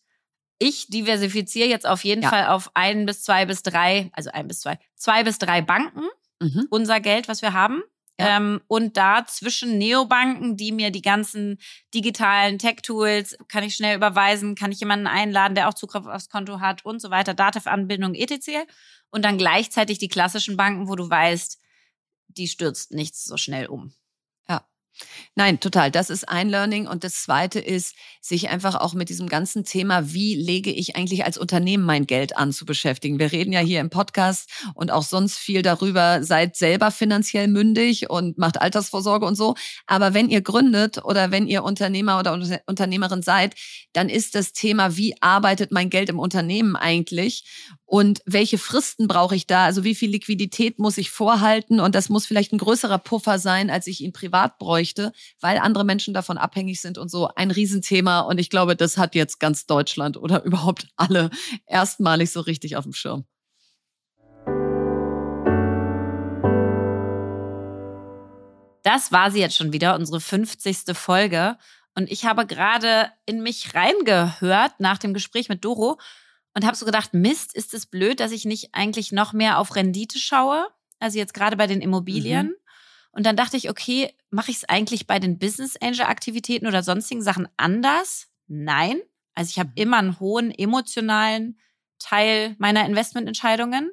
Ich 0.59 0.89
diversifiziere 0.89 1.69
jetzt 1.69 1.87
auf 1.87 2.05
jeden 2.05 2.23
Ja. 2.23 2.31
Fall 2.31 2.47
auf 2.49 2.71
ein 2.75 3.07
bis 3.07 3.23
zwei 3.23 3.47
bis 3.47 3.63
drei, 3.63 4.11
also 4.13 4.31
ein 4.31 4.49
bis 4.49 4.61
zwei, 4.61 4.79
zwei 4.97 5.23
bis 5.25 5.39
drei 5.39 5.61
Banken 5.63 6.03
Mhm. 6.41 6.67
unser 6.71 7.01
Geld, 7.01 7.29
was 7.29 7.43
wir 7.43 7.53
haben. 7.53 7.83
Ja. 8.21 8.37
Ähm, 8.37 8.61
und 8.67 8.97
da 8.97 9.25
zwischen 9.27 9.79
Neobanken, 9.79 10.57
die 10.57 10.73
mir 10.73 10.91
die 10.91 11.03
ganzen 11.03 11.59
digitalen 11.95 12.59
Tech-Tools, 12.59 13.37
kann 13.49 13.63
ich 13.63 13.77
schnell 13.77 13.97
überweisen, 13.97 14.57
kann 14.57 14.73
ich 14.73 14.81
jemanden 14.81 15.07
einladen, 15.07 15.55
der 15.55 15.69
auch 15.69 15.75
Zugriff 15.75 16.07
aufs 16.07 16.29
Konto 16.29 16.59
hat 16.61 16.85
und 16.85 17.01
so 17.01 17.11
weiter, 17.11 17.35
Datev-Anbindung, 17.35 18.15
etc. 18.15 18.67
Und 19.11 19.25
dann 19.25 19.39
gleichzeitig 19.39 19.99
die 19.99 20.09
klassischen 20.09 20.57
Banken, 20.57 20.89
wo 20.89 20.97
du 20.97 21.09
weißt, 21.09 21.61
die 22.27 22.49
stürzt 22.49 22.91
nichts 22.93 23.25
so 23.25 23.37
schnell 23.37 23.67
um. 23.67 23.93
Nein, 25.35 25.61
total. 25.61 25.91
Das 25.91 26.11
ist 26.11 26.29
ein 26.29 26.49
Learning. 26.49 26.87
Und 26.89 27.05
das 27.05 27.23
zweite 27.23 27.61
ist, 27.61 27.95
sich 28.21 28.49
einfach 28.51 28.75
auch 28.75 28.95
mit 28.95 29.09
diesem 29.09 29.29
ganzen 29.29 29.65
Thema, 29.65 30.13
wie 30.13 30.35
lege 30.35 30.71
ich 30.71 30.97
eigentlich 30.97 31.25
als 31.25 31.39
Unternehmen 31.39 31.85
mein 31.85 32.07
Geld 32.07 32.37
an, 32.37 32.53
zu 32.53 32.67
beschäftigen. 32.67 33.19
Wir 33.19 33.31
reden 33.33 33.53
ja 33.53 33.61
hier 33.61 33.81
im 33.81 33.91
Podcast 33.91 34.51
und 34.75 34.91
auch 34.91 35.03
sonst 35.05 35.37
viel 35.37 35.63
darüber, 35.63 36.23
seid 36.25 36.57
selber 36.57 36.91
finanziell 36.91 37.49
mündig 37.49 38.11
und 38.11 38.39
macht 38.39 38.61
Altersvorsorge 38.61 39.27
und 39.27 39.37
so. 39.37 39.55
Aber 39.87 40.15
wenn 40.15 40.29
ihr 40.29 40.41
gründet 40.41 41.05
oder 41.05 41.31
wenn 41.31 41.47
ihr 41.47 41.63
Unternehmer 41.63 42.19
oder 42.19 42.33
Unter- 42.33 42.61
Unternehmerin 42.67 43.23
seid, 43.23 43.55
dann 43.93 44.09
ist 44.09 44.35
das 44.35 44.53
Thema, 44.53 44.97
wie 44.97 45.15
arbeitet 45.21 45.73
mein 45.73 45.91
Geld 45.91 46.09
im 46.09 46.19
Unternehmen 46.19 46.77
eigentlich? 46.77 47.45
Und 47.91 48.21
welche 48.27 48.59
Fristen 48.59 49.09
brauche 49.09 49.35
ich 49.35 49.47
da? 49.47 49.65
Also 49.65 49.83
wie 49.83 49.95
viel 49.95 50.11
Liquidität 50.11 50.79
muss 50.79 50.99
ich 50.99 51.11
vorhalten? 51.11 51.81
Und 51.81 51.95
das 51.95 52.11
muss 52.11 52.27
vielleicht 52.27 52.53
ein 52.53 52.59
größerer 52.59 52.99
Puffer 52.99 53.39
sein, 53.39 53.71
als 53.71 53.87
ich 53.87 54.03
ihn 54.03 54.13
privat 54.13 54.59
bräuchte, 54.59 55.11
weil 55.41 55.57
andere 55.57 55.85
Menschen 55.85 56.13
davon 56.13 56.37
abhängig 56.37 56.83
sind 56.83 56.99
und 56.99 57.11
so 57.11 57.31
ein 57.35 57.51
Riesenthema. 57.51 58.21
Und 58.21 58.39
ich 58.39 58.51
glaube, 58.51 58.77
das 58.77 58.99
hat 58.99 59.15
jetzt 59.15 59.41
ganz 59.41 59.65
Deutschland 59.65 60.19
oder 60.19 60.45
überhaupt 60.45 60.89
alle 60.97 61.31
erstmalig 61.65 62.31
so 62.31 62.41
richtig 62.41 62.77
auf 62.77 62.85
dem 62.85 62.93
Schirm. 62.93 63.25
Das 68.83 69.13
war 69.13 69.31
sie 69.31 69.41
jetzt 69.41 69.57
schon 69.57 69.73
wieder, 69.73 69.95
unsere 69.95 70.21
50. 70.21 70.95
Folge. 70.95 71.57
Und 71.95 72.11
ich 72.11 72.27
habe 72.27 72.45
gerade 72.45 73.11
in 73.25 73.43
mich 73.43 73.75
reingehört 73.75 74.79
nach 74.79 74.99
dem 74.99 75.15
Gespräch 75.15 75.49
mit 75.49 75.65
Doro 75.65 75.99
und 76.55 76.65
habe 76.65 76.77
so 76.77 76.87
gedacht, 76.87 77.15
Mist, 77.15 77.55
ist 77.55 77.75
es 77.75 77.87
blöd, 77.87 78.21
dass 78.21 78.33
ich 78.33 78.45
nicht 78.45 78.71
eigentlich 78.73 79.13
noch 79.13 79.33
mehr 79.33 79.59
auf 79.59 79.77
Rendite 79.77 80.19
schaue? 80.19 80.67
Also 80.99 81.19
jetzt 81.19 81.35
gerade 81.35 81.57
bei 81.57 81.67
den 81.67 81.81
Immobilien. 81.81 82.55
Und 83.13 83.27
dann 83.27 83.37
dachte 83.37 83.57
ich, 83.57 83.71
okay, 83.71 84.15
mache 84.31 84.51
ich 84.51 84.59
es 84.59 84.69
eigentlich 84.69 85.07
bei 85.07 85.19
den 85.19 85.39
Business 85.39 85.77
Angel 85.77 86.03
Aktivitäten 86.03 86.67
oder 86.67 86.83
sonstigen 86.83 87.23
Sachen 87.23 87.49
anders? 87.57 88.29
Nein. 88.47 89.01
Also 89.35 89.51
ich 89.51 89.59
habe 89.59 89.73
immer 89.77 89.99
einen 89.99 90.21
hohen 90.21 90.51
emotionalen 90.51 91.59
Teil 91.99 92.55
meiner 92.59 92.87
Investmententscheidungen. 92.87 93.91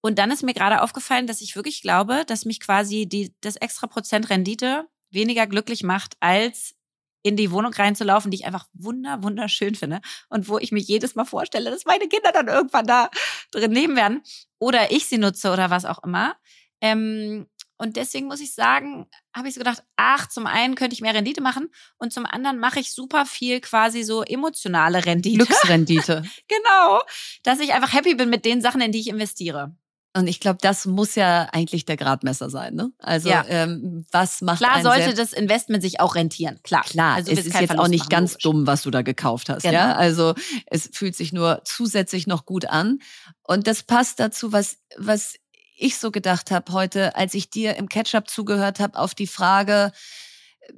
Und 0.00 0.18
dann 0.18 0.30
ist 0.30 0.42
mir 0.42 0.54
gerade 0.54 0.82
aufgefallen, 0.82 1.26
dass 1.26 1.40
ich 1.40 1.54
wirklich 1.56 1.82
glaube, 1.82 2.24
dass 2.26 2.44
mich 2.44 2.60
quasi 2.60 3.06
die, 3.06 3.34
das 3.40 3.56
extra 3.56 3.86
Prozent 3.86 4.30
Rendite 4.30 4.88
weniger 5.10 5.46
glücklich 5.46 5.82
macht, 5.84 6.16
als 6.20 6.74
in 7.22 7.36
die 7.36 7.50
Wohnung 7.50 7.72
reinzulaufen, 7.72 8.30
die 8.30 8.38
ich 8.38 8.46
einfach 8.46 8.66
wunder, 8.72 9.22
wunderschön 9.22 9.74
finde 9.74 10.00
und 10.28 10.48
wo 10.48 10.58
ich 10.58 10.72
mich 10.72 10.88
jedes 10.88 11.14
Mal 11.14 11.24
vorstelle, 11.24 11.70
dass 11.70 11.84
meine 11.84 12.08
Kinder 12.08 12.32
dann 12.32 12.48
irgendwann 12.48 12.86
da 12.86 13.08
drin 13.52 13.72
leben 13.72 13.96
werden 13.96 14.22
oder 14.58 14.90
ich 14.90 15.06
sie 15.06 15.18
nutze 15.18 15.52
oder 15.52 15.70
was 15.70 15.84
auch 15.84 16.02
immer. 16.04 16.34
Ähm, 16.80 17.46
Und 17.78 17.96
deswegen 17.96 18.26
muss 18.26 18.40
ich 18.40 18.54
sagen, 18.54 19.06
habe 19.34 19.48
ich 19.48 19.54
so 19.54 19.58
gedacht, 19.58 19.82
ach, 19.96 20.28
zum 20.28 20.46
einen 20.46 20.74
könnte 20.76 20.94
ich 20.94 21.00
mehr 21.00 21.14
Rendite 21.14 21.40
machen 21.40 21.68
und 21.98 22.12
zum 22.12 22.26
anderen 22.26 22.58
mache 22.58 22.78
ich 22.80 22.92
super 22.92 23.26
viel 23.26 23.60
quasi 23.60 24.04
so 24.04 24.22
emotionale 24.22 25.04
Rendite. 25.04 25.38
Glücksrendite. 25.46 26.22
genau, 26.48 27.00
dass 27.42 27.58
ich 27.60 27.72
einfach 27.72 27.92
happy 27.92 28.14
bin 28.14 28.30
mit 28.30 28.44
den 28.44 28.60
Sachen, 28.60 28.80
in 28.80 28.92
die 28.92 29.00
ich 29.00 29.08
investiere. 29.08 29.74
Und 30.14 30.26
ich 30.26 30.40
glaube, 30.40 30.58
das 30.60 30.84
muss 30.84 31.14
ja 31.14 31.48
eigentlich 31.52 31.86
der 31.86 31.96
Gradmesser 31.96 32.50
sein. 32.50 32.74
Ne? 32.74 32.92
Also 32.98 33.30
Ja. 33.30 33.44
ähm, 33.48 34.04
was 34.12 34.42
macht 34.42 34.58
Klar 34.58 34.82
sollte 34.82 35.14
das 35.14 35.32
Investment 35.32 35.82
sich 35.82 36.00
auch 36.00 36.14
rentieren. 36.16 36.60
Klar, 36.62 36.82
Klar, 36.84 37.14
also 37.14 37.32
es 37.32 37.38
ist 37.38 37.46
jetzt 37.46 37.62
auch 37.62 37.66
Verlust 37.66 37.90
nicht 37.90 38.00
machen, 38.00 38.10
ganz 38.10 38.32
logisch. 38.32 38.42
dumm, 38.42 38.66
was 38.66 38.82
du 38.82 38.90
da 38.90 39.00
gekauft 39.00 39.48
hast. 39.48 39.62
Genau. 39.62 39.74
Ja, 39.74 39.94
also 39.94 40.34
es 40.66 40.90
fühlt 40.92 41.16
sich 41.16 41.32
nur 41.32 41.62
zusätzlich 41.64 42.26
noch 42.26 42.44
gut 42.44 42.66
an. 42.66 42.98
Und 43.42 43.66
das 43.66 43.82
passt 43.84 44.20
dazu, 44.20 44.52
was, 44.52 44.76
was 44.98 45.36
ich 45.76 45.96
so 45.98 46.10
gedacht 46.10 46.50
habe 46.50 46.72
heute, 46.74 47.16
als 47.16 47.32
ich 47.32 47.48
dir 47.48 47.76
im 47.76 47.88
Catch-up 47.88 48.28
zugehört 48.28 48.80
habe 48.80 48.98
auf 48.98 49.14
die 49.14 49.26
Frage, 49.26 49.92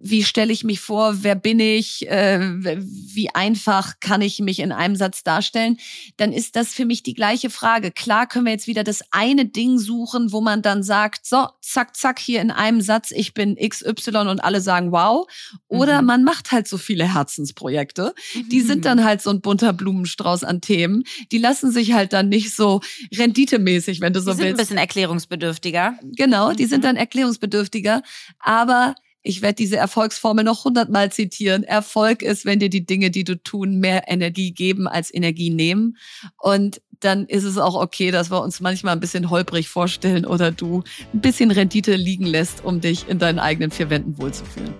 wie 0.01 0.25
stelle 0.25 0.53
ich 0.53 0.65
mich 0.65 0.81
vor, 0.81 1.23
wer 1.23 1.35
bin 1.35 1.61
ich, 1.61 2.09
äh, 2.11 2.41
wie 2.41 3.29
einfach 3.35 4.01
kann 4.01 4.23
ich 4.23 4.41
mich 4.41 4.59
in 4.61 4.73
einem 4.73 4.97
Satz 4.97 5.23
darstellen, 5.25 5.77
dann 6.17 6.33
ist 6.33 6.57
das 6.57 6.73
für 6.75 6.85
mich 6.85 7.03
die 7.03 7.15
gleiche 7.15 7.51
Frage. 7.51 7.91
Klar 7.91 8.27
können 8.27 8.47
wir 8.47 8.53
jetzt 8.53 8.67
wieder 8.67 8.83
das 8.85 9.03
eine 9.13 9.45
Ding 9.47 9.79
suchen, 9.79 10.33
wo 10.33 10.41
man 10.41 10.63
dann 10.63 10.83
sagt, 10.83 11.27
so, 11.27 11.47
zack, 11.61 11.97
zack, 11.97 12.19
hier 12.19 12.41
in 12.41 12.51
einem 12.51 12.81
Satz, 12.81 13.11
ich 13.11 13.35
bin 13.35 13.57
XY 13.57 14.17
und 14.29 14.41
alle 14.43 14.61
sagen 14.61 14.91
wow. 14.93 15.27
Oder 15.69 16.01
Mhm. 16.01 16.07
man 16.07 16.25
macht 16.25 16.51
halt 16.53 16.67
so 16.67 16.79
viele 16.79 17.13
Herzensprojekte. 17.15 18.15
Die 18.51 18.61
sind 18.63 18.85
dann 18.87 19.05
halt 19.05 19.23
so 19.23 19.31
ein 19.31 19.41
bunter 19.43 19.73
Blumenstrauß 19.73 20.45
an 20.45 20.61
Themen. 20.61 21.05
Die 21.31 21.39
lassen 21.39 21.71
sich 21.71 21.93
halt 21.93 22.13
dann 22.13 22.29
nicht 22.29 22.55
so 22.55 22.81
renditemäßig, 23.17 24.01
wenn 24.01 24.13
du 24.13 24.21
Die 24.21 24.25
so 24.25 24.33
sind 24.33 24.41
ein 24.41 24.47
willst. 24.49 24.59
bisschen 24.61 24.79
erklärungsbedürftiger. 24.79 25.99
Genau, 26.03 26.53
die 26.53 26.65
Mhm. 26.65 26.69
sind 26.69 26.85
dann 26.85 26.97
erklärungsbedürftiger. 26.97 28.03
Aber 28.39 28.95
ich 29.27 29.41
werde 29.41 29.55
diese 29.55 29.79
Erfolgsformel 29.79 30.45
noch 30.45 30.65
hundertmal 30.65 31.11
zitieren. 31.11 31.65
Erfolg 31.65 32.23
ist, 32.23 32.45
wenn 32.45 32.61
dir 32.61 32.69
die 32.69 32.85
Dinge, 32.85 33.11
die 33.11 33.25
du 33.25 33.43
tun, 33.43 33.79
mehr 33.81 34.05
Energie 34.07 34.53
geben 34.53 34.87
als 34.87 35.13
Energie 35.13 35.49
nehmen. 35.49 35.97
Und 36.39 36.83
dann 37.01 37.25
ist 37.27 37.45
es 37.45 37.57
auch 37.57 37.75
okay, 37.75 38.11
dass 38.11 38.31
wir 38.31 38.43
uns 38.43 38.61
manchmal 38.61 38.93
ein 38.93 39.01
bisschen 39.01 39.31
holprig 39.31 39.69
vorstellen 39.69 40.27
oder 40.27 40.53
du 40.53 40.85
ein 41.15 41.23
bisschen 41.23 41.51
Rendite 41.51 41.97
liegen 41.97 42.27
lässt, 42.27 42.65
um 42.65 42.83
dich 42.83 43.09
in 43.09 43.19
deinen 43.19 43.39
eigenen 43.39 43.71
vier 43.71 43.89
Wänden 43.89 44.19
wohlzufühlen. 44.19 44.75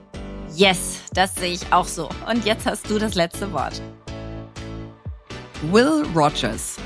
Yes, 0.55 1.01
das 1.15 1.35
sehe 1.35 1.53
ich 1.53 1.73
auch 1.73 1.87
so. 1.87 2.11
Und 2.31 2.45
jetzt 2.45 2.67
hast 2.67 2.89
du 2.91 2.99
das 2.99 3.15
letzte 3.15 3.51
Wort. 3.53 3.81
Will 5.73 6.05
Rogers. 6.15 6.77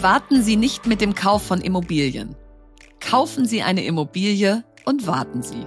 Warten 0.00 0.44
Sie 0.44 0.54
nicht 0.54 0.86
mit 0.86 1.00
dem 1.00 1.16
Kauf 1.16 1.42
von 1.42 1.60
Immobilien. 1.60 2.36
Kaufen 3.00 3.46
Sie 3.46 3.62
eine 3.62 3.84
Immobilie 3.84 4.62
und 4.84 5.08
warten 5.08 5.42
Sie. 5.42 5.66